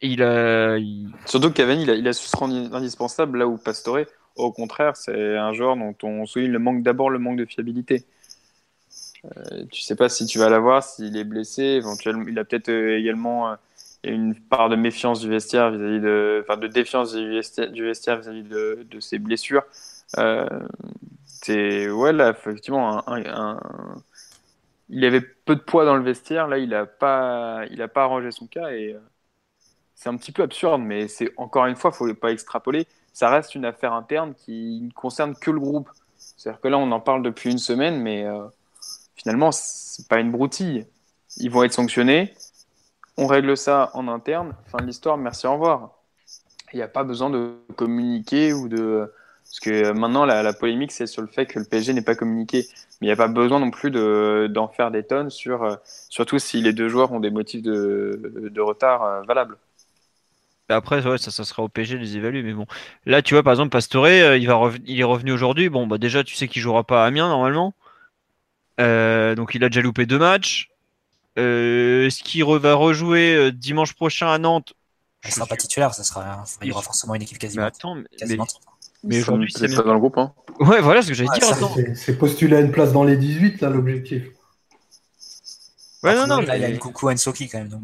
[0.00, 0.78] il a,
[1.26, 5.36] Surtout que Cavani, il a, su se rendre indispensable là où Pastore, au contraire, c'est
[5.36, 8.04] un joueur dont on souligne le manque d'abord le manque de fiabilité.
[9.24, 12.70] Euh, tu sais pas si tu vas l'avoir, s'il est blessé, éventuellement, il a peut-être
[12.70, 13.56] euh, également euh,
[14.04, 17.30] une part de méfiance du vestiaire vis-à-vis de, enfin, de défiance du
[17.84, 19.64] vestiaire vis-à-vis de, de, ses blessures.
[21.26, 23.02] C'est ouais là effectivement
[24.88, 26.48] il avait peu de poids dans le vestiaire.
[26.48, 28.96] Là il a pas il a pas arrangé son cas et
[29.94, 32.86] c'est un petit peu absurde mais c'est encore une fois faut pas extrapoler.
[33.12, 35.90] Ça reste une affaire interne qui ne concerne que le groupe.
[36.16, 38.26] C'est à dire que là on en parle depuis une semaine mais
[39.20, 40.86] finalement c'est pas une broutille
[41.36, 42.34] ils vont être sanctionnés
[43.16, 45.90] on règle ça en interne fin de l'histoire merci au revoir
[46.72, 49.10] il n'y a pas besoin de communiquer ou de
[49.50, 52.66] parce que maintenant, la, polémique, c'est sur le fait que le PSG n'est pas communiqué.
[53.00, 55.76] Mais il n'y a pas besoin non plus d'en faire des tonnes, euh,
[56.08, 59.56] surtout si les deux joueurs ont des motifs de, retard euh, valables.
[60.68, 62.44] Après, ça, ça sera au PSG de les évaluer.
[62.44, 62.66] Mais bon,
[63.06, 65.68] là, tu vois, par exemple, Pastore, euh, il, est revenu aujourd'hui.
[65.68, 67.74] Bon, bah déjà, tu sais qu'il jouera pas à Amiens normalement.
[69.36, 70.70] Donc, il a déjà loupé deux matchs.
[71.36, 74.74] Est-ce qu'il va rejouer dimanche prochain à Nantes?
[75.24, 77.62] Il sera pas titulaire, ça sera, il y aura forcément une équipe quasiment.
[77.62, 77.96] Mais attends,
[79.04, 80.18] mais aujourd'hui, c'est pas dans le groupe.
[80.18, 80.32] Hein.
[80.60, 81.94] Ouais, voilà ce que j'allais dire.
[81.94, 84.24] C'est postuler à une place dans les 18, là, l'objectif.
[86.02, 86.40] Ouais, non, non.
[86.40, 87.68] Là, il y a une coucou à Ensoki quand même.
[87.68, 87.82] Donc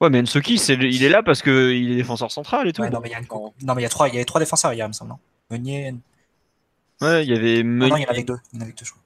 [0.00, 2.82] Ouais, mais Ensoki, il est là parce qu'il est défenseur central et tout.
[2.82, 4.40] non, mais il y a, non, mais il y a trois, il y avait trois
[4.40, 5.14] défenseurs hier, il me semble.
[5.50, 5.94] Meunier.
[7.00, 7.90] Ouais, il y avait Meunier.
[7.90, 8.38] non, il y en avait deux.
[8.52, 9.01] Il y en avait deux, je crois.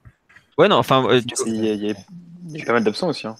[0.57, 1.07] Ouais, non, enfin.
[1.45, 3.27] il, y a, il, y a, pas mal d'absents aussi.
[3.27, 3.35] Hein.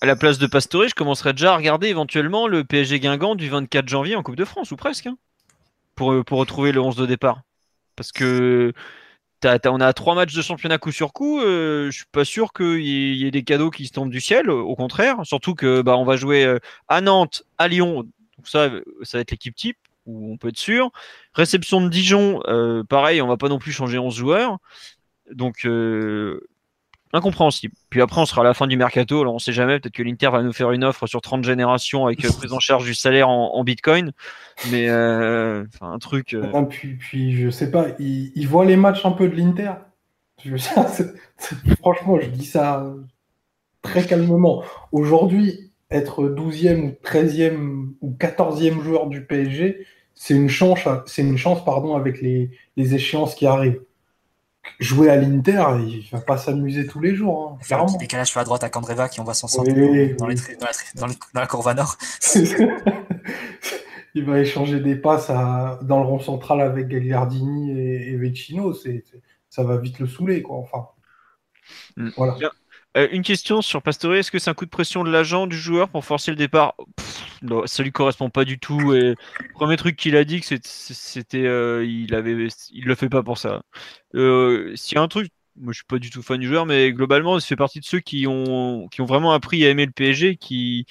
[0.00, 3.48] À la place de Pastore, je commencerai déjà à regarder éventuellement le PSG Guingamp du
[3.48, 5.06] 24 janvier en Coupe de France, ou presque.
[5.06, 5.16] Hein
[5.98, 7.42] pour, euh, pour retrouver le 11 de départ.
[7.96, 8.72] Parce que
[9.44, 11.40] on a trois matchs de championnat coup sur coup.
[11.40, 14.50] Euh, je suis pas sûr qu'il y, ait des cadeaux qui se tombent du ciel.
[14.50, 16.58] Au contraire, surtout que bah, on va jouer euh,
[16.88, 18.02] à Nantes, à Lyon.
[18.36, 18.70] Donc ça,
[19.02, 20.90] ça va être l'équipe type où on peut être sûr.
[21.34, 22.40] Réception de Dijon,
[22.88, 24.58] pareil, on va pas non plus changer 11 joueurs.
[25.32, 25.66] Donc
[27.12, 27.74] incompréhensible.
[27.90, 29.20] Puis après, on sera à la fin du mercato.
[29.20, 29.80] Alors, on sait jamais.
[29.80, 32.60] Peut-être que l'Inter va nous faire une offre sur 30 générations avec euh, prise en
[32.60, 34.12] charge du salaire en, Bitcoin.
[34.70, 36.34] Mais euh, un truc.
[36.34, 37.88] Euh, puis, puis, je sais pas.
[37.98, 39.72] Ils, voient les matchs un peu de l'Inter.
[41.80, 42.86] franchement, je dis ça
[43.82, 44.62] très calmement.
[44.92, 50.80] Aujourd'hui, être 12e ou 13e ou 14e joueur du PSG, c'est une chance,
[51.16, 53.80] une chance pardon, avec les échéances qui arrivent
[54.78, 57.52] jouer à l'Inter, il va pas s'amuser tous les jours.
[57.52, 60.26] Hein, faire un petit décalage sur la droite à Candreva qui envoie son centre dans,
[60.26, 60.36] la,
[61.34, 61.96] dans, courbe nord.
[64.14, 68.74] il va échanger des passes dans le rond central avec Gagliardini et, et Vecino.
[69.48, 70.42] ça va vite le saouler.
[70.42, 70.56] Quoi.
[70.56, 70.88] Enfin,
[71.96, 72.10] mm.
[72.16, 72.36] voilà.
[72.96, 75.56] Euh, une question sur Pastore, est-ce que c'est un coup de pression de l'agent du
[75.56, 76.74] joueur pour forcer le départ?
[77.66, 78.94] Ça lui correspond pas du tout.
[78.94, 83.22] Et le premier truc qu'il a dit, c'était, euh, il avait, il le fait pas
[83.22, 83.62] pour ça.
[84.14, 86.66] Euh, S'il y a un truc, moi je suis pas du tout fan du joueur,
[86.66, 89.86] mais globalement, il fait partie de ceux qui ont, qui ont vraiment appris à aimer
[89.86, 90.86] le PSG, qui,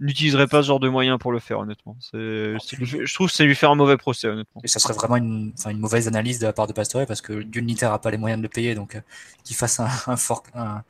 [0.00, 1.96] n'utiliserai pas ce genre de moyens pour le faire, honnêtement.
[2.12, 4.60] je trouve que c'est lui faire un mauvais procès, honnêtement.
[4.64, 7.42] Et ça serait vraiment une, une mauvaise analyse de la part de Pastore parce que
[7.42, 9.00] Duniter n'a pas les moyens de le payer, donc euh,
[9.44, 10.82] qu'il fasse un,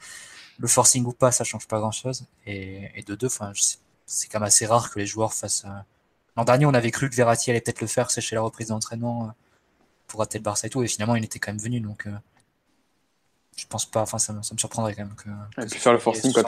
[0.58, 2.24] le forcing ou pas, ça change pas grand chose.
[2.46, 3.52] Et, de deux, enfin,
[4.06, 5.66] c'est quand même assez rare que les joueurs fassent.
[6.36, 8.68] L'an dernier, on avait cru que Verratti allait peut-être le faire, c'est chez la reprise
[8.68, 9.30] d'entraînement euh,
[10.08, 12.12] pour rater le Barça et tout, et finalement, il était quand même venu, donc euh,
[13.56, 15.62] je pense pas, enfin, ça, me, surprendrait quand même que.
[15.62, 16.44] et puis faire le forcing quand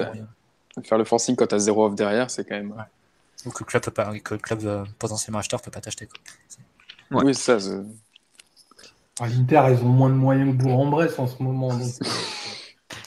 [0.83, 2.75] faire le forcing quand t'as zéro off derrière, c'est quand même.
[3.45, 6.09] Ou que le club, peut pas, que le club euh, potentiellement acheteur peut pas t'acheter.
[7.11, 7.25] Ouais.
[7.25, 7.59] Oui, ça.
[9.21, 11.71] À l'Inter, ils ont moins de moyens que Bourg-en-Bresse en ce moment.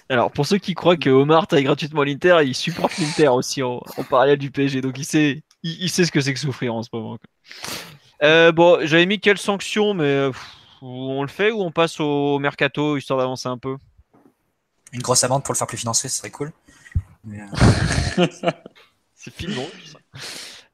[0.09, 3.79] Alors, pour ceux qui croient que Omar taille gratuitement l'Inter, il supporte l'Inter aussi en,
[4.09, 4.81] parallèle du PSG.
[4.81, 7.17] Donc, il sait, il, sait ce que c'est que souffrir en ce moment.
[8.23, 10.31] Euh, bon, j'avais mis quelles sanctions, mais
[10.81, 13.77] on le fait ou on passe au mercato histoire d'avancer un peu?
[14.91, 16.51] Une grosse amende pour le faire plus financer, ce serait cool.
[17.27, 18.25] Euh,
[19.15, 19.53] c'est film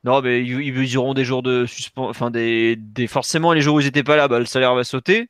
[0.04, 2.78] Non, mais ils, auront des jours de suspens, enfin des,
[3.10, 5.30] forcément les jours où ils n'étaient pas là, bah, le salaire va sauter.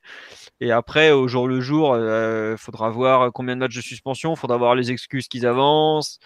[0.62, 4.36] Et après, au jour le jour, il euh, faudra voir combien de matchs de suspension,
[4.36, 6.20] faudra voir les excuses qu'ils avancent.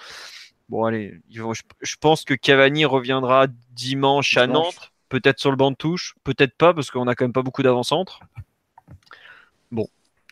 [0.69, 5.75] Bon, allez, je, pense que Cavani reviendra dimanche à Nantes, peut-être sur le banc de
[5.75, 8.19] touche, peut-être pas, parce qu'on a quand même pas beaucoup d'avant-centre.
[9.71, 9.87] Bon.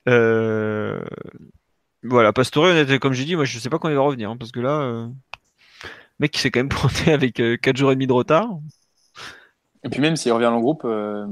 [0.07, 1.03] Euh,
[2.03, 4.37] voilà, Pastore, honnêtement, comme j'ai dit, moi je sais pas quand il va revenir, hein,
[4.37, 5.07] parce que là, euh...
[6.19, 8.47] mec qui s'est quand même pointé avec 4 euh, jours et demi de retard.
[9.87, 11.25] Et puis même s'il revient dans le groupe, euh,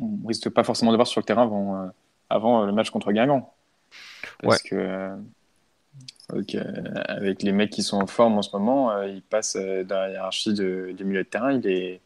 [0.00, 1.90] on risque pas forcément de voir sur le terrain avant,
[2.30, 3.52] avant le match contre Guingamp.
[4.40, 5.10] Parce que
[7.06, 10.54] avec les mecs qui sont en forme en ce moment, il passe dans la hiérarchie
[10.54, 12.00] de, du milieu de terrain, il est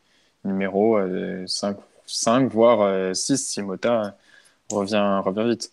[0.45, 0.99] numéro
[1.47, 1.77] 5,
[2.07, 4.17] 5 voire 6 si Mota
[4.73, 5.71] revient, revient vite.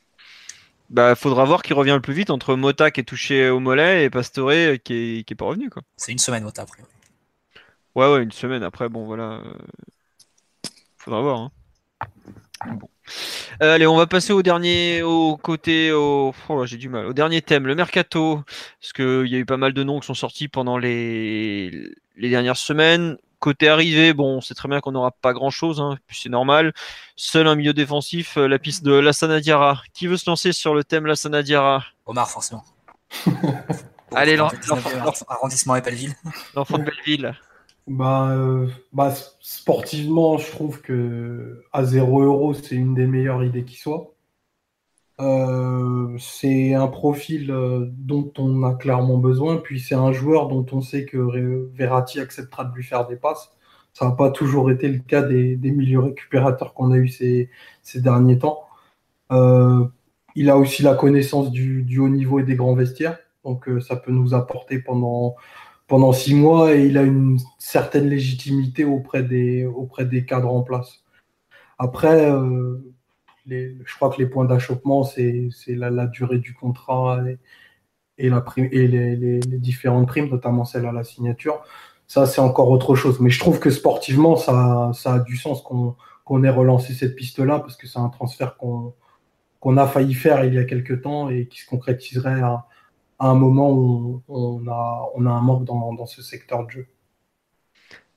[0.92, 4.04] Bah, faudra voir qui revient le plus vite entre Mota qui est touché au mollet
[4.04, 4.52] et Pastore
[4.84, 5.72] qui est, qui est pas revenu.
[5.72, 5.82] quoi.
[5.98, 6.84] C'est une semaine Mota après.
[7.96, 9.42] Ouais, ouais, une semaine après, bon voilà.
[11.04, 11.40] Faudra voir.
[11.40, 11.52] Hein.
[13.62, 17.12] Euh, allez, on va passer au dernier, au côté, au, oh, j'ai du mal, au
[17.12, 18.42] dernier thème, le mercato,
[18.80, 22.30] parce qu'il y a eu pas mal de noms qui sont sortis pendant les, les
[22.30, 23.18] dernières semaines.
[23.40, 26.74] Côté arrivé, bon, c'est très bien qu'on n'aura pas grand chose, hein, puis c'est normal.
[27.18, 29.82] Seul un milieu défensif, euh, la piste de Lassana Diarra.
[29.94, 32.64] Qui veut se lancer sur le thème Lassana Diarra Omar, forcément.
[34.16, 34.38] Allez,
[35.28, 36.16] arrondissement et Belleville.
[36.56, 37.36] L'enfant de Belleville.
[37.88, 43.66] Bah, euh, bah, sportivement, je trouve que à 0 euros, c'est une des meilleures idées
[43.66, 44.14] qui soit.
[45.20, 50.66] Euh, c'est un profil euh, dont on a clairement besoin, puis c'est un joueur dont
[50.72, 51.18] on sait que
[51.76, 53.54] Verratti acceptera de lui faire des passes.
[53.94, 57.50] Ça n'a pas toujours été le cas des, milieux récupérateurs qu'on a eu ces,
[57.96, 58.64] derniers temps.
[60.36, 64.12] Il a aussi la connaissance du, haut niveau et des grands vestiaires, donc ça peut
[64.12, 65.36] nous apporter pendant,
[65.94, 70.64] pendant six mois et il a une certaine légitimité auprès des, auprès des cadres en
[70.64, 71.04] place.
[71.78, 72.32] Après,
[73.46, 77.22] je crois que les points d'achoppement, c'est la, durée du contrat
[78.18, 81.62] et les, différentes primes, notamment celle à la signature.
[82.08, 83.20] Ça, c'est encore autre chose.
[83.20, 87.78] Mais je trouve que sportivement, ça, a du sens qu'on ait relancé cette piste-là, parce
[87.78, 91.62] que c'est un transfert qu'on a failli faire il y a quelques temps et qui
[91.62, 92.66] se concrétiserait à,
[93.26, 96.88] un moment où on a, on a un manque dans, dans ce secteur de jeu.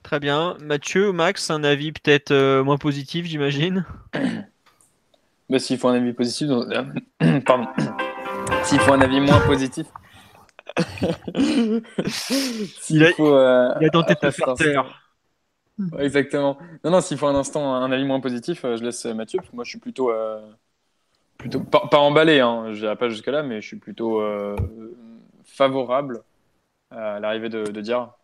[0.03, 0.57] Très bien.
[0.61, 3.85] Mathieu, Max, un avis peut-être euh, moins positif, j'imagine
[5.51, 6.49] bah, s'il faut un avis positif,
[7.45, 7.67] pardon.
[8.63, 9.87] S'il faut un avis moins positif.
[12.81, 15.03] s'il a, faut, euh, il a tenté de faire taire.
[15.99, 16.59] exactement.
[16.85, 19.51] Non, non, s'il faut un instant un avis moins positif, euh, je laisse Mathieu, parce
[19.51, 20.11] que moi je suis plutôt.
[20.11, 20.41] Euh,
[21.39, 24.23] plutôt pas, emballé, hein, je n'irai pas jusque-là, mais je suis plutôt
[25.45, 26.23] favorable
[26.91, 28.19] à l'arrivée de, de Diarra.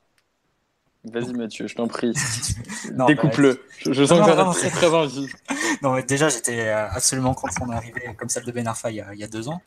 [1.05, 2.13] Vas-y Mathieu, je t'en prie.
[3.07, 3.65] Découpe-le.
[3.81, 5.27] Je, sens que ça très très envie.
[5.83, 8.97] non, mais déjà, j'étais euh, absolument contre son arrivée comme celle de Ben Arfa il
[8.97, 9.61] y a, deux ans.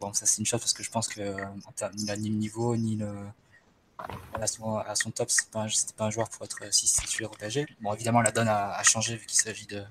[0.00, 1.20] Bon, ça c'est une chose parce que je pense que
[1.94, 3.08] ni le niveau ni le
[4.34, 4.46] à
[4.94, 5.66] son, top, c'est pas,
[5.96, 7.66] pas un joueur pour être si situé PSG.
[7.80, 9.84] Bon, évidemment, la donne a, changé vu qu'il s'agit de, de,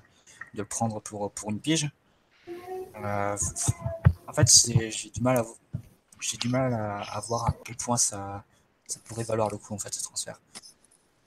[0.54, 1.90] le prendre pour, pour une pige.
[3.04, 3.36] Euh,
[4.26, 5.20] en fait, j'ai du
[6.48, 8.44] mal à voir à quel point ça,
[9.04, 10.40] pourrait valoir le coup en fait ce transfert.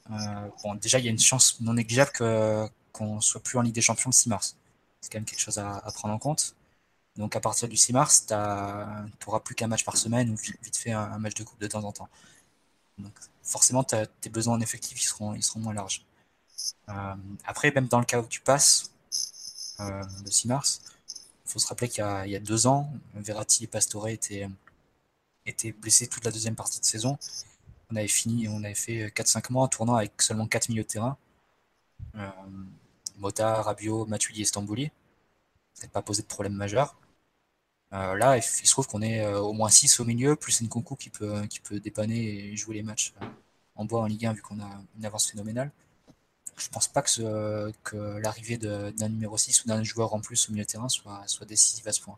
[0.10, 3.62] Euh, bon, déjà il y a une chance non négligeable que qu'on soit plus en
[3.62, 4.58] Ligue des Champions le 6 mars.
[5.00, 6.56] C'est quand même quelque chose à, prendre en compte.
[7.18, 10.78] Donc à partir du 6 mars, tu n'auras plus qu'un match par semaine ou vite,
[10.78, 12.10] fait un, match de coupe de temps en temps.
[13.44, 16.06] Forcément, tes besoins en effectif seront, moins larges.
[16.90, 17.16] Euh,
[17.46, 18.92] après, même dans le cas où tu passes
[19.80, 20.82] le 6 mars,
[21.52, 24.48] faut se rappeler qu'il y, a deux ans, Verratti et Pastore étaient,
[25.80, 27.18] blessés toute la deuxième partie de saison.
[27.92, 30.88] on avait fini, on avait fait 4-5 mois en tournant avec seulement 4 milieux de
[30.88, 31.18] terrain.
[32.16, 32.30] Euh,
[33.18, 34.92] Mota, Rabiot, Matuidi et Stambouli.
[35.74, 36.96] Ça n'a pas posé de problème majeur.
[37.94, 41.12] Euh, là, il se trouve qu'on est au moins 6 au milieu, plus Nkunku qui
[41.50, 43.14] qui peut dépanner et jouer les matchs
[43.76, 45.72] en bois en Ligue 1 vu qu'on a une avance phénoménale.
[46.62, 50.52] Je pense pas que, que l'arrivée d'un numéro 6 ou d'un joueur en plus au
[50.52, 52.18] milieu de terrain soit, soit décisive à ce point.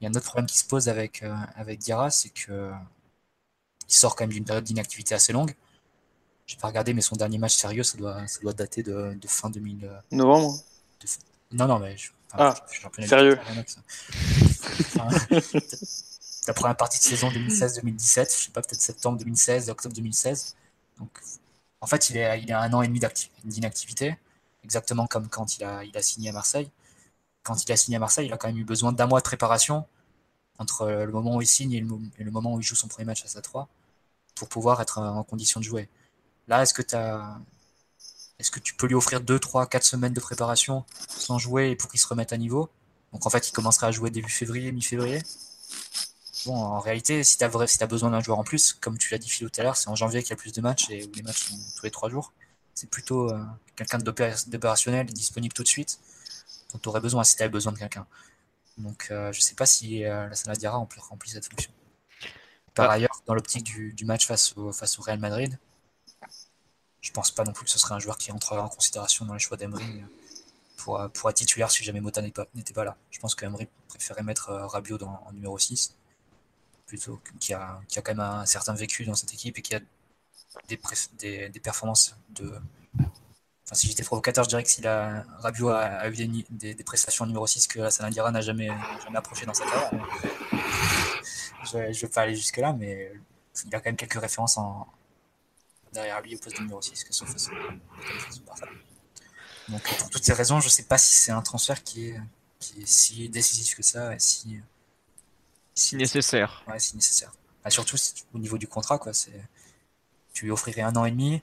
[0.00, 1.24] Il y a un autre problème qui se pose avec,
[1.56, 2.72] avec Diarra, c'est que
[3.88, 5.54] il sort quand même d'une période d'inactivité assez longue.
[6.46, 9.28] J'ai pas regardé, mais son dernier match sérieux, ça doit, ça doit dater de, de
[9.28, 9.84] fin 2000.
[9.84, 10.58] Euh, Novembre
[11.52, 11.96] Non, non, mais.
[11.96, 12.54] Je, ah,
[13.06, 13.38] sérieux
[16.46, 20.54] La première partie de saison 2016-2017, je sais pas, peut-être septembre 2016, octobre 2016.
[20.98, 21.08] Donc,
[21.84, 22.98] en fait, il, est, a un an et demi
[23.44, 24.16] d'inactivité,
[24.62, 26.70] exactement comme quand il a, signé à Marseille.
[27.42, 29.24] Quand il a signé à Marseille, il a quand même eu besoin d'un mois de
[29.24, 29.84] préparation
[30.58, 33.22] entre le moment où il signe et le, moment où il joue son premier match
[33.22, 33.68] à sa 3
[34.34, 35.90] pour pouvoir être en condition de jouer.
[36.48, 36.80] Là, est-ce que
[38.50, 41.90] que tu peux lui offrir 2, 3, 4 semaines de préparation sans jouer et pour
[41.90, 42.70] qu'il se remette à niveau?
[43.12, 45.20] Donc en fait, il commencerait à jouer début février, mi-février.
[46.46, 49.10] Bon, en réalité, si tu as, si as, besoin d'un joueur en plus, comme tu
[49.10, 50.90] l'as dit Philo tout à l'heure, c'est en janvier qu'il y a plus de matchs
[50.90, 52.32] et où les matchs sont tous les 3 jours.
[52.74, 53.42] C'est plutôt euh,
[53.76, 56.00] quelqu'un d'opérationnel, disponible tout de suite,
[56.72, 58.06] dont tu aurais besoin si tu avais besoin de quelqu'un.
[58.76, 61.72] Donc euh, je ne sais pas si euh, la Sanadiara remplit, remplit cette fonction.
[62.74, 62.94] Par ah.
[62.94, 65.58] ailleurs, dans l'optique du, match face au, face au Real Madrid,
[67.00, 69.34] je pense pas non plus que ce serait un joueur qui entrerait en considération dans
[69.34, 70.02] les choix d'Emery
[70.78, 72.96] pour, pour être titulaire si jamais Mota n'était pas, là.
[73.10, 75.94] Je pense qu'Emery préférait mettre Rabiot dans, en numéro 6,
[76.86, 79.74] plutôt qui a, qui a quand même un certain vécu dans cette équipe et qui
[79.74, 79.80] a
[80.68, 80.78] des,
[81.18, 82.60] des, des performances de,
[83.66, 87.24] Enfin, si j'étais provocateur, je dirais que si la Rabiot a, eu des, des, prestations
[87.24, 88.68] numéro 6 que la Sanadira n'a jamais,
[89.02, 89.90] jamais approché dans sa carrière,
[91.64, 93.10] je ne vais pas aller jusque-là, mais
[93.64, 94.86] il a quand même quelques références en,
[95.94, 97.54] derrière lui au poste de numéro 6 que ce soit
[99.70, 102.20] Donc pour toutes ces raisons, je ne sais pas si c'est un transfert qui est,
[102.60, 104.60] qui est si décisif que ça et si,
[105.74, 106.64] si nécessaire.
[106.68, 107.32] Ouais, si nécessaire.
[107.68, 107.96] surtout
[108.34, 109.12] au niveau du contrat, quoi,
[110.32, 111.42] tu lui offrirais un an et demi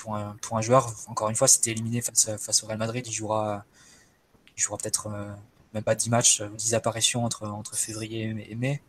[0.00, 2.66] pour, un, pour un joueur, encore une fois, si tu es éliminé face, face, au
[2.66, 3.64] Real Madrid, il jouera,
[4.56, 5.32] il jouera peut-être euh,
[5.74, 8.82] même pas 10 matchs, 10 apparitions entre, entre février et mai.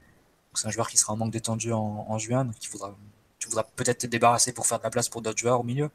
[0.54, 2.68] C'est un joueur qui sera en manque de temps de jeu en, juin, donc il
[2.68, 2.96] faudra,
[3.40, 5.90] tu voudras peut-être te débarrasser pour faire de la place pour d'autres joueurs au milieu,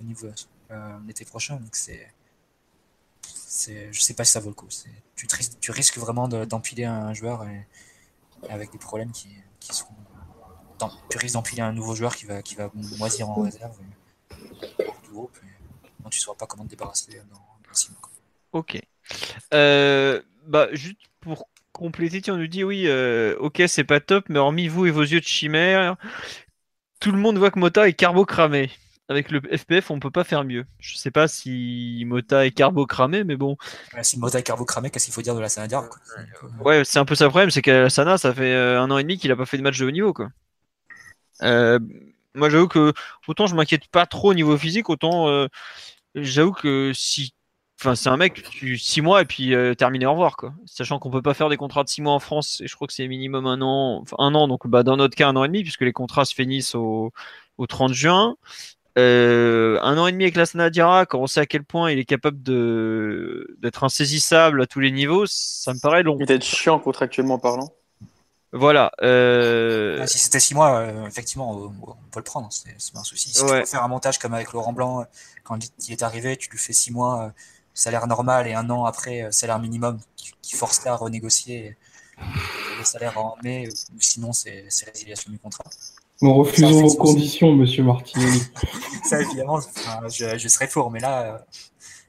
[0.00, 0.28] au niveau
[0.70, 1.56] euh, l'été prochain.
[1.56, 2.10] Donc c'est,
[3.90, 4.68] je sais pas si ça vaut le coup.
[5.16, 5.26] Tu,
[5.60, 7.46] tu, risques vraiment d'empiler un joueur
[8.48, 9.28] avec des problèmes qui,
[9.70, 9.94] seront
[11.08, 13.76] tu risques d'empiler un nouveau joueur qui va, qui va moisir en réserve.
[14.78, 14.84] Et,
[16.10, 17.40] tu ne sauras pas comment te débarrasser dans,
[18.52, 18.80] Ok.
[19.52, 24.38] Euh, bah, juste pour compléter, tu nous dit oui, euh, ok, c'est pas top, mais
[24.38, 25.96] hormis vous et vos yeux de chimère,
[27.00, 28.70] tout le monde voit que Mota est carbo cramé.
[29.08, 30.64] Avec le FPF, on peut pas faire mieux.
[30.78, 33.56] Je sais pas si Mota est carbo cramé, mais bon.
[34.00, 35.66] si Mota est carbo cramé, qu'est-ce qu'il faut dire de la Sana
[36.60, 38.90] Ouais, c'est un peu ça le problème, c'est que la Sana, ça fait euh, un
[38.90, 40.30] an et demi qu'il a pas fait de match de haut niveau, quoi.
[41.42, 41.78] Euh,
[42.34, 42.92] moi, j'avoue que
[43.28, 45.48] autant je m'inquiète pas trop au niveau physique, autant euh,
[46.14, 47.34] j'avoue que si,
[47.80, 50.54] enfin, c'est un mec, tu, six mois et puis euh, terminé au revoir, quoi.
[50.66, 52.86] Sachant qu'on peut pas faire des contrats de six mois en France, et je crois
[52.86, 55.44] que c'est minimum un an, enfin, un an, donc bah, dans notre cas un an
[55.44, 57.12] et demi, puisque les contrats se finissent au,
[57.58, 58.36] au 30 juin.
[58.96, 61.98] Euh, un an et demi avec la Sanadira, quand on sait à quel point il
[61.98, 66.16] est capable de d'être insaisissable à tous les niveaux, ça me paraît long.
[66.20, 67.72] Il est chiant contractuellement parlant.
[68.54, 68.92] Voilà.
[69.02, 69.98] Euh...
[70.00, 71.70] Ah, si c'était 6 mois, euh, effectivement, on,
[72.12, 73.30] peut le prendre, c'est pas un souci.
[73.30, 75.04] Si tu veux faire un montage comme avec Laurent Blanc,
[75.42, 77.30] quand il est arrivé, tu lui fais 6 mois, euh,
[77.74, 81.76] salaire normal, et un an après, euh, salaire minimum, qui, force à renégocier
[82.78, 85.64] le salaire en mai, ou sinon c'est résiliation du contrat.
[86.22, 88.42] Nous refusons vos conditions, monsieur Martinelli.
[89.04, 89.60] ça, évidemment,
[90.08, 91.44] je, je, serais fort, mais là,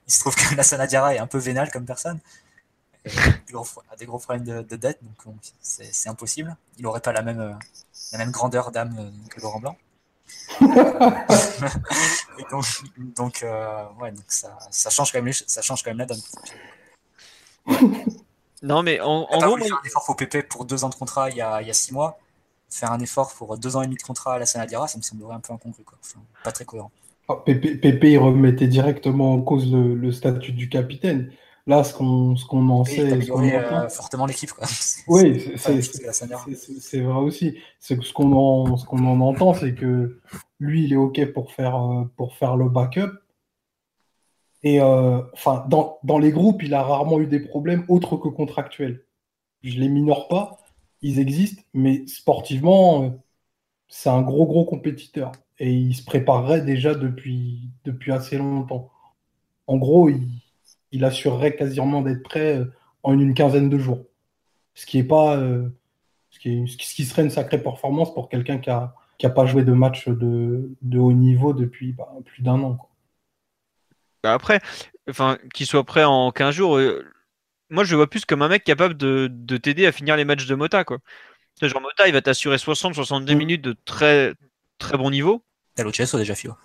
[0.07, 2.19] il se trouve que la Sanadiara est un peu vénale comme personne
[3.07, 6.55] a des gros problèmes de, dette, donc c'est impossible.
[6.77, 7.53] Il n'aurait pas la même, euh,
[8.11, 9.77] la même grandeur d'âme euh, que Laurent Blanc.
[13.15, 16.21] donc, euh, ouais, donc ça, ça, change quand même ça change quand même la donne.
[18.63, 19.57] Non, mais en, en gros.
[19.57, 21.69] Faire un effort pour PP pour deux ans de contrat il y a, il y
[21.69, 22.17] a six mois,
[22.75, 25.03] faire un effort pour deux ans et demi de contrat à la Sanadira, ça me
[25.03, 25.97] semblerait un peu incongru, quoi.
[26.43, 26.91] pas très cohérent.
[27.27, 31.31] Ah, Pépé, il remettait directement en cause le statut du capitaine.
[31.67, 34.51] Là, ce qu'on qu'on en sait, ce euh, fortement l'équipe.
[35.07, 37.57] Oui, c'est vrai aussi.
[37.79, 40.19] Ce qu'on en en entend, c'est que
[40.59, 43.11] lui, il est ok pour faire euh, pour faire le backup.
[44.61, 48.27] Et euh, enfin, dans, dans, les groupes, il a rarement eu des problèmes autres que
[48.27, 49.03] contractuels.
[49.63, 50.59] Je les minore pas,
[51.01, 53.23] ils existent, mais sportivement,
[53.87, 55.31] c'est un gros, gros compétiteur.
[55.59, 58.91] Et il se préparerait déjà depuis, depuis assez longtemps.
[59.67, 62.73] En gros, il, assurerait quasiment d'être prêt euh,
[63.03, 64.05] en une quinzaine de jours.
[64.73, 65.37] Ce qui est pas.
[65.37, 65.69] Euh,
[66.29, 69.45] ce, qui ce qui serait une sacrée performance pour quelqu'un qui n'a qui a pas
[69.45, 72.77] joué de match de, de haut niveau depuis bah, plus d'un an.
[74.23, 74.59] Bah, après,
[75.53, 77.05] qu'il soit prêt en 15 jours, euh,
[77.69, 80.25] moi je le vois plus comme un mec capable de, de t'aider à finir les
[80.25, 80.83] matchs de Mota.
[80.83, 80.99] Quoi.
[81.61, 83.37] Genre Mota, il va t'assurer 60-70 mm.
[83.37, 84.33] minutes de très,
[84.77, 85.43] très bon niveau.
[85.75, 86.55] T'as l'Ochelso déjà, Fio.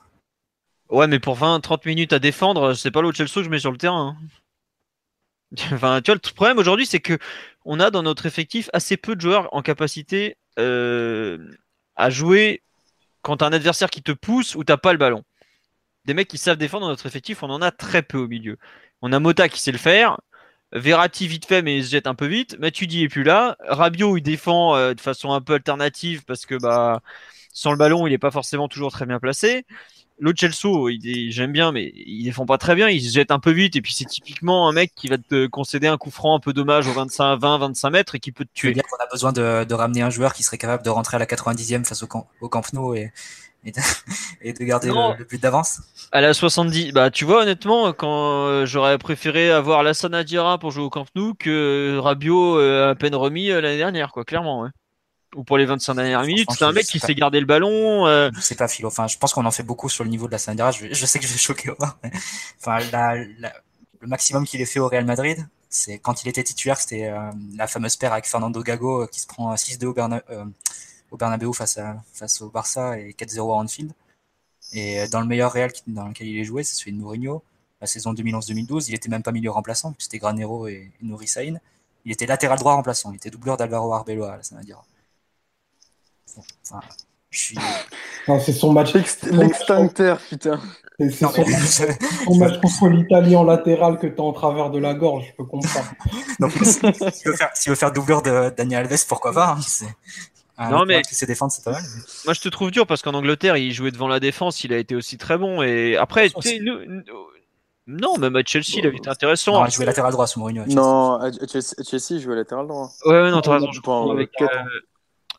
[0.89, 3.79] Ouais, mais pour 20-30 minutes à défendre, c'est pas l'Ochelso que je mets sur le
[3.79, 4.17] terrain.
[4.17, 4.27] Hein.
[5.73, 7.19] Enfin, tu vois, le problème aujourd'hui, c'est que
[7.65, 11.39] on a dans notre effectif assez peu de joueurs en capacité euh,
[11.97, 12.63] à jouer
[13.23, 15.25] quand un adversaire qui te pousse ou t'as pas le ballon.
[16.05, 18.59] Des mecs qui savent défendre dans notre effectif, on en a très peu au milieu.
[19.03, 20.19] On a Mota qui sait le faire,
[20.73, 22.59] Verratti vite fait mais il se jette un peu vite.
[22.59, 23.57] Matuidi est plus là.
[23.69, 27.01] Rabiot il défend euh, de façon un peu alternative parce que bah
[27.53, 29.65] sans le ballon il est pas forcément toujours très bien placé.
[30.21, 32.91] L'autre Chelsea, j'aime bien, mais il défend pas très bien.
[32.91, 33.75] Il se jette un peu vite.
[33.77, 36.53] Et puis, c'est typiquement un mec qui va te concéder un coup franc un peu
[36.53, 38.75] dommage au 25, 20, 25 mètres et qui peut te tuer.
[38.75, 41.25] dire qu'on a besoin de, ramener un joueur qui serait capable de rentrer à la
[41.25, 43.13] 90e face au, camp, au Camp Nou et,
[44.43, 45.81] et de, garder le, plus d'avance
[46.13, 50.71] À la 70, bah tu vois honnêtement, quand euh, j'aurais préféré avoir Lassana Adira pour
[50.71, 54.63] jouer au Camp Nou que Rabiot euh, à peine remis euh, l'année dernière, quoi, clairement.
[54.63, 54.71] Ouais.
[55.37, 58.07] Ou pour les 25 dernières minutes, c'est un mec qui sait garder le ballon.
[58.07, 58.89] Je sais pas, Philo.
[58.89, 60.73] Enfin, je pense qu'on en fait beaucoup sur le niveau de la Adira.
[60.73, 61.71] Je, je sais que je vais choquer.
[62.59, 62.79] Enfin,
[64.01, 67.13] le maximum qu'il ait fait au Real Madrid, c'est quand il était titulaire, c'était
[67.57, 70.25] la fameuse paire avec Fernando Gago qui se prend 6-2 au Bernabeu
[71.11, 73.93] au Bernabeu face, à, face au Barça et 4-0 à Anfield.
[74.73, 77.43] Et dans le meilleur Real dans lequel il est joué, c'est celui de Mourinho.
[77.81, 81.55] La saison 2011-2012, il était même pas milieu remplaçant, c'était Granero et Nouri Sain.
[82.05, 84.83] Il était latéral droit remplaçant, il était doubleur d'Alvaro Arbeloa, ça veut dire.
[86.37, 86.81] enfin,
[87.31, 87.59] je suis...
[88.45, 88.93] c'est son match.
[88.95, 90.61] L'extincteur, putain.
[90.99, 91.33] C'est son,
[92.27, 95.37] son, match contre l'Italie en latéral que tu as en travers de la gorge, je
[95.37, 95.87] peux comprendre.
[96.63, 97.37] S'il veut,
[97.69, 99.87] veut, faire doubleur de Daniel Alves, pourquoi pas hein,
[100.63, 101.83] ah, non, mais c'est défendre, c'est pas mal.
[102.27, 104.77] Moi, je te trouve dur parce qu'en Angleterre, il jouait devant la défense, il a
[104.77, 105.63] été aussi très bon.
[105.63, 106.29] Et après,
[107.87, 109.55] non, même à Chelsea, il avait été intéressant.
[109.55, 110.67] Non, il jouait latéral droit sous Mourinho.
[110.67, 112.91] Non, à Chelsea, il jouait latéral droit.
[113.07, 113.73] Ouais, ouais, non, t'as raison.
[113.73, 114.47] Je crois avec, euh,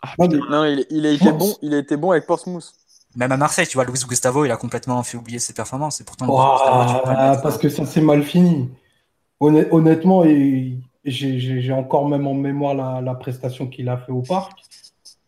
[0.02, 2.74] ah, non, il, il, a été bon, il a été bon avec Portsmouth.
[3.16, 6.02] Même à Marseille, tu vois, Luis Gustavo, il a complètement fait oublier ses performances.
[6.02, 6.26] Et pourtant,
[7.44, 8.72] parce que ça s'est mal fini.
[9.40, 10.24] Honnêtement,
[11.06, 14.54] j'ai encore même en mémoire la, la prestation qu'il a fait au parc.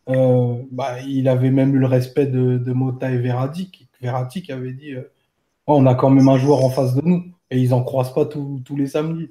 [0.10, 4.42] Euh, bah, il avait même eu le respect de, de Mota et Verratti, qui, Verratti
[4.42, 5.12] qui avait dit euh,
[5.68, 8.14] oh, on a quand même un joueur en face de nous et ils en croisent
[8.14, 9.30] pas tous les samedis.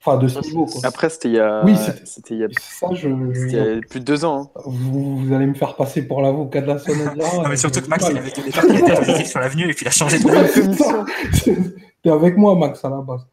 [0.00, 0.66] Enfin, de ce niveau.
[0.66, 0.80] Quoi.
[0.84, 2.48] Après, c'était il y a, oui, c'était il y a...
[2.60, 3.08] Ça, je...
[3.08, 4.52] il y a plus de deux ans.
[4.54, 4.60] Hein.
[4.64, 7.16] Vous, vous, allez me faire passer pour l'avocat de la sonnette.
[7.16, 10.20] non, mais surtout que Max, il avait était sur l'avenue et puis il a changé
[10.20, 11.68] de
[12.02, 13.26] T'es avec moi, Max, à la base.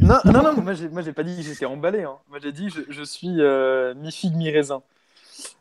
[0.00, 2.02] Non, non, non, moi, j'ai, moi, j'ai pas dit que j'étais emballé.
[2.02, 2.16] Hein.
[2.28, 4.82] Moi, j'ai dit je, je suis euh, mi-figue, mi-raisin.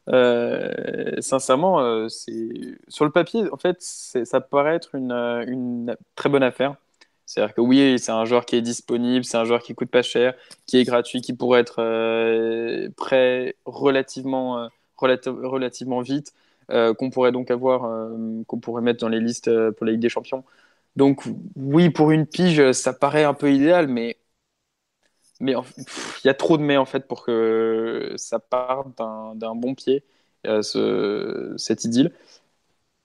[0.09, 2.49] Euh, sincèrement, euh, c'est
[2.87, 6.75] sur le papier, en fait, ça paraît être une, euh, une très bonne affaire.
[7.25, 10.01] C'est-à-dire que oui, c'est un joueur qui est disponible, c'est un joueur qui coûte pas
[10.01, 10.33] cher,
[10.65, 11.77] qui est gratuit, qui pourrait être
[12.97, 14.67] prêt relativement,
[14.97, 16.33] relativement vite,
[16.69, 17.89] qu'on pourrait donc avoir,
[18.47, 20.43] qu'on pourrait mettre dans les listes pour la Ligue des Champions.
[20.97, 21.23] Donc
[21.55, 24.17] oui, pour une pige, ça paraît un peu idéal, mais
[25.41, 25.53] mais
[26.23, 30.03] il y a trop de mais en fait pour que ça parte d'un bon pied,
[30.47, 32.13] euh, ce, cette idylle.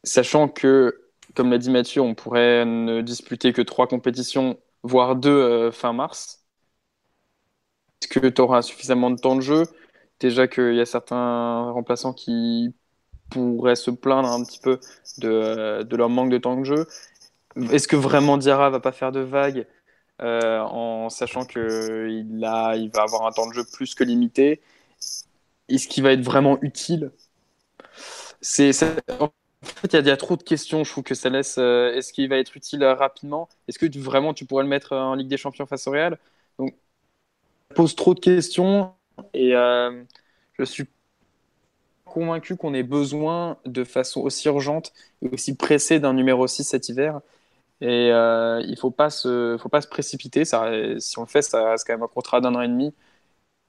[0.04, 1.00] Sachant que,
[1.34, 5.92] comme l'a dit Mathieu, on pourrait ne disputer que trois compétitions, voire deux euh, fin
[5.92, 6.44] mars.
[8.02, 9.64] Est-ce que tu auras suffisamment de temps de jeu?
[10.20, 12.74] Déjà qu'il y a certains remplaçants qui
[13.30, 14.80] pourraient se plaindre un petit peu
[15.18, 16.86] de, de leur manque de temps de jeu.
[17.72, 19.66] Est-ce que vraiment Diarra va pas faire de vagues?
[20.22, 24.60] Euh, en sachant qu'il il va avoir un temps de jeu plus que limité.
[25.68, 27.10] Est-ce qu'il va être vraiment utile
[28.40, 28.70] c'est,
[29.20, 29.30] En
[29.62, 30.84] fait, il y, a trop de questions.
[30.84, 31.56] Je trouve que ça laisse.
[31.58, 33.48] Euh, est-ce qu'il va être utile rapidement?
[33.68, 36.18] Est-ce que vraiment tu pourrais le mettre en Ligue des Champions face au Real?
[36.58, 36.74] Donc,
[37.74, 38.94] pose trop de questions
[39.34, 40.02] et euh,
[40.58, 40.86] je suis
[42.04, 46.88] convaincu qu'on ait besoin de façon aussi urgente et aussi pressée d'un numéro 6 cet
[46.88, 47.20] hiver.
[47.80, 50.44] Et euh, il ne faut, pas se, faut pas se précipiter.
[50.44, 50.54] Si
[51.18, 52.94] on le fait, ça reste quand même un contrat d'un an et demi.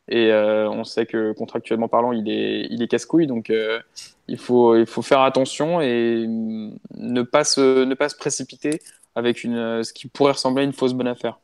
[0.09, 3.27] Et euh, on sait que contractuellement parlant, il est, il est casse-couille.
[3.27, 3.81] Donc euh,
[4.27, 8.81] il, faut, il faut faire attention et ne pas se, ne pas se précipiter
[9.15, 11.39] avec une, ce qui pourrait ressembler à une fausse bonne affaire.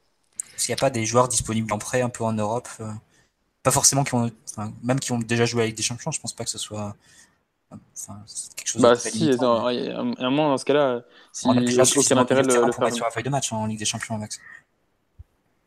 [0.56, 2.70] S'il n'y a pas des joueurs disponibles en prêt un peu en Europe,
[3.64, 4.30] pas forcément qui ont,
[4.84, 6.96] même qui ont déjà joué avec des champions, je pense pas que ce soit
[8.56, 11.02] quelque chose bah, si, il y a un, moment dans ce cas-là,
[11.32, 13.66] si on a déjà aucun intérêt de le, faire sur la feuille de match en
[13.66, 14.40] Ligue des Champions, Max.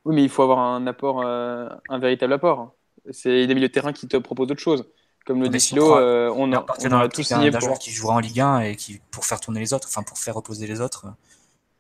[0.04, 2.72] Oui, mais il faut avoir un apport, euh, un véritable apport.
[3.10, 4.84] C'est des milieux de terrain qui te proposent autre chose.
[5.26, 7.60] Comme le Décilo, euh, on a, on a tout signé pour...
[7.60, 10.18] joueur qui jouera en Ligue 1 et qui pour faire tourner les autres, enfin pour
[10.18, 11.06] faire reposer les autres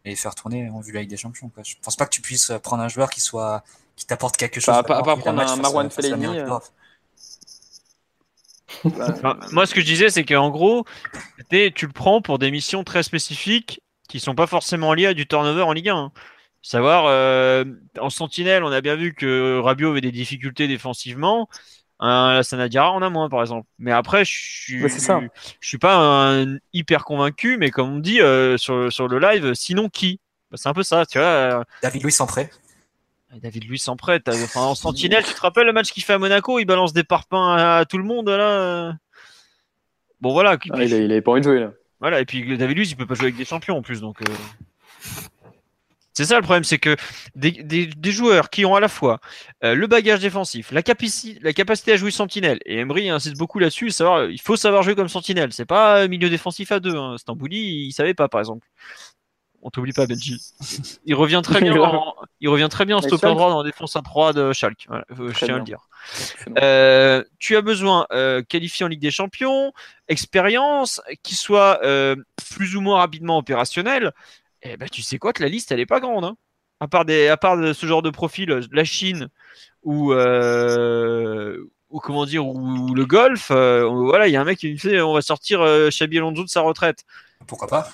[0.04, 1.48] et faire tourner en vue la Ligue des Champions.
[1.50, 1.62] Quoi.
[1.62, 3.62] Je pense pas que tu puisses prendre un joueur qui soit
[3.94, 4.74] qui t'apporte quelque chose.
[4.74, 6.40] Bah, à part prendre un Marwan Fellaini.
[9.52, 10.84] Moi, ce que je disais, c'est qu'en gros,
[11.50, 15.26] tu le prends pour des missions très spécifiques qui sont pas forcément liées à du
[15.26, 16.12] turnover en Ligue 1.
[16.62, 17.64] Savoir, euh,
[18.00, 21.48] en sentinelle, on a bien vu que Rabiot avait des difficultés défensivement.
[22.00, 23.68] la Sanadiara en a moins, par exemple.
[23.78, 28.92] Mais après, je suis, je suis pas hyper convaincu, mais comme on dit euh, sur,
[28.92, 30.20] sur, le live, sinon qui?
[30.50, 31.26] Bah, C'est un peu ça, tu vois.
[31.26, 31.64] Euh.
[31.82, 32.26] David Louis en
[33.42, 34.20] David Louis en prêt.
[34.26, 37.04] Enfin, en sentinelle, tu te rappelles le match qu'il fait à Monaco Il balance des
[37.04, 38.94] parpaings à, tout le monde, là.
[40.20, 40.56] Bon, voilà.
[40.70, 41.72] Ah, il, avait pas envie de jouer, là.
[42.00, 44.18] Voilà, et puis David Luiz, il peut pas jouer avec des champions en plus, donc.
[46.16, 46.96] C'est ça le problème, c'est que
[47.34, 49.20] des, joueurs qui ont à la fois
[49.62, 50.80] euh, le bagage défensif, la,
[51.42, 54.94] la, capacité à jouer sentinelle, et Emery insiste beaucoup là-dessus, savoir, il faut savoir jouer
[54.94, 55.52] comme sentinelle.
[55.52, 56.96] C'est pas milieu défensif à deux.
[56.96, 57.18] Hein.
[57.18, 58.66] Stambouli, il savait pas, par exemple.
[59.66, 60.40] On t'oublie pas, Benji.
[61.06, 63.96] Il revient très bien, en, il revient très bien en stopper droit dans la défense
[63.96, 64.86] à 3 de Schalke.
[65.10, 65.88] je tiens à le dire.
[66.62, 69.72] Euh, tu as besoin euh, qualifié en Ligue des Champions,
[70.06, 72.14] expérience, qui soit euh,
[72.54, 74.12] plus ou moins rapidement opérationnel
[74.62, 76.24] eh ben, tu sais quoi que la liste, elle est pas grande.
[76.24, 76.36] Hein.
[76.80, 79.28] À, part des, à part de ce genre de profil, la Chine
[79.82, 84.58] ou, euh, ou comment dire, ou, le golf, euh, voilà, il y a un mec
[84.58, 87.04] qui me fait on va sortir euh, Xabi Alonso de sa retraite.
[87.46, 87.90] Pourquoi pas?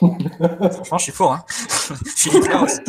[0.00, 1.32] Franchement, je suis fort.
[1.32, 1.44] Hein.
[1.48, 2.80] je suis aussi.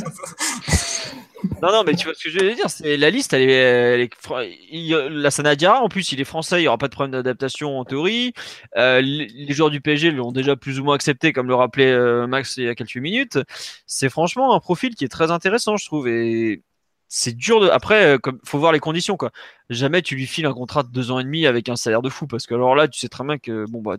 [1.61, 2.69] Non, non, mais tu vois ce que je veux dire.
[2.69, 6.77] C'est la liste, elle est, la Sanadiara, en plus, il est français, il n'y aura
[6.77, 8.33] pas de problème d'adaptation en théorie.
[8.77, 12.27] Euh, les, joueurs du PSG l'ont déjà plus ou moins accepté, comme le rappelait euh,
[12.27, 13.39] Max il y a quelques minutes.
[13.85, 16.07] C'est franchement un profil qui est très intéressant, je trouve.
[16.07, 16.61] Et
[17.07, 17.69] c'est dur de.
[17.69, 19.31] Après, il euh, faut voir les conditions, quoi.
[19.69, 22.09] Jamais tu lui files un contrat de deux ans et demi avec un salaire de
[22.09, 23.97] fou, parce que alors là, tu sais très bien que bon bah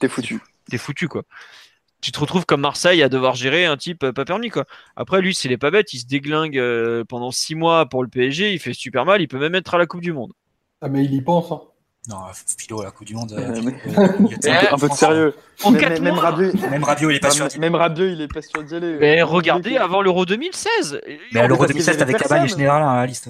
[0.00, 0.40] t'es foutu.
[0.70, 1.22] T'es foutu, quoi
[2.00, 4.64] tu te retrouves comme Marseille à devoir gérer un type euh, pas permis quoi.
[4.96, 8.08] Après lui s'il est pas bête, il se déglingue euh, pendant six mois pour le
[8.08, 10.32] PSG, il fait super mal, il peut même être à la Coupe du Monde.
[10.80, 11.50] Ah mais il y pense.
[11.50, 11.62] Hein.
[12.08, 12.22] Non,
[12.56, 13.32] Philo à la Coupe du Monde.
[13.32, 13.60] Euh,
[14.72, 15.34] un, peu de sérieux.
[15.70, 17.48] même, même, Rabiot, même Rabiot, il est pas sûr.
[17.58, 18.96] Même Rabiot, il est pas sûr d'y aller.
[18.98, 21.02] Mais regardez avant l'Euro 2016.
[21.32, 23.28] Mais à l'Euro 2016, t'avais Cabane et Général dans la liste.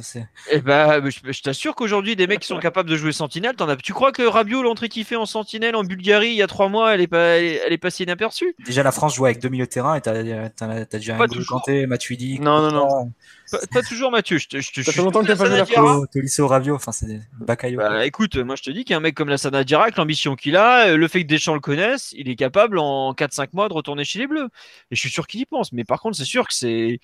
[0.52, 3.74] Eh ben, je, t'assure qu'aujourd'hui, des mecs qui sont capables de jouer Sentinelle, t'en as.
[3.76, 6.68] Tu crois que Rabiot, l'entrée qu'il fait en Sentinelle en Bulgarie il y a trois
[6.68, 8.54] mois, elle est pas, elle est, passée inaperçue?
[8.64, 12.38] Déjà, la France joue avec deux milieux de terrain et t'as déjà un Kanté, Matuidi.
[12.38, 13.12] Non, non, non.
[13.50, 14.38] Pas, toujours Mathieu.
[14.38, 16.06] Je te, je te, ça fait longtemps que t'as pas vu la France.
[16.12, 19.14] T'es lycée au Ravio, enfin c'est des Bah, écoute, moi je te dis qu'un mec
[19.14, 22.36] comme la Sana Dirac, l'ambition qu'il a, le fait que Deschamps le connaisse, il est
[22.36, 24.48] capable en 4-5 mois de retourner chez les Bleus.
[24.90, 25.72] Et je suis sûr qu'il y pense.
[25.72, 27.00] Mais par contre, c'est sûr que c'est,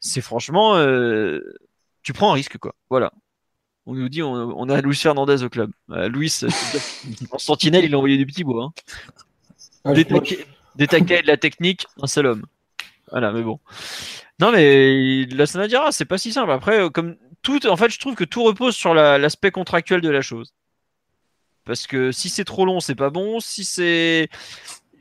[0.00, 1.40] c'est franchement, euh,
[2.02, 2.74] tu prends un risque quoi.
[2.90, 3.12] Voilà.
[3.86, 5.70] On nous dit, on, a Luis Fernandez au club.
[5.90, 6.40] Euh, Luis,
[7.30, 8.64] en sentinelle, il a envoyé du petit bois.
[8.64, 8.72] Hein.
[9.82, 12.44] Ah, des, taquets, de la technique, un seul homme.
[13.10, 13.58] Voilà, mais bon.
[14.40, 16.52] Non, mais la Sanadira, c'est pas si simple.
[16.52, 20.10] Après, euh, comme tout, en fait, je trouve que tout repose sur l'aspect contractuel de
[20.10, 20.54] la chose.
[21.64, 23.40] Parce que si c'est trop long, c'est pas bon.
[23.40, 24.28] Si c'est.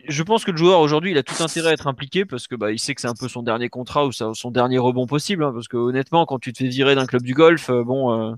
[0.07, 2.55] Je pense que le joueur aujourd'hui, il a tout intérêt à être impliqué parce que
[2.55, 5.43] bah, il sait que c'est un peu son dernier contrat ou son dernier rebond possible.
[5.43, 8.31] Hein, parce que honnêtement, quand tu te fais virer d'un club du golf, euh, bon.
[8.31, 8.33] Euh,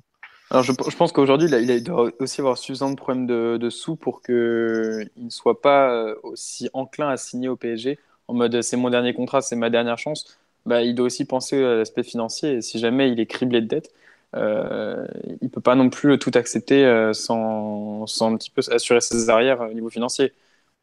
[0.52, 4.36] Alors je, pense qu'aujourd'hui, il, doit aussi avoir suffisamment de problèmes de, sous pour qu'il
[4.36, 9.42] ne soit pas aussi enclin à signer au PSG en mode c'est mon dernier contrat,
[9.42, 12.56] c'est ma dernière chance bah, il doit aussi penser à l'aspect financier.
[12.56, 13.92] Et si jamais il est criblé de dettes,
[14.36, 15.08] euh,
[15.42, 19.30] il peut pas non plus tout accepter euh, sans, sans, un petit peu assurer ses
[19.30, 20.34] arrières au niveau financier.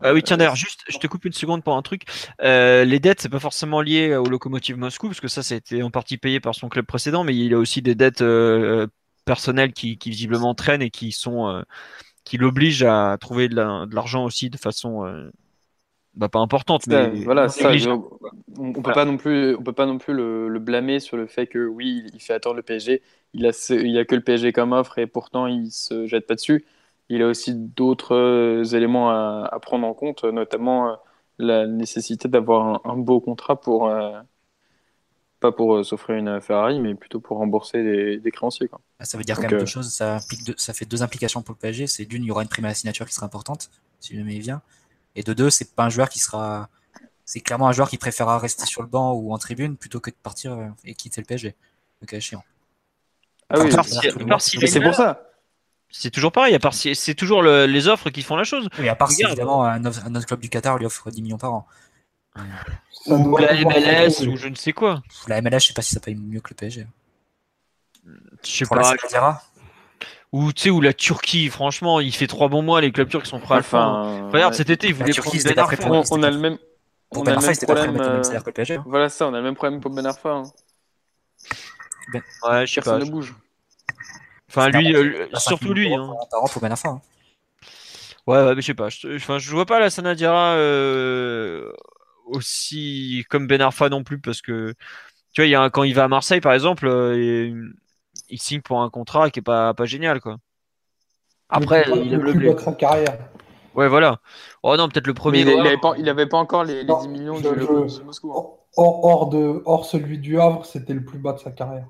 [0.03, 2.03] Ah oui, tiens d'ailleurs, juste, je te coupe une seconde pour un truc.
[2.43, 5.91] Euh, les dettes, c'est pas forcément lié au locomotive Moscou, parce que ça, été en
[5.91, 8.87] partie payé par son club précédent, mais il a aussi des dettes euh,
[9.25, 11.63] personnelles qui, qui, visiblement traînent et qui sont
[12.25, 13.55] qui l'obligent à trouver de
[13.95, 15.31] l'argent aussi de façon
[16.17, 17.71] bah, pas importante, mais voilà, ça,
[18.59, 21.47] on, peut pas non plus, on peut pas non plus le, blâmer sur le fait
[21.47, 23.03] que oui, il fait attendre le PSG.
[23.35, 26.35] Il a, il a que le PSG comme offre et pourtant il se jette pas
[26.35, 26.65] dessus.
[27.11, 30.95] Il a aussi d'autres euh, éléments à, prendre en compte, notamment euh,
[31.39, 34.19] la nécessité d'avoir un, beau contrat pour euh,
[35.39, 38.69] pas pour s'offrir une Ferrari, mais plutôt pour rembourser des, créanciers.
[38.69, 38.81] Quoi.
[38.99, 39.93] Ah, ça veut dire quand même deux choses.
[39.93, 41.87] Ça, implique ça fait deux implications pour le PSG.
[41.87, 43.71] C'est d'une, il y aura une prime à la signature qui sera importante
[44.01, 44.63] si jamais il vient.
[45.17, 46.69] Et de deux, c'est pas un joueur qui sera.
[47.25, 50.11] C'est clairement un joueur qui préférera rester sur le banc ou en tribune plutôt que
[50.11, 51.57] de partir euh, et quitter le PSG.
[52.01, 52.45] Le cas échéant.
[53.49, 53.71] Ah oui,
[54.39, 55.23] c'est pour ça.
[55.89, 58.69] C'est toujours pareil, à part c'est toujours les offres qui font la chose.
[58.79, 61.55] Oui, à part si évidemment un autre, club du Qatar lui offre 10 millions par
[61.55, 61.67] an.
[63.07, 65.03] Ou la MLS ou je ne sais quoi.
[65.27, 66.87] La MLS, je sais pas si ça paye mieux que le PSG.
[68.45, 69.43] Je sais pas.
[70.37, 73.25] Ou tu sais, ou la Turquie, franchement, il fait trois bons mois, les clubs turcs
[73.25, 74.31] sont prêts à le faire.
[74.31, 75.77] Regarde, cet été, ils voulaient prendre Ben Arfa.
[76.11, 76.59] On, a le même.
[77.11, 77.97] Pour on a le même problème.
[77.99, 78.21] Euh...
[78.21, 78.85] Que le PSG, hein.
[78.87, 80.29] Voilà ça, on a le même problème pour Ben Arfa.
[80.29, 80.43] Hein.
[82.13, 82.23] Ben...
[82.43, 82.99] Ouais, je sais pas.
[82.99, 83.35] ne bouge.
[84.51, 85.95] Enfin, lui, euh, surtout lui.
[85.95, 86.13] Hein.
[86.53, 86.91] pour Ben Arfa.
[86.91, 87.01] Hein.
[88.27, 88.91] Ouais, ouais, mais je sais pas.
[88.91, 91.73] Je, enfin, je vois pas la Sanadira euh,
[92.27, 94.75] aussi comme Ben Arfa non plus, parce que
[95.33, 97.73] tu vois, il y a, quand il va à Marseille, par exemple, euh,
[98.29, 100.37] il signe pour un contrat qui est pas, pas génial, quoi.
[101.49, 102.55] Après, il, a le bleu.
[102.55, 103.19] de sa carrière.
[103.75, 104.21] Ouais, voilà.
[104.63, 105.41] Oh non, peut-être le premier.
[105.41, 108.33] il, avait pas, il avait pas encore les, 10 millions de, Moscou.
[108.33, 108.47] Hein.
[108.77, 111.87] Hors, de, hors celui du Havre, c'était le plus bas de sa carrière.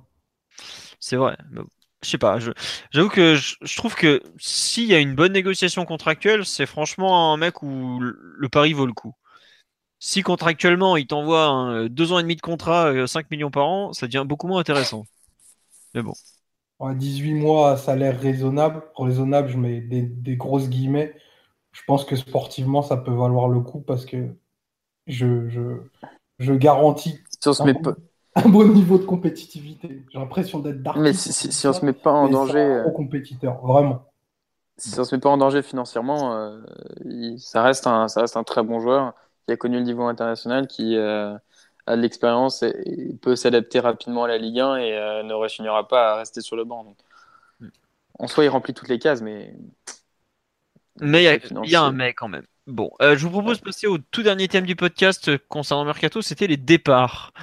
[1.00, 1.36] C'est vrai.
[2.02, 2.38] Je sais pas.
[2.90, 7.36] J'avoue que je, trouve que s'il y a une bonne négociation contractuelle, c'est franchement un
[7.36, 9.14] mec où le pari vaut le coup.
[9.98, 13.92] Si contractuellement il t'envoie deux ans et demi de contrat, 5 euh, millions par an,
[13.92, 15.04] ça devient beaucoup moins intéressant.
[15.96, 16.12] Mais bon.
[16.94, 18.82] 18 mois, salaire raisonnable.
[18.94, 21.14] Raisonnable, je mets des, grosses guillemets.
[21.72, 24.28] Je pense que sportivement, ça peut valoir le coup parce que
[25.06, 25.48] je,
[26.38, 27.18] je, garantis
[28.34, 30.04] un, bon, niveau de compétitivité.
[30.12, 30.98] J'ai l'impression d'être dark.
[30.98, 32.58] Mais si, si, on se met pas en danger.
[32.58, 34.04] Euh, compétiteur, vraiment.
[34.76, 36.60] Si on se met pas en danger financièrement, euh,
[37.38, 39.14] ça, reste un, ça reste un très bon joueur
[39.46, 41.34] qui a connu le niveau international, qui, euh,
[41.94, 46.16] l'expérience et, peut s'adapter rapidement à la Ligue 1 et euh, ne rechignera pas à
[46.16, 46.96] rester sur le banc.
[47.60, 47.68] Mm.
[48.18, 49.54] En soi, il remplit toutes les cases, mais.
[50.98, 52.46] Mais il y, a un mais quand même.
[52.66, 56.22] Bon, euh, je vous propose de passer au tout dernier thème du podcast concernant Mercato,
[56.22, 57.34] c'était les départs.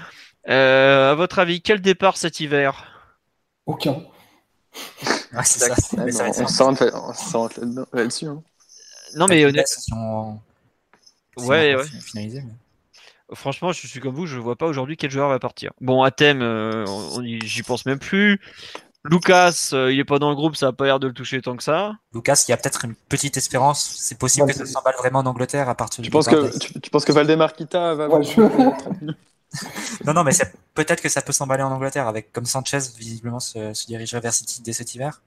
[0.49, 2.86] Euh, à votre avis, quel départ cet hiver?
[3.65, 4.02] Aucun.
[5.36, 5.74] Ah, c'est ça.
[6.94, 7.49] on s'en
[7.91, 8.28] là-dessus.
[8.28, 8.44] Hein.
[9.15, 10.44] Non, mais honnêtement.
[11.38, 11.84] Ouais, ouais.
[12.06, 12.44] Finalisé,
[13.35, 15.72] Franchement, je suis comme vous, je vois pas aujourd'hui quel joueur va partir.
[15.81, 16.85] Bon, Athème, euh,
[17.43, 18.39] j'y pense même plus.
[19.05, 21.41] Lucas, euh, il est pas dans le groupe, ça a pas l'air de le toucher
[21.41, 21.93] tant que ça.
[22.14, 23.97] Lucas, il y a peut-être une petite espérance.
[23.99, 27.03] C'est possible que ça s'emballe vraiment en Angleterre à partir tu penses que tu, penses
[27.03, 28.07] que Valdemar Kita va.
[30.05, 30.31] non, non, mais
[30.73, 34.34] peut-être que ça peut s'emballer en Angleterre avec comme Sanchez visiblement se, se dirigerait vers
[34.34, 35.22] City dès cet hiver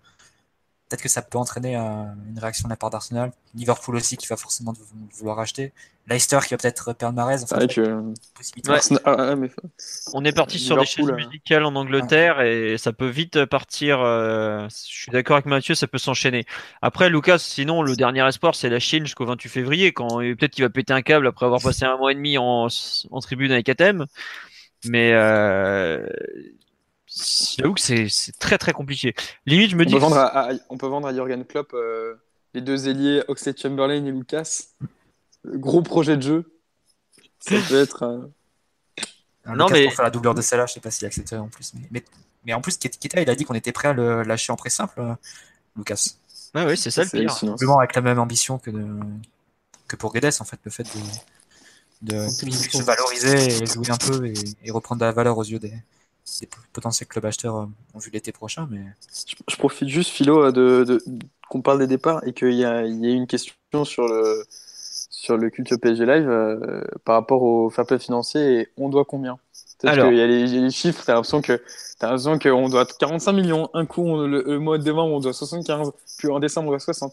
[0.88, 3.32] peut-être que ça peut entraîner une réaction de la part d'Arsenal.
[3.54, 4.72] Liverpool aussi qui va forcément
[5.14, 5.72] vouloir acheter.
[6.08, 7.38] Leicester qui va peut-être perdre Marez.
[10.14, 14.00] On est parti sur des choses musicales en Angleterre et ça peut vite partir.
[14.00, 16.44] Euh, je suis d'accord avec Mathieu, ça peut s'enchaîner.
[16.82, 19.92] Après, Lucas, sinon, le dernier espoir, c'est la Chine jusqu'au 28 février.
[19.92, 22.68] Quand peut-être qu'il va péter un câble après avoir passé un mois et demi en,
[23.10, 24.06] en tribune avec Athènes.
[24.84, 26.06] Mais euh,
[27.16, 29.14] J'avoue que c'est très très compliqué.
[29.46, 29.94] Limite, je me on dis.
[29.94, 32.14] Peut vendre à, on peut vendre à Jurgen Klopp euh,
[32.52, 34.64] les deux ailiers Oxlade Chamberlain et Lucas.
[35.46, 36.60] Gros projet de jeu.
[37.40, 38.02] Ça peut être.
[38.02, 39.84] Euh, non, mais.
[39.84, 41.72] Pour faire la doubleur de Salah, je sais pas s'il accepterait en plus.
[41.90, 42.04] Mais,
[42.44, 44.68] mais, en plus, Kita, il a dit qu'on était prêt à le lâcher en pré
[44.68, 45.14] simple, euh,
[45.76, 46.16] Lucas.
[46.54, 47.32] Ouais, ouais, c'est ça le pire.
[47.32, 48.86] Simplement avec la même ambition que, de...
[49.88, 50.86] que pour Guedes, en fait, le fait
[52.02, 54.34] de, de se valoriser et jouer un peu et,
[54.64, 55.72] et reprendre de la valeur aux yeux des,
[56.40, 58.68] des potentiels clubs acheteurs ont euh, vu l'été prochain.
[58.70, 58.80] Mais...
[59.48, 61.02] Je, profite juste, Philo, euh, de,
[61.48, 64.44] qu'on parle des départs et qu'il y a, il y a une question sur le,
[64.48, 69.04] sur le culture PSG Live euh, par rapport au fair play financier et on doit
[69.04, 69.38] combien?
[69.84, 71.60] Alors, qu'il y, a les chiffres, tu as l'impression que
[71.98, 73.70] T'as l'impression qu'on doit 45 millions.
[73.72, 75.92] Un coup, le, mois de décembre, on doit 75.
[76.18, 77.12] Puis en décembre, on doit 60.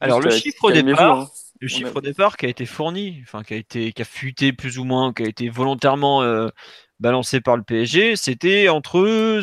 [0.00, 1.30] Alors, le chiffre, départ, hein.
[1.60, 4.78] le chiffre départ qui a été fourni, enfin, qui a été, qui a fuité plus
[4.78, 6.22] ou moins, qui a été volontairement
[7.00, 9.40] balancé par le PSG, c'était entre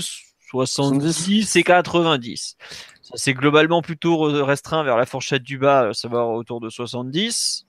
[0.49, 2.57] 70 et 90.
[3.01, 7.65] Ça s'est globalement plutôt restreint vers la fourchette du bas, à savoir autour de 70.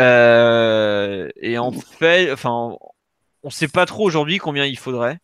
[0.00, 2.76] Euh, et en fait, enfin,
[3.42, 5.18] on ne sait pas trop aujourd'hui combien il faudrait.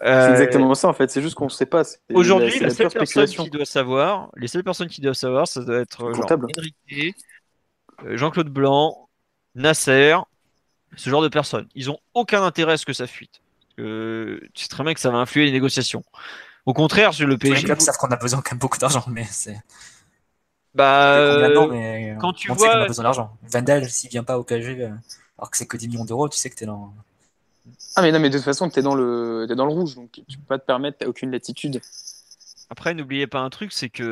[0.00, 1.82] c'est euh, exactement ça en fait, c'est juste qu'on ne sait pas.
[2.12, 5.80] Aujourd'hui, la, seule personne qui doit savoir, les seules personnes qui doivent savoir, ça doit
[5.80, 6.12] être euh,
[8.16, 9.08] Jean-Claude Blanc,
[9.54, 10.16] Nasser,
[10.96, 11.68] ce genre de personnes.
[11.74, 13.40] Ils ont aucun intérêt à ce que ça fuite.
[13.78, 16.04] Euh, tu sais très bien que ça va influer les négociations.
[16.66, 17.56] Au contraire, sur le PSG.
[17.56, 19.60] Les clubs savent qu'on a besoin quand même beaucoup d'argent, mais c'est.
[20.74, 22.76] Bah, euh, quand tu vois.
[22.76, 23.36] a besoin d'argent.
[23.42, 24.90] Vandal, s'il vient pas au PSG, euh,
[25.38, 26.92] alors que c'est que 10 millions d'euros, tu sais que t'es dans.
[27.96, 30.10] Ah, mais non, mais de toute façon, t'es dans le, es dans le rouge, donc
[30.12, 31.80] tu peux pas te permettre, t'as aucune latitude.
[32.70, 34.02] Après, n'oubliez pas un truc, c'est que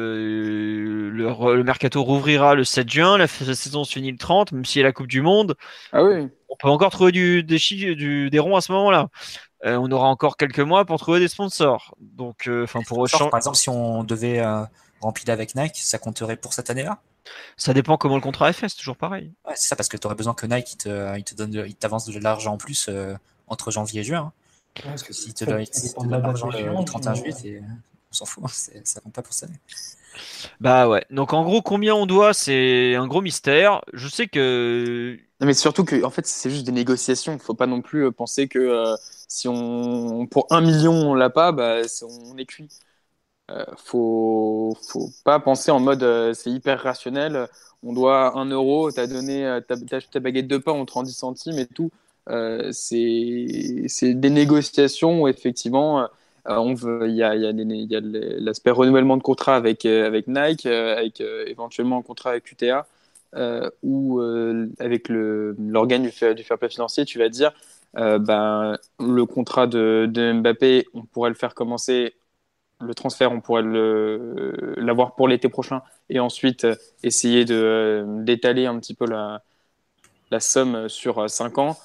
[1.12, 4.85] le, mercato rouvrira le 7 juin, la, saison se finit le 30, même s'il y
[4.85, 5.57] a la Coupe du Monde.
[5.93, 6.29] Ah oui.
[6.49, 9.09] On peut encore trouver du, des, du, des ronds à ce moment-là.
[9.65, 11.95] Euh, on aura encore quelques mois pour trouver des sponsors.
[12.01, 14.65] Donc, euh, enfin, pour Par exemple, si on devait euh,
[15.01, 16.99] rempli avec Nike, ça compterait pour cette année-là?
[17.57, 19.33] Ça dépend comment le contrat est fait, c'est toujours pareil.
[19.47, 21.65] Ouais, c'est ça, parce que tu aurais besoin que Nike il te, il te donne,
[21.66, 22.91] il t'avance de l'argent en plus
[23.47, 24.33] entre janvier et juin.
[24.77, 24.83] Hein.
[24.85, 25.65] Parce que si tu donnes
[26.11, 27.62] l'argent le 31 juillet,
[28.12, 29.59] on s'en fout, hein, ça compte pas pour cette année.
[30.60, 31.05] Bah ouais.
[31.10, 33.82] Donc en gros, combien on doit, c'est un gros mystère.
[33.93, 35.18] Je sais que.
[35.40, 37.32] Non, mais surtout que en fait, c'est juste des négociations.
[37.32, 38.94] Il faut pas non plus euh, penser que euh,
[39.28, 41.80] si on pour un million on l'a pas, bah,
[42.30, 42.68] on est cuit.
[43.51, 47.48] Euh, faut faut pas penser en mode euh, c'est hyper rationnel.
[47.82, 51.12] On doit un euro, t'as donné ta, ta, baguette de pain, on te rend 10
[51.12, 51.90] centimes et tout.
[52.72, 56.06] c'est des négociations où effectivement euh,
[56.47, 57.35] on veut, il y a,
[58.40, 62.86] l'aspect renouvellement de contrat avec, euh, Nike, euh, avec éventuellement un contrat avec UTA,
[63.82, 64.20] ou
[64.78, 67.52] avec l'organe du, du fair play financier, tu vas dire,
[67.94, 72.14] ben, le contrat de, Mbappé, on pourrait le faire commencer
[72.81, 73.62] le transfert, on pourrait
[74.77, 76.66] l'avoir pour l'été prochain et ensuite
[77.02, 79.43] essayer d'étaler un petit peu la,
[80.31, 81.78] la somme sur 5 ans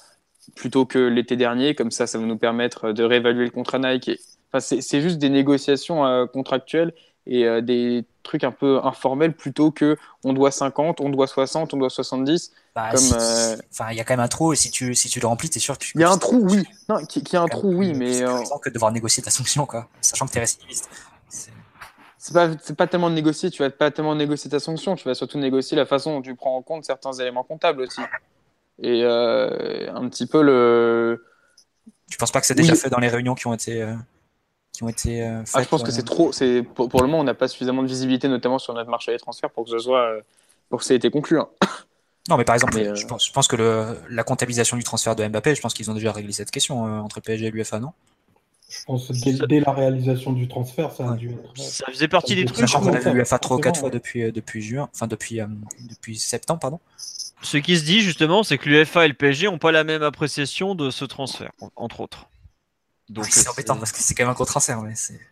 [0.56, 1.74] plutôt que l'été dernier.
[1.74, 4.20] Comme ça, ça va nous permettre de réévaluer le contrat Nike
[4.58, 6.92] c'est juste des négociations euh, contractuelles
[7.26, 11.74] et euh, des trucs un peu informels plutôt que on doit 50, on doit 60,
[11.74, 12.52] on doit 70.
[12.74, 15.08] Bah, comme, euh, Enfin, il y a quand même un trou et si tu, si
[15.08, 15.92] tu le remplis, t'es sûr que tu.
[15.94, 16.64] Il y a un trou, oui.
[16.88, 18.14] Non, qui, qui a un trou, oui, mais.
[18.14, 18.24] C'est
[18.62, 19.88] que devoir négocier ta sanction, quoi.
[20.00, 20.88] Sachant que t'es récidiviste.
[22.20, 25.14] C'est pas, pas tellement de négocier, tu vas pas tellement négocier ta sanction, tu vas
[25.14, 28.00] surtout négocier la façon dont tu prends en compte certains éléments comptables aussi.
[28.82, 31.24] Et un petit peu le.
[32.10, 33.86] Tu penses pas que c'est déjà fait dans les réunions qui ont été
[34.84, 36.32] ont été euh, ah, je pense que c'est trop.
[36.32, 39.18] C'est pour, le moment, on n'a pas suffisamment de visibilité, notamment sur notre marché des
[39.18, 40.20] transferts, pour que ce soit euh,
[40.68, 41.38] pour que ça ait été conclu.
[41.38, 41.48] Hein.
[42.28, 45.16] Non, mais par exemple, euh, je, pense, je, pense, que le, la comptabilisation du transfert
[45.16, 47.92] de Mbappé, je pense qu'ils ont déjà réglé cette question entre PSG et l'UFA, non?
[48.68, 51.56] Je pense que dès, la réalisation du transfert, ça a dû être.
[51.56, 52.58] Ça faisait partie des trucs.
[52.58, 55.40] Sachant qu'on a vu l'UFA 3 ou 4 fois depuis, depuis juin, enfin depuis,
[55.88, 56.80] depuis septembre, pardon.
[57.40, 60.02] Ce qui se dit justement, c'est que l'UFA et le PSG n'ont pas la même
[60.02, 62.28] appréciation de ce transfert, entre autres.
[63.08, 64.82] Donc c'est embêtant parce que c'est quand même un contrat transfert.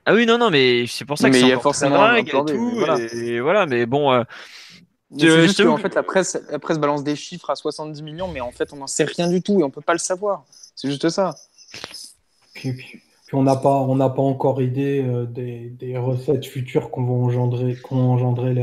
[0.06, 2.70] ah oui, non, non, mais c'est pour ça que c'est forcément vague et tout.
[2.74, 2.98] Voilà.
[2.98, 4.12] Et, voilà, mais bon.
[4.12, 4.24] Euh,
[5.16, 8.40] c'est juste en fait la presse, la presse balance des chiffres à 70 millions, mais
[8.40, 10.44] en fait on n'en sait rien du tout et on peut pas le savoir.
[10.74, 11.36] C'est juste ça.
[12.54, 16.90] Puis, puis, on n'a pas, on n'a pas encore idée euh, des, des, recettes futures
[16.90, 18.54] qu'on va engendrer, qu'on engendrer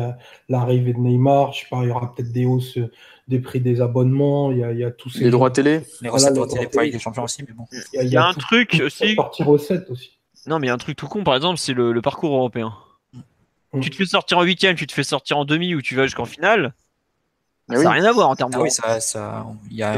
[0.47, 1.53] l'arrivée de Neymar.
[1.53, 2.79] Je sais pas, il y aura peut-être des hausses
[3.27, 5.23] des prix des abonnements, il y a, il y a tous ces.
[5.23, 7.65] Les droits télé Les recettes droits télé pour des champions aussi, mais bon.
[7.93, 9.15] Il y a, un truc aussi.
[9.15, 10.19] Partie recettes aussi.
[10.45, 12.73] Non, mais il y a un truc tout con, par exemple, c'est le, parcours européen.
[13.73, 13.79] Mm.
[13.79, 16.03] Tu te fais sortir en huitième, tu te fais sortir en demi ou tu vas
[16.03, 16.73] jusqu'en finale.
[17.69, 18.63] Ça n'a rien à voir en termes ah de.
[18.63, 19.45] Oui, ça, ça,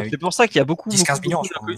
[0.10, 0.90] C'est pour ça qu'il y a beaucoup.
[0.90, 1.70] 10-15 millions, je crois.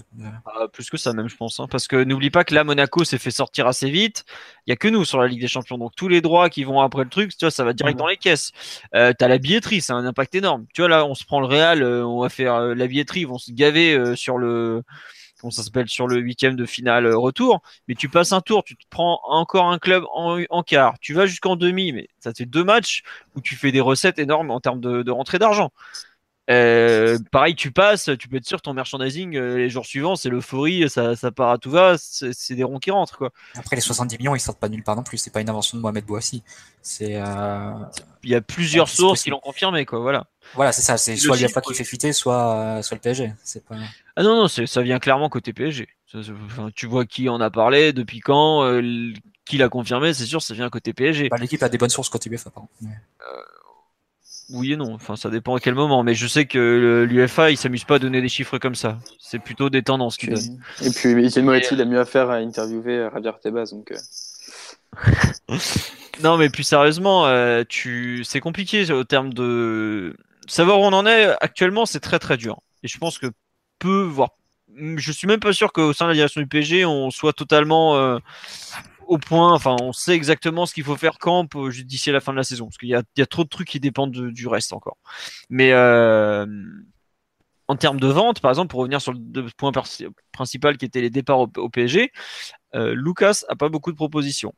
[0.44, 0.90] Ah, plus.
[0.90, 1.58] que ça, même, je pense.
[1.60, 4.24] Hein, parce que n'oublie pas que là, Monaco s'est fait sortir assez vite.
[4.66, 5.78] Il n'y a que nous sur la Ligue des Champions.
[5.78, 8.06] Donc, tous les droits qui vont après le truc, tu vois, ça va direct dans
[8.06, 8.52] les caisses.
[8.94, 10.66] Euh, tu as la billetterie, c'est un impact énorme.
[10.74, 13.20] Tu vois, là, on se prend le Real, euh, on va faire euh, la billetterie,
[13.20, 14.82] ils vont se gaver euh, sur le
[15.40, 18.64] comment ça s'appelle sur le huitième de finale euh, retour, mais tu passes un tour,
[18.64, 22.46] tu te prends encore un club en, quart, tu vas jusqu'en demi, mais ça fait
[22.46, 23.02] deux matchs
[23.36, 25.70] où tu fais des recettes énormes en termes de, de rentrée d'argent.
[26.50, 30.30] Euh, pareil, tu passes, tu peux être sûr ton merchandising euh, les jours suivants, c'est
[30.30, 33.30] l'euphorie, ça, ça part à tout va, c'est des ronds qui rentrent quoi.
[33.54, 35.76] Après les 70 millions, ils sortent pas nulle part non plus, c'est pas une invention
[35.76, 36.42] de Mohamed Bouassi.
[36.80, 37.72] C'est euh...
[38.22, 40.26] il y a plusieurs sources qui l'ont confirmé quoi, voilà.
[40.54, 43.76] Voilà, c'est ça, c'est soit l'UFA qui fait fuiter, soit soit le PSG, c'est pas
[44.16, 45.86] Ah non non, ça vient clairement côté PSG.
[46.74, 49.12] tu vois qui en a parlé, depuis quand, euh,
[49.44, 51.28] qui l'a confirmé, c'est sûr, ça vient côté PSG.
[51.28, 52.70] Bah, l'équipe a des bonnes sources côté UEFA pardon.
[54.50, 57.58] Oui et non, enfin ça dépend à quel moment, mais je sais que l'UFA il
[57.58, 58.98] s'amuse pas à donner des chiffres comme ça.
[59.18, 60.60] C'est plutôt des tendances qu'il donne.
[60.82, 63.92] Et puis Moretti il a mieux à faire à interviewer Javier Tebas donc.
[63.92, 65.56] Euh.
[66.22, 70.16] non mais plus sérieusement, euh, tu c'est compliqué au terme de
[70.46, 72.60] savoir où on en est actuellement, c'est très très dur.
[72.82, 73.26] Et je pense que
[73.78, 74.30] peu voire
[74.96, 77.96] je suis même pas sûr qu'au sein de la direction du PG on soit totalement
[77.96, 78.18] euh,
[79.08, 81.48] au point, enfin, on sait exactement ce qu'il faut faire quand
[81.84, 83.80] d'ici à la fin de la saison, parce qu'il y a, trop de trucs qui
[83.80, 84.98] dépendent du reste encore.
[85.48, 86.46] Mais euh,
[87.68, 89.72] en termes de vente, par exemple, pour revenir sur le point
[90.32, 92.12] principal qui était les départs au, PSG,
[92.74, 94.54] euh, Lucas a pas beaucoup de propositions.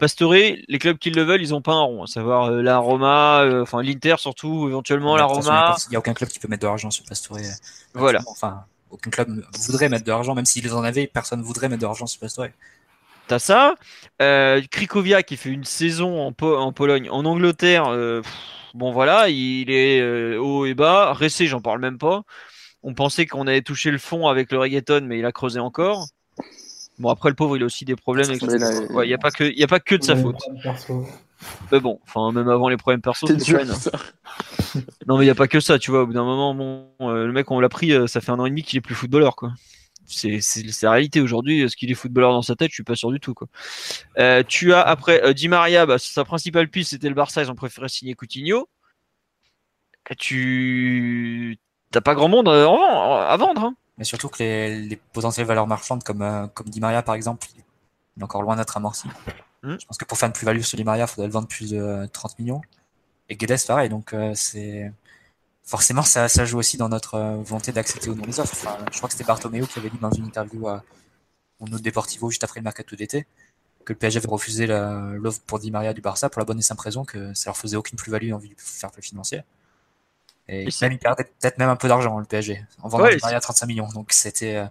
[0.00, 2.78] Pastore, les clubs qui le veulent, ils ont pas un rond, à savoir euh, la
[2.78, 5.76] Roma, enfin l'Inter surtout, éventuellement la Roma.
[5.86, 7.38] Il n'y a aucun club qui peut mettre de l'argent sur Pastore.
[7.94, 8.20] Voilà.
[8.26, 11.86] Enfin, aucun club voudrait mettre de l'argent, même s'ils en avaient, personne voudrait mettre de
[11.86, 12.46] l'argent sur Pastore.
[13.30, 13.76] T'as ça.
[14.20, 17.86] Euh, Krikovia qui fait une saison en, en Pologne, en Angleterre.
[17.86, 18.22] Euh,
[18.74, 21.12] bon voilà, il est euh, haut et bas.
[21.12, 22.22] Ressé, j'en parle même pas.
[22.82, 26.08] On pensait qu'on avait touché le fond avec le reggaeton, mais il a creusé encore.
[26.98, 28.32] Bon après le pauvre, il a aussi des problèmes.
[28.32, 30.42] Il n'y a pas que, il a pas que de sa faute.
[31.70, 33.92] Mais bon, enfin, même avant les problèmes perso, c'est dur, ça.
[35.06, 36.02] non, mais il n'y a pas que ça, tu vois.
[36.02, 38.40] Au bout d'un moment, bon, euh, le mec, on l'a pris, euh, ça fait un
[38.40, 39.52] an et demi qu'il est plus footballeur, quoi.
[40.10, 41.62] C'est la réalité aujourd'hui.
[41.62, 43.48] Est-ce qu'il est footballeur dans sa tête Je suis pas sûr du tout, quoi.
[44.18, 47.42] Euh, tu as après Di Maria, bah, sa principale piste c'était le Barça.
[47.42, 48.68] Ils ont préféré signer Coutinho.
[50.18, 51.58] Tu
[51.92, 53.64] t'as pas grand monde à vendre.
[53.64, 53.74] Hein.
[53.98, 57.60] Mais surtout que les, les, potentielles valeurs marchandes comme comme Di Maria par exemple, il
[58.20, 59.08] est encore loin d'être amorci.
[59.62, 59.76] Hmm.
[59.78, 61.70] Je pense que pour faire une plus-value sur Di Maria, il faudrait le vendre plus
[61.70, 62.62] de 30 millions.
[63.28, 63.88] Et Guedes, pareil.
[63.88, 64.92] Donc, euh, c'est
[65.70, 68.66] forcément, ça, ça, joue aussi dans notre euh, volonté d'accepter ou non les offres.
[68.92, 70.82] je crois que c'était Bartomeu qui avait dit dans une interview à
[71.60, 73.26] au Deportivo juste après le mercato d'été
[73.84, 76.62] que le PSG avait refusé l'offre pour Di Maria du Barça pour la bonne et
[76.62, 79.42] simple raison que ça leur faisait aucune plus-value en vue du fair play financier.
[80.48, 83.38] Et, même, ils perdaient peut-être même un peu d'argent, le PSG, en vendant Di Maria
[83.38, 83.88] à 35 millions.
[83.94, 84.66] Donc, c'était euh,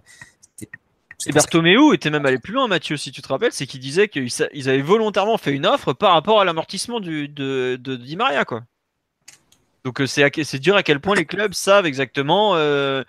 [1.26, 4.08] et Bertomeu était même allé plus loin, Mathieu, si tu te rappelles, c'est qu'il disait
[4.08, 8.62] qu'ils avaient volontairement fait une offre par rapport à l'amortissement de, de, Di Maria, quoi.
[9.84, 13.02] Donc euh, c'est dur à quel point les clubs savent exactement euh,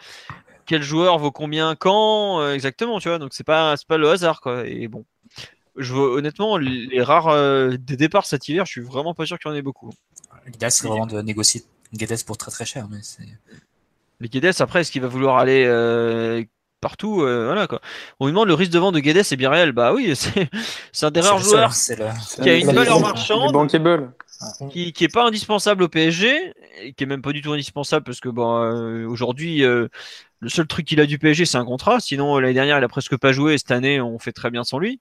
[0.65, 3.19] quel joueur vaut combien quand, euh, exactement, tu vois.
[3.19, 4.65] Donc c'est pas pas le hasard, quoi.
[4.65, 5.05] Et bon,
[5.75, 7.35] je vois honnêtement les rares
[7.77, 9.91] des départs cet hiver, je suis vraiment pas sûr qu'il y en ait beaucoup.
[10.45, 13.27] L'idéal c'est vraiment de négocier Guedes pour très très cher, mais c'est.
[14.21, 15.65] Les Guedes après, est-ce qu'il va vouloir aller
[16.81, 17.21] partout.
[17.21, 17.79] Euh, voilà quoi.
[18.19, 19.71] On lui demande le risque de vente de Guedes c'est bien réel.
[19.71, 20.13] Bah oui,
[20.91, 23.55] c'est un des rares joueurs qui a une valeur marchande,
[24.71, 28.05] qui, qui est pas indispensable au PSG, et qui est même pas du tout indispensable
[28.05, 29.87] parce que bon euh, aujourd'hui euh,
[30.39, 31.99] le seul truc qu'il a du PSG c'est un contrat.
[31.99, 34.63] Sinon l'année dernière il a presque pas joué et cette année on fait très bien
[34.63, 34.99] sans lui.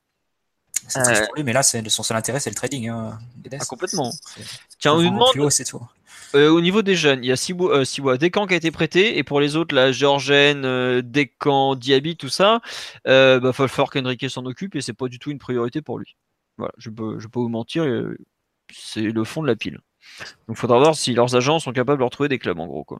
[0.88, 2.88] C'est pour lui, mais là son seul intérêt c'est le trading.
[2.88, 3.18] Hein,
[3.52, 4.12] ah, complètement.
[4.78, 5.28] Tiens, on lui demande.
[6.34, 8.70] Euh, au niveau des jeunes, il y a Siwa, euh, Siwa Dekan qui a été
[8.70, 12.60] prêté, et pour les autres, la Georgène, euh, Diaby, tout ça,
[13.08, 16.16] euh, bah, va qu'Enrique s'en occupe, et c'est pas du tout une priorité pour lui.
[16.56, 18.16] Voilà, je peux, je peux vous mentir, euh,
[18.72, 19.78] c'est le fond de la pile.
[20.48, 22.98] Donc, faudra voir si leurs agents sont capables de retrouver des clubs, en gros, quoi.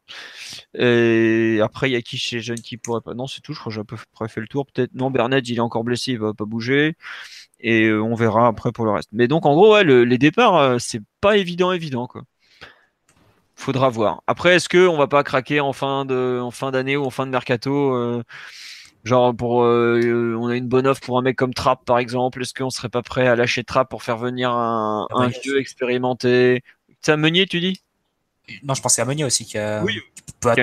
[0.74, 3.14] Et après, il y a qui chez les jeunes qui pourrait pas.
[3.14, 3.52] Non, c'est tout.
[3.52, 4.66] Je crois que j'ai à peu près fait le tour.
[4.66, 4.94] Peut-être.
[4.94, 6.96] Non, Bernard, il est encore blessé, il va pas bouger.
[7.60, 9.10] Et on verra après pour le reste.
[9.12, 12.22] Mais donc, en gros, les départs, c'est pas évident, évident, quoi
[13.60, 14.22] faudra voir.
[14.26, 17.10] Après, est-ce que on va pas craquer en fin de, en fin d'année ou en
[17.10, 18.22] fin de mercato, euh,
[19.04, 22.42] genre pour, euh, on a une bonne offre pour un mec comme Trap par exemple.
[22.42, 26.62] Est-ce qu'on serait pas prêt à lâcher Trap pour faire venir un, un vieux expérimenté?
[27.00, 27.82] C'est à Meunier, tu dis?
[28.62, 29.56] Non, je pensais à Meunier aussi qui,
[30.40, 30.54] peut,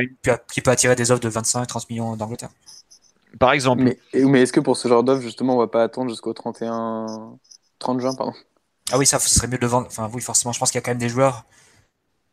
[0.51, 2.49] qui, peut, attirer des offres de 25-30 millions d'Angleterre.
[3.39, 3.83] Par exemple.
[3.83, 7.37] Mais, mais est-ce que pour ce genre d'offre, justement, on va pas attendre jusqu'au 31,
[7.79, 8.33] 30 juin, pardon?
[8.91, 9.87] Ah oui, ça, ce serait mieux de le vendre.
[9.87, 11.45] Enfin, oui, forcément, je pense qu'il y a quand même des joueurs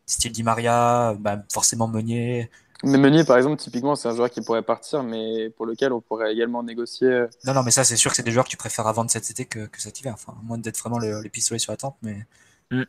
[0.05, 2.49] style Di Maria, bah, forcément Meunier.
[2.85, 6.01] Mais Meunier, par exemple, typiquement, c'est un joueur qui pourrait partir, mais pour lequel on
[6.01, 7.07] pourrait également négocier.
[7.07, 9.09] Euh, non, non, mais ça, c'est sûr que c'est des joueurs que tu préfères vendre
[9.09, 10.13] cet été que, que cet hiver.
[10.13, 12.25] Enfin, à moins d'être vraiment le, pistolet sur la tempe, mais.
[12.69, 12.83] Mm.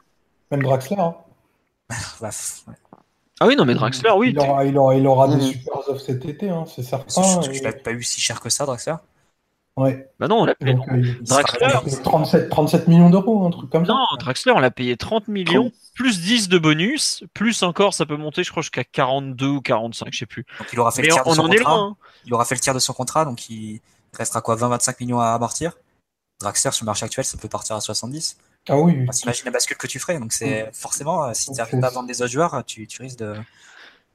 [0.51, 0.99] Même Draxler.
[0.99, 1.15] Hein.
[2.21, 2.31] Bah,
[3.39, 4.31] ah oui, non, mais Draxler, oui.
[4.31, 5.53] Il aura, il aura, il aura des mm.
[5.53, 7.41] super offres cet été, hein, c'est certain.
[7.41, 8.97] Qu'il n'a pas eu si cher que ça, Draxler.
[9.77, 10.09] Ouais.
[10.19, 10.75] Bah non, on l'a payé.
[10.91, 12.03] Euh, Draxler.
[12.03, 13.93] 37, 37 millions d'euros, un truc comme ça.
[13.93, 18.17] Non, Draxler, on l'a payé 30 millions, plus 10 de bonus, plus encore, ça peut
[18.17, 20.47] monter, je crois, jusqu'à 42 ou 45, je sais plus.
[20.59, 21.75] Donc il aura fait le tiers de son contrat.
[21.75, 21.97] Hein.
[22.25, 23.81] Il aura fait le tiers de son contrat, donc il
[24.15, 25.73] restera quoi, 20-25 millions à amortir?
[26.41, 28.39] Draxler, sur le marché actuel, ça peut partir à 70.
[28.69, 28.95] Ah oui.
[29.03, 30.19] Enfin, T'imagines la bascule que tu ferais.
[30.19, 33.03] Donc c'est forcément, euh, si tu n'arrives pas à vendre des autres joueurs, tu, tu
[33.03, 33.35] risques de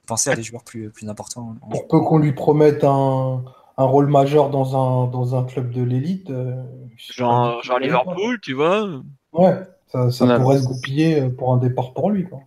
[0.08, 1.56] penser à des joueurs plus, plus importants.
[1.70, 3.44] Pour peu qu'on lui promette un
[3.82, 6.30] un rôle majeur dans un, dans un club de l'élite.
[6.30, 6.64] Euh,
[6.98, 9.02] genre, genre Liverpool, tu vois
[9.34, 12.26] Ouais, ça, ça pourrait se goupiller pour un départ pour lui.
[12.26, 12.40] Quoi.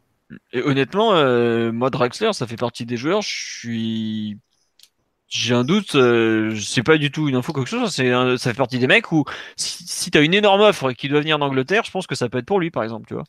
[0.52, 4.38] Et honnêtement, euh, moi, Draxler, ça fait partie des joueurs, je suis.
[5.26, 8.56] J'ai un doute, euh, c'est pas du tout une info quelque chose, c'est ça fait
[8.56, 9.24] partie des mecs où
[9.56, 12.28] si, si tu as une énorme offre qui doit venir d'Angleterre, je pense que ça
[12.28, 13.24] peut être pour lui, par exemple, tu vois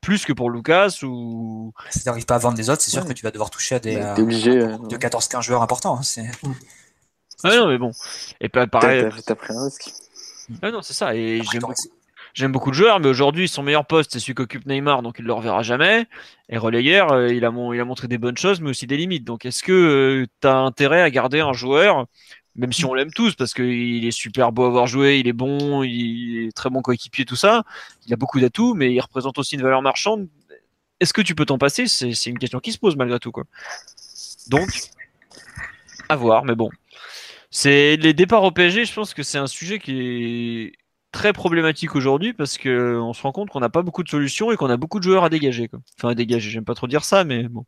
[0.00, 3.04] plus que pour Lucas ou si tu n'arrives pas à vendre des autres c'est sûr
[3.04, 6.54] que tu vas devoir toucher à des obligé, de 14-15 joueurs importants hein, c'est mm.
[7.44, 7.92] Ah non, mais bon.
[8.40, 9.06] Et pas pareil.
[9.26, 9.90] T'as pris un risque.
[10.62, 11.14] Ah non, c'est ça.
[11.14, 11.74] Et j'aime beaucoup.
[12.32, 15.22] J'aime beaucoup de joueurs, mais aujourd'hui, son meilleur poste, c'est celui qu'occupe Neymar, donc il
[15.22, 16.06] ne le reverra jamais.
[16.48, 19.24] Et relayeur, euh, il, a il a montré des bonnes choses, mais aussi des limites.
[19.24, 22.06] Donc, est-ce que euh, tu as intérêt à garder un joueur,
[22.54, 25.32] même si on l'aime tous, parce qu'il est super beau à avoir joué, il est
[25.32, 27.64] bon, il est très bon coéquipier, tout ça.
[28.06, 30.28] Il a beaucoup d'atouts, mais il représente aussi une valeur marchande.
[31.00, 31.88] Est-ce que tu peux t'en passer?
[31.88, 33.32] C'est une question qui se pose malgré tout.
[33.32, 33.44] Quoi.
[34.48, 34.68] Donc,
[36.08, 36.70] à voir, mais bon.
[37.50, 40.72] C'est les départs au PSG, je pense que c'est un sujet qui est
[41.12, 44.52] très problématique aujourd'hui parce que on se rend compte qu'on n'a pas beaucoup de solutions
[44.52, 45.68] et qu'on a beaucoup de joueurs à dégager.
[45.98, 47.64] Enfin, à dégager, j'aime pas trop dire ça, mais bon.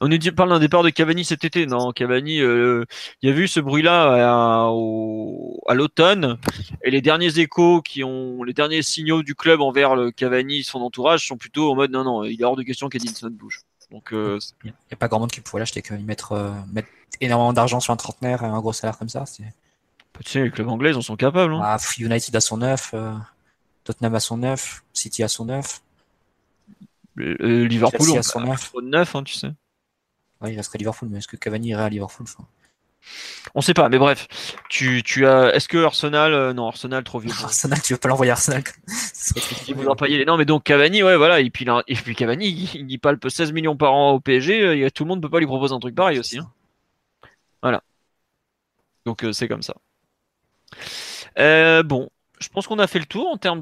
[0.00, 1.66] On parle d'un départ de Cavani cet été.
[1.66, 2.84] Non, Cavani, euh,
[3.22, 4.66] il y a eu ce bruit-là
[5.68, 6.38] à, l'automne.
[6.82, 10.80] Et les derniers échos qui ont, les derniers signaux du club envers le Cavani, son
[10.80, 13.60] entourage, sont plutôt en mode non, non, il est hors de question qu'Edinson bouge.
[14.12, 16.88] Euh, il n'y a, pas grand monde qui pourrait l'acheter, qu'ils mettre, euh, mettre
[17.20, 19.24] énormément d'argent sur un trentenaire et un gros salaire comme ça.
[19.26, 19.44] Tu
[20.24, 21.54] sais, les clubs anglais, ils en sont capables.
[21.54, 21.60] Hein.
[21.62, 22.94] Ah, United à son neuf,
[23.84, 25.82] Tottenham à son neuf, City à son neuf.
[27.16, 28.40] Liverpool, on a son
[28.82, 29.52] neuf, hein, tu sais.
[30.40, 32.26] Oui, il resterait Liverpool, mais est-ce que Cavani irait à Liverpool
[33.54, 34.26] On sait pas, mais bref.
[34.70, 35.54] Tu, tu as.
[35.54, 36.32] Est-ce que Arsenal.
[36.32, 37.32] Euh, non, Arsenal trop vieux.
[37.42, 38.62] Arsenal, tu veux pas l'envoyer à Arsenal
[39.98, 40.24] pas y aller.
[40.24, 41.40] Non, mais donc Cavani, ouais, voilà.
[41.40, 44.62] Et puis, et puis Cavani, il, il palpe 16 millions par an au PSG.
[44.62, 46.38] Euh, tout le monde peut pas lui proposer un truc pareil aussi.
[46.38, 46.50] Hein.
[47.62, 47.82] Voilà.
[49.06, 49.74] Donc euh, c'est comme ça.
[51.82, 52.10] bon,
[52.40, 53.60] je pense qu'on a fait le tour en termes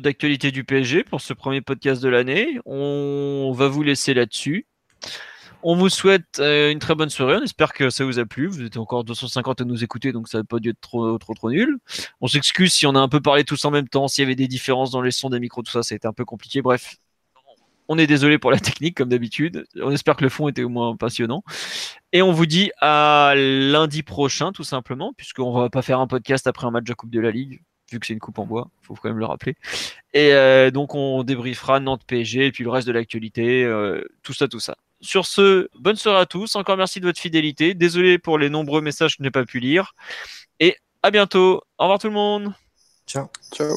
[0.00, 2.58] d'actualité du PSG pour ce premier podcast de l'année.
[2.64, 4.66] On va vous laisser là-dessus.
[5.64, 7.36] On vous souhaite euh, une très bonne soirée.
[7.36, 8.48] On espère que ça vous a plu.
[8.48, 11.34] Vous êtes encore 250 à nous écouter, donc ça n'a pas dû être trop, trop,
[11.34, 11.78] trop nul.
[12.20, 14.34] On s'excuse si on a un peu parlé tous en même temps, s'il y avait
[14.34, 16.62] des différences dans les sons des micros, tout ça, ça a été un peu compliqué.
[16.62, 16.96] Bref,
[17.92, 19.66] on est désolé pour la technique, comme d'habitude.
[19.80, 21.44] On espère que le fond était au moins passionnant.
[22.12, 26.46] Et on vous dit à lundi prochain, tout simplement, puisqu'on va pas faire un podcast
[26.46, 27.60] après un match de Coupe de la Ligue
[27.92, 29.54] vu que c'est une coupe en bois, faut quand même le rappeler.
[30.14, 34.32] Et euh, donc on débriefera Nantes PSG et puis le reste de l'actualité, euh, tout
[34.32, 34.76] ça, tout ça.
[35.00, 36.56] Sur ce, bonne soirée à tous.
[36.56, 37.74] Encore merci de votre fidélité.
[37.74, 39.94] Désolé pour les nombreux messages que je n'ai pas pu lire.
[40.60, 41.62] Et à bientôt.
[41.78, 42.54] Au revoir tout le monde.
[43.06, 43.26] Ciao.
[43.52, 43.76] Ciao.